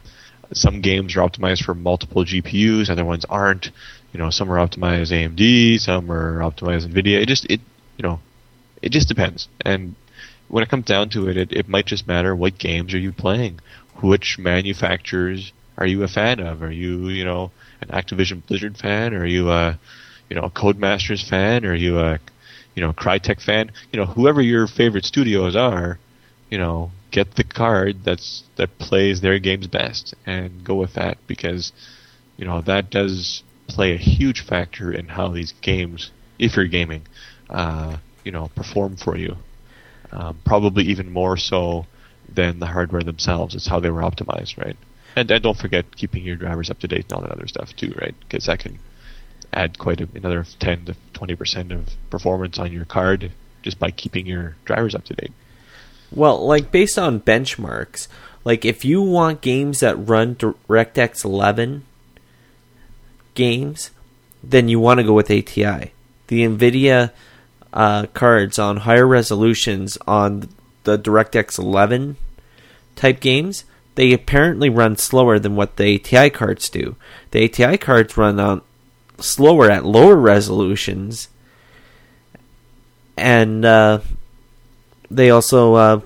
some 0.52 0.80
games 0.80 1.14
are 1.14 1.20
optimized 1.20 1.64
for 1.64 1.74
multiple 1.74 2.24
GPUs, 2.24 2.90
other 2.90 3.04
ones 3.04 3.24
aren't. 3.26 3.70
You 4.12 4.18
know, 4.18 4.30
some 4.30 4.50
are 4.50 4.58
optimized 4.66 5.12
AMD, 5.12 5.80
some 5.80 6.10
are 6.10 6.40
optimized 6.40 6.88
NVIDIA. 6.88 7.22
It 7.22 7.28
just 7.28 7.46
it 7.48 7.60
you 7.96 8.02
know, 8.02 8.18
it 8.82 8.90
just 8.90 9.08
depends. 9.08 9.48
And 9.64 9.94
when 10.48 10.64
it 10.64 10.68
comes 10.68 10.86
down 10.86 11.08
to 11.10 11.28
it, 11.28 11.36
it, 11.36 11.52
it 11.52 11.68
might 11.68 11.86
just 11.86 12.08
matter 12.08 12.34
what 12.34 12.58
games 12.58 12.92
are 12.94 13.04
you 13.06 13.12
playing, 13.12 13.60
which 14.02 14.38
manufacturers 14.38 15.52
are 15.78 15.86
you 15.86 16.02
a 16.02 16.08
fan 16.08 16.40
of? 16.40 16.62
Are 16.62 16.72
you 16.72 17.08
you 17.08 17.24
know 17.24 17.52
an 17.88 17.90
Activision 17.90 18.46
Blizzard 18.46 18.76
fan? 18.76 19.14
Are 19.14 19.26
you 19.26 19.50
a 19.50 19.78
you 20.28 20.36
know 20.36 20.42
a 20.42 20.50
Codemasters 20.50 21.28
fan? 21.28 21.64
Are 21.64 21.74
you 21.74 21.98
a 21.98 22.18
you 22.74 22.82
know 22.82 22.92
Crytek 22.92 23.40
fan? 23.40 23.70
You 23.92 24.00
know 24.00 24.06
whoever 24.06 24.42
your 24.42 24.66
favorite 24.66 25.04
studios 25.04 25.56
are, 25.56 25.98
you 26.50 26.58
know 26.58 26.90
get 27.10 27.36
the 27.36 27.44
card 27.44 28.02
that's 28.04 28.42
that 28.56 28.76
plays 28.78 29.20
their 29.20 29.38
games 29.38 29.68
best 29.68 30.14
and 30.26 30.64
go 30.64 30.74
with 30.74 30.94
that 30.94 31.16
because 31.28 31.72
you 32.36 32.44
know 32.44 32.60
that 32.62 32.90
does 32.90 33.44
play 33.68 33.92
a 33.94 33.96
huge 33.96 34.40
factor 34.44 34.92
in 34.92 35.08
how 35.08 35.28
these 35.28 35.52
games, 35.62 36.10
if 36.38 36.56
you're 36.56 36.66
gaming, 36.66 37.02
uh, 37.50 37.96
you 38.24 38.32
know, 38.32 38.50
perform 38.54 38.96
for 38.96 39.16
you. 39.16 39.36
Um, 40.12 40.38
probably 40.44 40.84
even 40.84 41.10
more 41.10 41.36
so 41.36 41.86
than 42.32 42.60
the 42.60 42.66
hardware 42.66 43.02
themselves. 43.02 43.54
It's 43.54 43.66
how 43.66 43.80
they 43.80 43.90
were 43.90 44.02
optimized, 44.02 44.58
right? 44.58 44.76
And, 45.16 45.30
and 45.30 45.42
don't 45.42 45.56
forget 45.56 45.96
keeping 45.96 46.24
your 46.24 46.36
drivers 46.36 46.70
up 46.70 46.78
to 46.80 46.88
date 46.88 47.04
and 47.04 47.12
all 47.12 47.20
that 47.22 47.30
other 47.30 47.46
stuff 47.46 47.74
too, 47.76 47.94
right? 48.00 48.14
Because 48.20 48.46
that 48.46 48.60
can 48.60 48.78
add 49.52 49.78
quite 49.78 50.00
a, 50.00 50.08
another 50.14 50.44
10 50.58 50.86
to 50.86 50.96
20 51.12 51.36
percent 51.36 51.72
of 51.72 51.88
performance 52.10 52.58
on 52.58 52.72
your 52.72 52.84
card 52.84 53.30
just 53.62 53.78
by 53.78 53.90
keeping 53.90 54.26
your 54.26 54.56
drivers 54.64 54.94
up 54.94 55.04
to 55.04 55.14
date. 55.14 55.32
Well, 56.10 56.44
like 56.44 56.70
based 56.70 56.98
on 56.98 57.20
benchmarks, 57.20 58.08
like 58.44 58.64
if 58.64 58.84
you 58.84 59.02
want 59.02 59.40
games 59.40 59.80
that 59.80 59.96
run 59.96 60.36
DirectX 60.36 61.24
11 61.24 61.84
games, 63.34 63.90
then 64.42 64.68
you 64.68 64.78
want 64.78 64.98
to 64.98 65.04
go 65.04 65.12
with 65.12 65.30
ATI. 65.30 65.92
The 66.26 66.42
NVIDIA 66.42 67.10
uh, 67.72 68.06
cards 68.14 68.58
on 68.58 68.78
higher 68.78 69.06
resolutions 69.06 69.98
on 70.06 70.48
the 70.84 70.98
DirectX 70.98 71.58
11 71.58 72.16
type 72.94 73.20
games, 73.20 73.64
they 73.94 74.12
apparently 74.12 74.68
run 74.68 74.96
slower 74.96 75.38
than 75.38 75.56
what 75.56 75.76
the 75.76 75.96
ATI 75.96 76.30
cards 76.30 76.68
do. 76.68 76.96
The 77.30 77.44
ATI 77.44 77.78
cards 77.78 78.16
run 78.16 78.40
on 78.40 78.62
slower 79.18 79.70
at 79.70 79.84
lower 79.84 80.16
resolutions, 80.16 81.28
and 83.16 83.64
uh, 83.64 84.00
they 85.10 85.30
also 85.30 85.74
uh, 85.74 86.00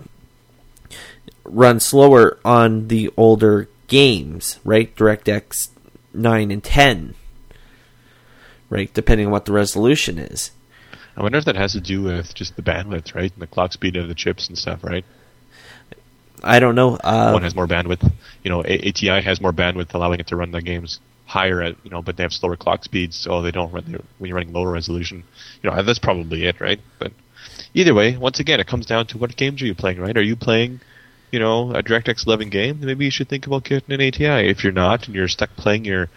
run 1.45 1.81
slower 1.81 2.39
on 2.45 2.89
the 2.89 3.11
older 3.17 3.69
games, 3.87 4.59
right? 4.65 4.95
DirectX 4.95 5.71
9 6.13 6.51
and 6.51 6.63
10, 6.63 7.15
right? 8.69 8.93
Depending 8.93 9.27
on 9.27 9.33
what 9.33 9.47
the 9.47 9.53
resolution 9.53 10.19
is. 10.19 10.51
I 11.17 11.23
wonder 11.23 11.39
if 11.39 11.47
that 11.47 11.57
has 11.57 11.73
to 11.73 11.81
do 11.81 12.03
with 12.03 12.35
just 12.35 12.55
the 12.55 12.63
bandwidth, 12.63 13.15
right? 13.15 13.33
And 13.33 13.43
the 13.43 13.47
clock 13.47 13.73
speed 13.73 13.97
of 13.97 14.09
the 14.09 14.15
chips 14.15 14.47
and 14.49 14.57
stuff, 14.57 14.85
right? 14.85 15.05
I 16.43 16.61
don't 16.61 16.75
know. 16.75 16.97
Uh, 16.97 17.33
One 17.33 17.43
has 17.43 17.55
more 17.55 17.67
bandwidth. 17.67 18.11
You 18.45 18.51
know, 18.51 18.61
ATI 18.61 19.21
has 19.23 19.41
more 19.41 19.53
bandwidth, 19.53 19.95
allowing 19.95 20.21
it 20.21 20.27
to 20.29 20.37
run 20.37 20.51
the 20.51 20.63
games 20.63 21.01
higher 21.27 21.61
at 21.61 21.77
you 21.85 21.91
know, 21.91 22.01
but 22.01 22.17
they 22.17 22.23
have 22.23 22.33
slower 22.33 22.57
clock 22.57 22.85
speeds, 22.85 23.17
so 23.17 23.43
they 23.43 23.51
don't 23.51 23.71
run 23.73 23.85
when 24.19 24.29
you're 24.29 24.37
running 24.37 24.53
lower 24.53 24.71
resolution. 24.71 25.25
You 25.63 25.71
know, 25.71 25.83
that's 25.83 25.99
probably 25.99 26.47
it, 26.47 26.61
right? 26.61 26.81
But 26.99 27.13
either 27.75 27.95
way, 27.95 28.17
once 28.17 28.41
again, 28.41 28.61
it 28.61 28.67
comes 28.67 28.87
down 28.87 29.07
to 29.09 29.19
what 29.19 29.37
games 29.37 29.63
are 29.63 29.67
you 29.67 29.75
playing, 29.75 30.01
right? 30.01 30.17
Are 30.17 30.23
you 30.23 30.37
playing, 30.37 30.81
you 31.31 31.39
know, 31.39 31.73
a 31.73 31.83
DirectX 31.83 32.27
11 32.27 32.49
game? 32.51 32.81
Maybe 32.81 33.05
you 33.05 33.11
should 33.11 33.29
think 33.29 33.47
about 33.47 33.65
getting 33.65 33.93
an 33.95 34.01
ATI. 34.01 34.49
If 34.49 34.65
you're 34.65 34.73
not, 34.73 35.07
and 35.07 35.15
you're 35.15 35.29
stuck 35.29 35.55
playing, 35.57 35.85
you're 35.85 36.09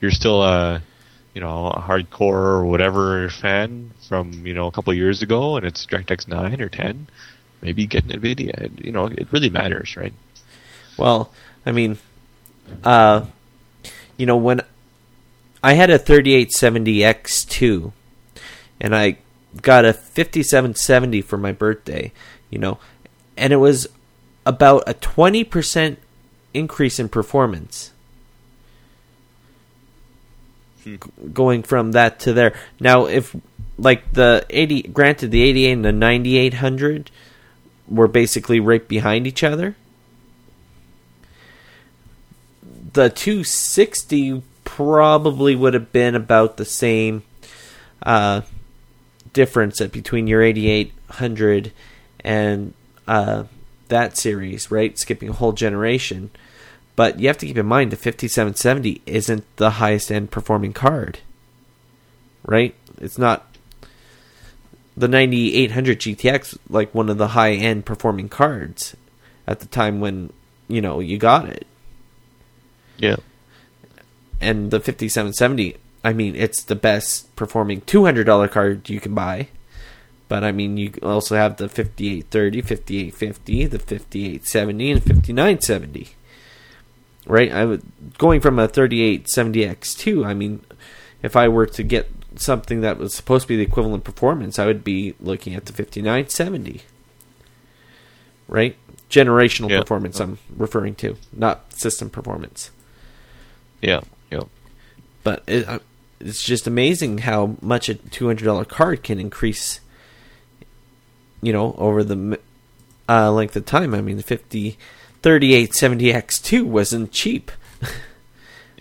you're 0.00 0.10
still 0.10 0.42
a 0.42 0.82
you 1.34 1.40
know 1.40 1.68
a 1.68 1.80
hardcore 1.80 2.60
or 2.60 2.64
whatever 2.66 3.28
fan 3.30 3.90
from 4.08 4.46
you 4.46 4.54
know 4.54 4.66
a 4.66 4.72
couple 4.72 4.92
of 4.92 4.96
years 4.96 5.22
ago, 5.22 5.56
and 5.56 5.66
it's 5.66 5.86
DirectX 5.86 6.28
9 6.28 6.60
or 6.60 6.68
10. 6.68 7.08
Maybe 7.62 7.86
get 7.86 8.04
an 8.04 8.10
NVIDIA. 8.20 8.84
You 8.84 8.92
know, 8.92 9.06
it 9.06 9.28
really 9.32 9.48
matters, 9.50 9.96
right? 9.96 10.12
Well, 10.98 11.30
I 11.64 11.72
mean, 11.72 11.98
uh, 12.84 13.24
you 14.16 14.26
know, 14.26 14.36
when 14.36 14.60
I 15.62 15.74
had 15.74 15.88
a 15.90 15.98
3870X2 15.98 17.92
and 18.80 18.94
I 18.94 19.18
got 19.60 19.84
a 19.84 19.92
5770 19.92 21.22
for 21.22 21.38
my 21.38 21.52
birthday, 21.52 22.12
you 22.50 22.58
know, 22.58 22.78
and 23.36 23.52
it 23.52 23.56
was 23.56 23.86
about 24.44 24.82
a 24.88 24.94
20% 24.94 25.96
increase 26.52 26.98
in 26.98 27.08
performance. 27.08 27.92
G- 30.84 30.98
Going 31.32 31.62
from 31.62 31.92
that 31.92 32.18
to 32.20 32.32
there. 32.32 32.54
Now, 32.80 33.06
if 33.06 33.34
like 33.78 34.12
the 34.12 34.44
80, 34.50 34.82
granted, 34.88 35.30
the 35.30 35.42
88 35.42 35.72
and 35.72 35.84
the 35.84 35.92
9800 35.92 37.10
were 37.88 38.08
basically 38.08 38.60
right 38.60 38.86
behind 38.88 39.26
each 39.26 39.42
other 39.42 39.76
the 42.92 43.08
260 43.08 44.42
probably 44.64 45.56
would 45.56 45.74
have 45.74 45.92
been 45.92 46.14
about 46.14 46.56
the 46.56 46.64
same 46.64 47.22
uh, 48.02 48.42
difference 49.32 49.80
between 49.80 50.26
your 50.26 50.42
8800 50.42 51.72
and 52.20 52.74
uh, 53.06 53.44
that 53.88 54.16
series, 54.16 54.70
right? 54.70 54.98
Skipping 54.98 55.30
a 55.30 55.32
whole 55.32 55.52
generation. 55.52 56.30
But 56.94 57.18
you 57.18 57.28
have 57.28 57.38
to 57.38 57.46
keep 57.46 57.56
in 57.56 57.66
mind 57.66 57.90
the 57.90 57.96
5770 57.96 59.00
isn't 59.06 59.56
the 59.56 59.70
highest 59.70 60.12
end 60.12 60.30
performing 60.30 60.72
card, 60.72 61.20
right? 62.44 62.74
It's 62.98 63.18
not 63.18 63.51
the 64.96 65.08
9800 65.08 66.00
GTX 66.00 66.58
like 66.68 66.94
one 66.94 67.08
of 67.08 67.18
the 67.18 67.28
high 67.28 67.52
end 67.52 67.86
performing 67.86 68.28
cards 68.28 68.96
at 69.46 69.60
the 69.60 69.66
time 69.66 70.00
when 70.00 70.32
you 70.68 70.80
know 70.80 71.00
you 71.00 71.18
got 71.18 71.48
it. 71.48 71.66
Yeah. 72.98 73.16
and 74.40 74.70
the 74.70 74.78
5770 74.78 75.76
i 76.04 76.12
mean 76.12 76.36
it's 76.36 76.62
the 76.62 76.76
best 76.76 77.34
performing 77.34 77.80
$200 77.80 78.50
card 78.50 78.88
you 78.88 79.00
can 79.00 79.14
buy. 79.14 79.48
But 80.28 80.44
i 80.44 80.52
mean 80.52 80.76
you 80.76 80.92
also 81.02 81.36
have 81.36 81.56
the 81.56 81.68
5830 81.68 82.60
5850 82.62 83.66
the 83.66 83.78
5870 83.78 84.90
and 84.92 85.02
5970 85.02 86.08
right? 87.26 87.52
I 87.52 87.64
would 87.64 87.82
going 88.18 88.40
from 88.40 88.58
a 88.58 88.68
3870x2 88.68 90.24
i 90.26 90.34
mean 90.34 90.64
if 91.22 91.36
i 91.36 91.48
were 91.48 91.66
to 91.66 91.82
get 91.82 92.10
something 92.36 92.80
that 92.82 92.98
was 92.98 93.14
supposed 93.14 93.42
to 93.42 93.48
be 93.48 93.56
the 93.56 93.62
equivalent 93.62 94.04
performance 94.04 94.58
i 94.58 94.66
would 94.66 94.82
be 94.84 95.14
looking 95.20 95.54
at 95.54 95.66
the 95.66 95.72
5970 95.72 96.82
right 98.48 98.76
generational 99.10 99.68
Yeah. 99.70 99.80
performance 99.80 100.18
I'm 100.20 100.38
referring 100.56 100.94
to, 100.96 101.16
not 101.34 101.70
system 101.74 102.08
performance. 102.08 102.70
Yeah, 103.82 104.00
yeah. 104.30 104.44
But 105.22 105.42
it, 105.46 105.68
uh, 105.68 105.80
it's 106.18 106.42
just 106.42 106.66
amazing 106.66 107.18
how 107.18 107.56
much 107.60 107.90
a 107.90 107.94
two 107.96 108.26
hundred 108.26 108.46
dollar 108.46 108.64
card 108.64 109.02
can 109.02 109.20
increase. 109.20 109.80
You 111.42 111.52
know, 111.52 111.74
over 111.76 112.02
the 112.02 112.38
uh, 113.06 113.30
length 113.32 113.54
of 113.54 113.66
time. 113.66 113.94
I 113.94 114.00
mean, 114.00 114.16
the 114.16 114.22
50, 114.22 114.78
3870X2 115.22 116.64
wasn't 116.64 117.12
cheap. 117.12 117.50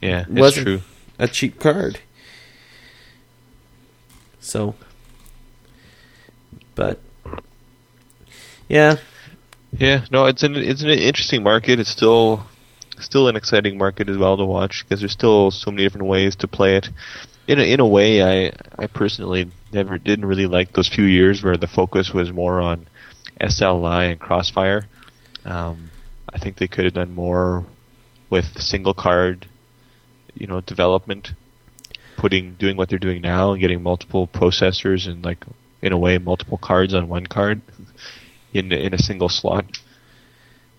Yeah, 0.02 0.22
it's 0.22 0.30
wasn't 0.30 0.66
true. 0.68 0.82
a 1.20 1.28
cheap 1.28 1.60
card. 1.60 2.00
So, 4.42 4.76
but 6.76 7.00
yeah, 8.68 8.98
Yeah, 9.78 10.06
no, 10.12 10.26
it's 10.26 10.44
an 10.44 10.56
it's 10.56 10.82
an 10.84 10.90
interesting 10.90 11.44
market. 11.44 11.80
It's 11.80 11.90
still 11.90 12.44
still 13.00 13.28
an 13.28 13.36
exciting 13.36 13.78
market 13.78 14.10
as 14.10 14.18
well 14.18 14.38
to 14.38 14.46
watch 14.46 14.84
because 14.84 15.00
there's 15.00 15.12
still 15.14 15.52
so 15.52 15.72
many 15.72 15.84
different 15.84 16.08
ways 16.08 16.36
to 16.38 16.48
play 16.48 16.76
it. 16.78 16.90
In 17.48 17.60
a, 17.60 17.64
in 17.64 17.80
a 17.80 17.88
way, 17.88 18.22
I 18.24 18.54
I 18.78 18.88
personally 18.88 19.50
never 19.74 19.98
didn't 19.98 20.26
really 20.26 20.48
like 20.48 20.74
those 20.74 20.88
few 20.90 21.06
years 21.06 21.44
where 21.44 21.58
the 21.58 21.68
focus 21.68 22.14
was 22.14 22.32
more 22.32 22.62
on 22.62 22.88
SLI 23.40 24.12
and 24.12 24.20
Crossfire. 24.20 24.84
Um, 25.46 25.90
I 26.34 26.38
think 26.40 26.58
they 26.58 26.68
could 26.68 26.86
have 26.86 26.94
done 26.94 27.16
more 27.16 27.66
with 28.30 28.62
single 28.62 28.94
card, 28.94 29.48
you 30.34 30.48
know, 30.48 30.62
development, 30.62 31.34
putting 32.22 32.54
doing 32.54 32.78
what 32.78 32.88
they're 32.88 33.00
doing 33.00 33.20
now 33.20 33.52
and 33.52 33.60
getting 33.60 33.82
multiple 33.82 34.28
processors 34.28 35.08
and 35.08 35.26
like 35.26 35.44
in 35.82 35.92
a 35.92 35.98
way 35.98 36.20
multiple 36.20 36.60
cards 36.60 36.94
on 36.94 37.08
one 37.08 37.26
card 37.26 37.60
in 38.54 38.72
in 38.72 38.94
a 38.94 38.98
single 39.00 39.28
slot. 39.28 39.66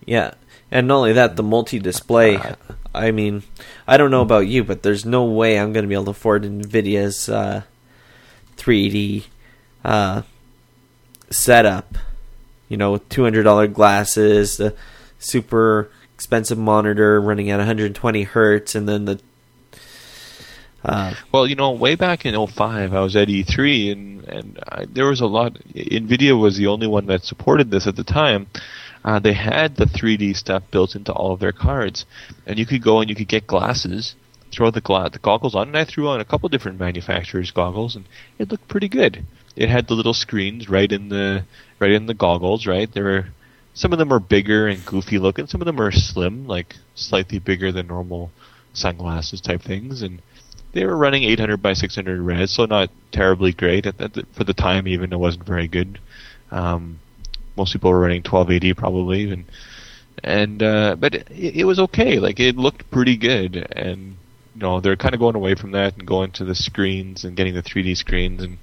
yeah, 0.06 0.34
and 0.70 0.86
not 0.86 0.98
only 0.98 1.12
that, 1.14 1.34
the 1.34 1.42
multi-display. 1.42 2.38
I 2.94 3.10
mean, 3.10 3.42
I 3.88 3.96
don't 3.96 4.12
know 4.12 4.20
about 4.22 4.46
you, 4.46 4.62
but 4.62 4.84
there's 4.84 5.04
no 5.04 5.24
way 5.24 5.58
I'm 5.58 5.72
going 5.72 5.82
to 5.82 5.88
be 5.88 5.94
able 5.94 6.04
to 6.04 6.10
afford 6.12 6.44
Nvidia's 6.44 7.28
uh, 7.28 7.62
3D 8.56 9.24
uh, 9.84 10.22
setup. 11.28 11.98
You 12.68 12.76
know, 12.76 12.92
with 12.92 13.08
$200 13.08 13.72
glasses, 13.72 14.58
the 14.58 14.76
super 15.18 15.90
expensive 16.14 16.58
monitor 16.58 17.20
running 17.20 17.50
at 17.50 17.58
120 17.58 18.22
hertz, 18.22 18.76
and 18.76 18.88
then 18.88 19.06
the 19.06 19.20
uh, 20.84 21.14
Well, 21.32 21.46
you 21.46 21.54
know, 21.54 21.72
way 21.72 21.94
back 21.94 22.26
in 22.26 22.34
05, 22.34 22.92
I 22.92 23.00
was 23.00 23.16
at 23.16 23.28
E3, 23.28 23.92
and 23.92 24.24
and 24.24 24.58
I, 24.68 24.84
there 24.86 25.06
was 25.06 25.20
a 25.20 25.26
lot. 25.26 25.54
Nvidia 25.74 26.38
was 26.38 26.56
the 26.56 26.66
only 26.66 26.86
one 26.86 27.06
that 27.06 27.24
supported 27.24 27.70
this 27.70 27.86
at 27.86 27.96
the 27.96 28.04
time. 28.04 28.46
Uh, 29.04 29.18
they 29.18 29.32
had 29.32 29.76
the 29.76 29.84
3D 29.86 30.36
stuff 30.36 30.62
built 30.70 30.94
into 30.94 31.12
all 31.12 31.32
of 31.32 31.40
their 31.40 31.52
cards, 31.52 32.06
and 32.46 32.58
you 32.58 32.66
could 32.66 32.82
go 32.82 33.00
and 33.00 33.10
you 33.10 33.16
could 33.16 33.28
get 33.28 33.46
glasses, 33.46 34.14
throw 34.52 34.70
the 34.70 34.80
gla- 34.80 35.10
the 35.10 35.18
goggles 35.18 35.54
on, 35.54 35.68
and 35.68 35.76
I 35.76 35.84
threw 35.84 36.08
on 36.08 36.20
a 36.20 36.24
couple 36.24 36.48
different 36.48 36.78
manufacturers' 36.78 37.50
goggles, 37.50 37.96
and 37.96 38.04
it 38.38 38.50
looked 38.50 38.68
pretty 38.68 38.88
good. 38.88 39.24
It 39.56 39.68
had 39.68 39.88
the 39.88 39.94
little 39.94 40.14
screens 40.14 40.68
right 40.68 40.90
in 40.90 41.08
the 41.08 41.44
right 41.80 41.90
in 41.90 42.06
the 42.06 42.14
goggles, 42.14 42.66
right? 42.66 42.90
There 42.92 43.04
were 43.04 43.26
some 43.74 43.92
of 43.92 43.98
them 43.98 44.12
are 44.12 44.20
bigger 44.20 44.68
and 44.68 44.84
goofy 44.84 45.18
looking, 45.18 45.46
some 45.46 45.60
of 45.60 45.66
them 45.66 45.80
are 45.80 45.90
slim, 45.90 46.46
like 46.46 46.76
slightly 46.94 47.38
bigger 47.38 47.72
than 47.72 47.88
normal 47.88 48.30
sunglasses 48.72 49.40
type 49.40 49.62
things, 49.62 50.02
and 50.02 50.22
they 50.72 50.84
were 50.84 50.96
running 50.96 51.24
800 51.24 51.58
by 51.58 51.74
600 51.74 52.20
res, 52.20 52.50
so 52.50 52.64
not 52.64 52.90
terribly 53.10 53.52
great 53.52 53.86
at, 53.86 54.00
at 54.00 54.14
the, 54.14 54.26
for 54.32 54.44
the 54.44 54.54
time. 54.54 54.88
Even 54.88 55.12
it 55.12 55.18
wasn't 55.18 55.46
very 55.46 55.68
good. 55.68 55.98
Um, 56.50 56.98
most 57.56 57.72
people 57.72 57.90
were 57.90 58.00
running 58.00 58.22
1280 58.22 58.74
probably, 58.74 59.30
and 59.30 59.44
and 60.24 60.62
uh, 60.62 60.96
but 60.98 61.14
it, 61.14 61.30
it 61.30 61.64
was 61.64 61.78
okay. 61.78 62.18
Like 62.18 62.40
it 62.40 62.56
looked 62.56 62.90
pretty 62.90 63.16
good, 63.16 63.56
and 63.76 64.16
you 64.54 64.60
know 64.60 64.80
they're 64.80 64.96
kind 64.96 65.14
of 65.14 65.20
going 65.20 65.36
away 65.36 65.54
from 65.54 65.72
that 65.72 65.96
and 65.96 66.06
going 66.06 66.32
to 66.32 66.44
the 66.44 66.54
screens 66.54 67.24
and 67.24 67.36
getting 67.36 67.54
the 67.54 67.62
3D 67.62 67.96
screens, 67.96 68.42
and 68.42 68.58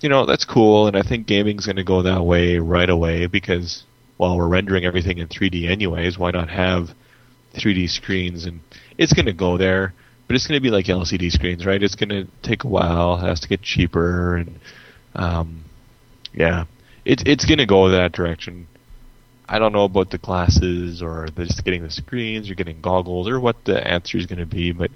you 0.00 0.08
know 0.08 0.26
that's 0.26 0.44
cool. 0.44 0.86
And 0.86 0.96
I 0.96 1.02
think 1.02 1.26
gaming's 1.26 1.66
going 1.66 1.76
to 1.76 1.84
go 1.84 2.02
that 2.02 2.24
way 2.24 2.58
right 2.58 2.90
away 2.90 3.26
because 3.26 3.84
while 4.18 4.36
we're 4.36 4.48
rendering 4.48 4.84
everything 4.84 5.18
in 5.18 5.28
3D 5.28 5.70
anyways, 5.70 6.18
why 6.18 6.30
not 6.30 6.50
have 6.50 6.90
3D 7.54 7.88
screens? 7.88 8.44
And 8.44 8.60
it's 8.98 9.12
going 9.12 9.26
to 9.26 9.32
go 9.32 9.56
there 9.56 9.94
but 10.28 10.36
it's 10.36 10.46
going 10.46 10.58
to 10.58 10.62
be 10.62 10.70
like 10.70 10.86
LCD 10.86 11.32
screens, 11.32 11.64
right? 11.64 11.82
It's 11.82 11.94
going 11.94 12.10
to 12.10 12.28
take 12.42 12.64
a 12.64 12.68
while. 12.68 13.16
It 13.16 13.26
has 13.26 13.40
to 13.40 13.48
get 13.48 13.62
cheaper, 13.62 14.36
and 14.36 14.60
um, 15.14 15.64
yeah, 16.34 16.66
it's 17.04 17.22
it's 17.26 17.46
going 17.46 17.58
to 17.58 17.66
go 17.66 17.88
that 17.88 18.12
direction. 18.12 18.68
I 19.48 19.58
don't 19.58 19.72
know 19.72 19.84
about 19.84 20.10
the 20.10 20.18
glasses 20.18 21.02
or 21.02 21.28
just 21.34 21.64
getting 21.64 21.82
the 21.82 21.90
screens 21.90 22.50
or 22.50 22.54
getting 22.54 22.82
goggles 22.82 23.26
or 23.26 23.40
what 23.40 23.56
the 23.64 23.84
answer 23.86 24.18
is 24.18 24.26
going 24.26 24.40
to 24.40 24.46
be, 24.46 24.72
but 24.72 24.90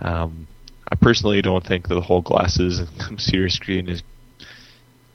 um, 0.00 0.48
I 0.90 0.96
personally 0.96 1.40
don't 1.40 1.64
think 1.64 1.86
that 1.86 1.94
the 1.94 2.00
whole 2.00 2.22
glasses 2.22 2.80
and 2.80 2.88
computer 2.98 3.48
screen 3.48 3.88
is 3.88 4.02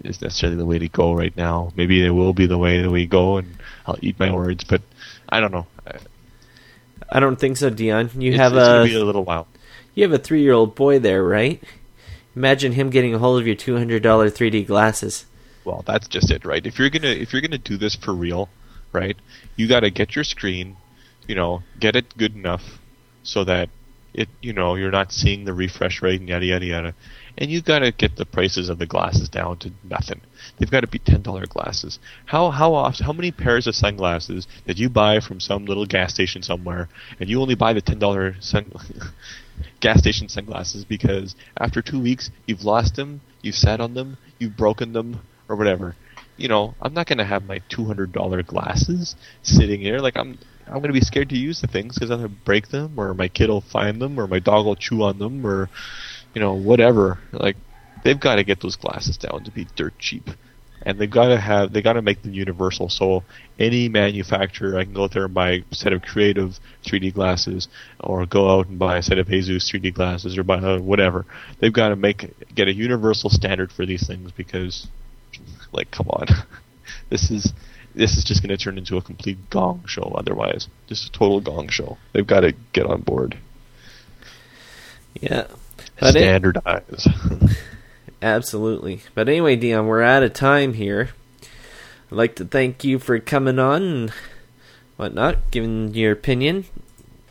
is 0.05 0.21
necessarily 0.21 0.55
the 0.55 0.65
way 0.65 0.79
to 0.79 0.87
go 0.87 1.13
right 1.13 1.35
now. 1.35 1.73
Maybe 1.75 2.05
it 2.05 2.11
will 2.11 2.33
be 2.33 2.47
the 2.47 2.57
way 2.57 2.81
that 2.81 2.89
we 2.89 3.05
go, 3.05 3.35
and 3.35 3.57
I'll 3.85 3.99
eat 4.01 4.17
my 4.17 4.33
words, 4.33 4.63
but 4.63 4.81
I 5.27 5.41
don't 5.41 5.51
know. 5.51 5.67
I 7.11 7.19
don't 7.19 7.37
think 7.39 7.57
so, 7.57 7.69
Dion. 7.69 8.09
You 8.17 8.33
It's- 8.33 8.39
have 8.39 8.55
it's 8.55 8.93
a 8.93 9.01
a 9.01 9.03
little 9.05 9.23
while. 9.23 9.47
you 9.95 10.03
have 10.03 10.13
a 10.13 10.17
three 10.17 10.41
year 10.41 10.53
old 10.53 10.75
boy 10.75 10.99
there, 10.99 11.23
right? 11.23 11.61
Imagine 12.35 12.73
him 12.73 12.89
getting 12.89 13.13
a 13.15 13.17
hold 13.19 13.39
of 13.41 13.47
your 13.47 13.55
two 13.55 13.77
hundred 13.77 14.03
dollar 14.03 14.29
3D 14.29 14.65
glasses. 14.65 15.25
Well, 15.65 15.83
that's 15.85 16.07
just 16.07 16.31
it, 16.31 16.45
right? 16.45 16.65
If 16.65 16.79
you're 16.79 16.89
gonna 16.89 17.07
if 17.09 17.33
you're 17.33 17.41
gonna 17.41 17.57
do 17.57 17.77
this 17.77 17.95
for 17.95 18.13
real, 18.13 18.49
right? 18.93 19.17
You 19.55 19.67
got 19.67 19.81
to 19.81 19.89
get 19.91 20.15
your 20.15 20.23
screen, 20.23 20.77
you 21.27 21.35
know, 21.35 21.63
get 21.79 21.95
it 21.95 22.15
good 22.17 22.35
enough 22.35 22.79
so 23.23 23.43
that 23.43 23.69
it, 24.13 24.29
you 24.41 24.53
know, 24.53 24.75
you're 24.75 24.91
not 24.91 25.11
seeing 25.11 25.45
the 25.45 25.53
refresh 25.53 26.01
rate 26.01 26.19
and 26.19 26.29
yada 26.29 26.45
yada 26.45 26.65
yada. 26.65 26.93
And 27.39 27.49
you 27.49 27.61
got 27.61 27.79
to 27.79 27.93
get 27.93 28.17
the 28.17 28.25
prices 28.25 28.67
of 28.67 28.79
the 28.79 28.85
glasses 28.85 29.29
down 29.29 29.57
to 29.59 29.71
nothing. 29.89 30.19
They've 30.57 30.69
got 30.69 30.81
to 30.81 30.87
be 30.87 30.99
ten 30.99 31.21
dollar 31.21 31.45
glasses. 31.45 31.97
How 32.25 32.51
how 32.51 32.73
often? 32.73 33.05
How 33.05 33.13
many 33.13 33.31
pairs 33.31 33.65
of 33.65 33.75
sunglasses 33.75 34.45
did 34.67 34.77
you 34.77 34.89
buy 34.89 35.21
from 35.21 35.39
some 35.39 35.65
little 35.65 35.85
gas 35.85 36.13
station 36.13 36.43
somewhere, 36.43 36.89
and 37.17 37.29
you 37.29 37.41
only 37.41 37.55
buy 37.55 37.71
the 37.71 37.79
ten 37.79 37.97
dollar 37.97 38.35
sun 38.41 38.69
gas 39.79 39.99
station 39.99 40.27
sunglasses 40.27 40.83
because 40.83 41.33
after 41.57 41.81
two 41.81 42.01
weeks 42.01 42.29
you've 42.45 42.65
lost 42.65 42.97
them, 42.97 43.21
you've 43.41 43.55
sat 43.55 43.79
on 43.79 43.93
them, 43.93 44.17
you've 44.37 44.57
broken 44.57 44.91
them, 44.91 45.21
or 45.47 45.55
whatever. 45.55 45.95
You 46.35 46.49
know, 46.49 46.75
I'm 46.81 46.93
not 46.93 47.07
gonna 47.07 47.25
have 47.25 47.45
my 47.45 47.61
two 47.69 47.85
hundred 47.85 48.11
dollar 48.11 48.43
glasses 48.43 49.15
sitting 49.43 49.79
here. 49.79 49.99
Like 49.99 50.17
I'm, 50.17 50.37
I'm 50.67 50.81
gonna 50.81 50.91
be 50.91 50.99
scared 50.99 51.29
to 51.29 51.37
use 51.37 51.61
the 51.61 51.67
things 51.67 51.95
because 51.95 52.11
I'm 52.11 52.17
gonna 52.17 52.35
break 52.43 52.67
them, 52.67 52.99
or 52.99 53.13
my 53.13 53.29
kid 53.29 53.49
will 53.49 53.61
find 53.61 54.01
them, 54.01 54.19
or 54.19 54.27
my 54.27 54.39
dog 54.39 54.65
will 54.65 54.75
chew 54.75 55.03
on 55.03 55.19
them, 55.19 55.45
or 55.45 55.69
you 56.33 56.41
know, 56.41 56.53
whatever. 56.53 57.19
Like 57.31 57.57
they've 58.03 58.19
got 58.19 58.35
to 58.35 58.43
get 58.43 58.61
those 58.61 58.75
glasses 58.75 59.17
down 59.17 59.43
to 59.43 59.51
be 59.51 59.67
dirt 59.75 59.97
cheap. 59.99 60.29
And 60.81 60.97
they've 60.97 61.09
got 61.09 61.27
to 61.27 61.37
have, 61.39 61.73
they 61.73 61.81
got 61.81 61.93
to 61.93 62.01
make 62.01 62.21
them 62.21 62.33
universal. 62.33 62.87
So 62.87 63.23
any 63.57 63.89
manufacturer, 63.89 64.77
I 64.77 64.85
can 64.85 64.93
go 64.93 65.03
out 65.03 65.11
there 65.11 65.25
and 65.25 65.33
buy 65.33 65.63
a 65.69 65.75
set 65.75 65.91
of 65.91 66.01
creative 66.01 66.57
3D 66.85 67.13
glasses, 67.13 67.67
or 67.99 68.25
go 68.25 68.49
out 68.49 68.67
and 68.67 68.79
buy 68.79 68.97
a 68.97 69.03
set 69.03 69.17
of 69.17 69.27
Asus 69.27 69.69
3D 69.69 69.93
glasses, 69.93 70.37
or 70.37 70.43
buy 70.43 70.77
whatever. 70.77 71.25
They've 71.59 71.73
got 71.73 71.89
to 71.89 71.97
make 71.97 72.33
get 72.55 72.69
a 72.69 72.73
universal 72.73 73.29
standard 73.29 73.73
for 73.73 73.85
these 73.85 74.07
things 74.07 74.31
because, 74.31 74.87
like, 75.73 75.91
come 75.91 76.07
on, 76.09 76.27
this 77.09 77.29
is 77.29 77.51
this 77.93 78.17
is 78.17 78.23
just 78.23 78.41
going 78.41 78.55
to 78.55 78.63
turn 78.63 78.77
into 78.77 78.95
a 78.95 79.01
complete 79.01 79.49
gong 79.49 79.83
show. 79.85 80.13
Otherwise, 80.15 80.69
just 80.87 81.09
a 81.09 81.11
total 81.11 81.41
gong 81.41 81.67
show. 81.67 81.97
They've 82.13 82.25
got 82.25 82.41
to 82.41 82.53
get 82.71 82.85
on 82.85 83.01
board, 83.01 83.37
Yeah. 85.19 85.47
But 85.99 86.15
it- 86.15 86.19
standardize. 86.21 87.07
Absolutely. 88.21 89.01
But 89.15 89.29
anyway, 89.29 89.55
Dion, 89.55 89.87
we're 89.87 90.01
out 90.01 90.23
of 90.23 90.33
time 90.33 90.73
here. 90.73 91.09
I'd 92.11 92.15
like 92.17 92.35
to 92.35 92.45
thank 92.45 92.83
you 92.83 92.99
for 92.99 93.17
coming 93.19 93.59
on 93.59 93.81
and 93.83 94.13
whatnot, 94.97 95.51
giving 95.51 95.93
your 95.93 96.11
opinion. 96.11 96.65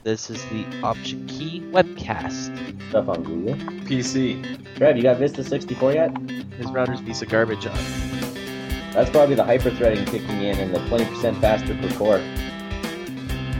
This 0.04 0.30
is 0.30 0.42
the 0.46 0.64
Option 0.82 1.26
Key 1.26 1.60
webcast. 1.72 2.88
Stuff 2.88 3.08
on 3.08 3.22
Google. 3.24 3.54
PC. 3.84 4.76
Trev, 4.76 4.96
you 4.96 5.02
got 5.02 5.18
Vista 5.18 5.44
64 5.44 5.92
yet? 5.92 6.16
His 6.56 6.70
router's 6.70 7.02
piece 7.02 7.20
of 7.20 7.28
garbage 7.28 7.66
on. 7.66 7.76
That's 8.92 9.10
probably 9.10 9.34
the 9.34 9.44
hyper-threading 9.44 10.06
kicking 10.06 10.40
in 10.42 10.56
and 10.58 10.74
the 10.74 10.78
20% 10.80 11.40
faster 11.40 11.74
per 11.74 11.94
core. 11.96 12.18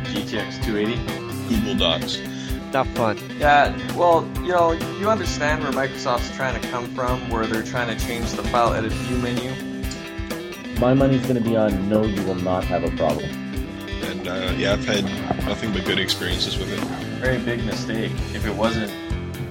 GTX 0.05 0.65
280. 0.65 0.97
Google 1.55 1.75
Docs. 1.75 2.17
Not 2.73 2.87
fun. 2.89 3.19
Yeah, 3.39 3.75
well, 3.97 4.29
you 4.43 4.49
know, 4.49 4.73
you 4.73 5.09
understand 5.09 5.63
where 5.63 5.73
Microsoft's 5.73 6.35
trying 6.37 6.61
to 6.61 6.69
come 6.69 6.87
from, 6.95 7.31
where 7.31 7.47
they're 7.47 7.63
trying 7.63 7.97
to 7.97 8.07
change 8.07 8.31
the 8.33 8.43
file 8.45 8.75
edit 8.75 8.93
view 8.93 9.19
menu. 9.19 9.53
My 10.79 10.95
money's 10.95 11.23
going 11.23 11.43
to 11.43 11.49
be 11.49 11.57
on 11.57 11.89
no, 11.89 12.05
you 12.05 12.23
will 12.25 12.35
not 12.37 12.65
have 12.65 12.85
a 12.85 12.91
problem. 12.97 13.25
And 14.05 14.29
uh, 14.29 14.53
yeah, 14.57 14.75
I've 14.75 14.85
had 14.85 15.05
nothing 15.47 15.73
but 15.73 15.85
good 15.85 15.99
experiences 15.99 16.59
with 16.59 16.73
it. 16.73 16.79
Very 17.21 17.39
big 17.39 17.65
mistake 17.65 18.13
if 18.35 18.47
it 18.47 18.55
wasn't 18.55 18.93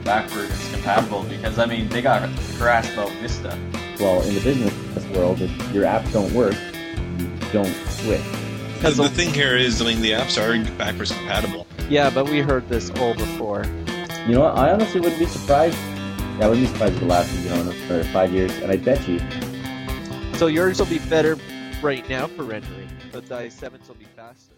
backwards 0.06 0.72
compatible 0.72 1.24
because 1.24 1.60
I 1.60 1.66
mean 1.66 1.90
they 1.90 2.02
got 2.02 2.30
crashed 2.58 2.94
about 2.94 3.12
Vista. 3.14 3.60
Well, 4.00 4.22
in 4.22 4.36
the 4.36 4.42
business 4.42 4.74
world, 5.08 5.42
if 5.42 5.74
your 5.74 5.84
apps 5.84 6.14
don't 6.14 6.32
work, 6.32 6.56
you 7.18 7.52
don't 7.52 7.76
switch. 7.90 8.22
The, 8.82 8.92
the 8.92 9.10
thing 9.10 9.34
here 9.34 9.58
is, 9.58 9.82
I 9.82 9.86
mean, 9.86 10.02
the 10.02 10.12
apps 10.12 10.38
are 10.38 10.78
backwards 10.78 11.12
compatible. 11.12 11.67
Yeah, 11.90 12.10
but 12.10 12.30
we 12.30 12.40
heard 12.40 12.68
this 12.68 12.90
all 13.00 13.14
before. 13.14 13.64
You 14.28 14.34
know 14.34 14.42
what? 14.42 14.58
I 14.58 14.74
honestly 14.74 15.00
wouldn't 15.00 15.20
be 15.20 15.26
surprised. 15.26 15.78
Yeah, 15.78 16.46
I 16.46 16.50
wouldn't 16.50 16.68
be 16.68 16.74
surprised 16.74 16.96
if 16.98 17.02
it 17.02 17.06
lasted, 17.06 17.40
you 17.40 17.50
know, 17.50 17.72
for 17.88 18.04
five 18.12 18.34
years. 18.34 18.54
And 18.58 18.70
I 18.70 18.76
bet 18.76 19.08
you, 19.08 19.20
So 20.38 20.48
yours 20.48 20.80
will 20.80 20.88
be 20.88 21.00
better 21.00 21.38
right 21.82 22.08
now 22.10 22.28
for 22.28 22.44
rendering, 22.44 22.90
but 23.14 23.26
the 23.30 23.36
i7s 23.36 23.88
will 23.88 23.96
be 23.96 24.06
faster. 24.18 24.57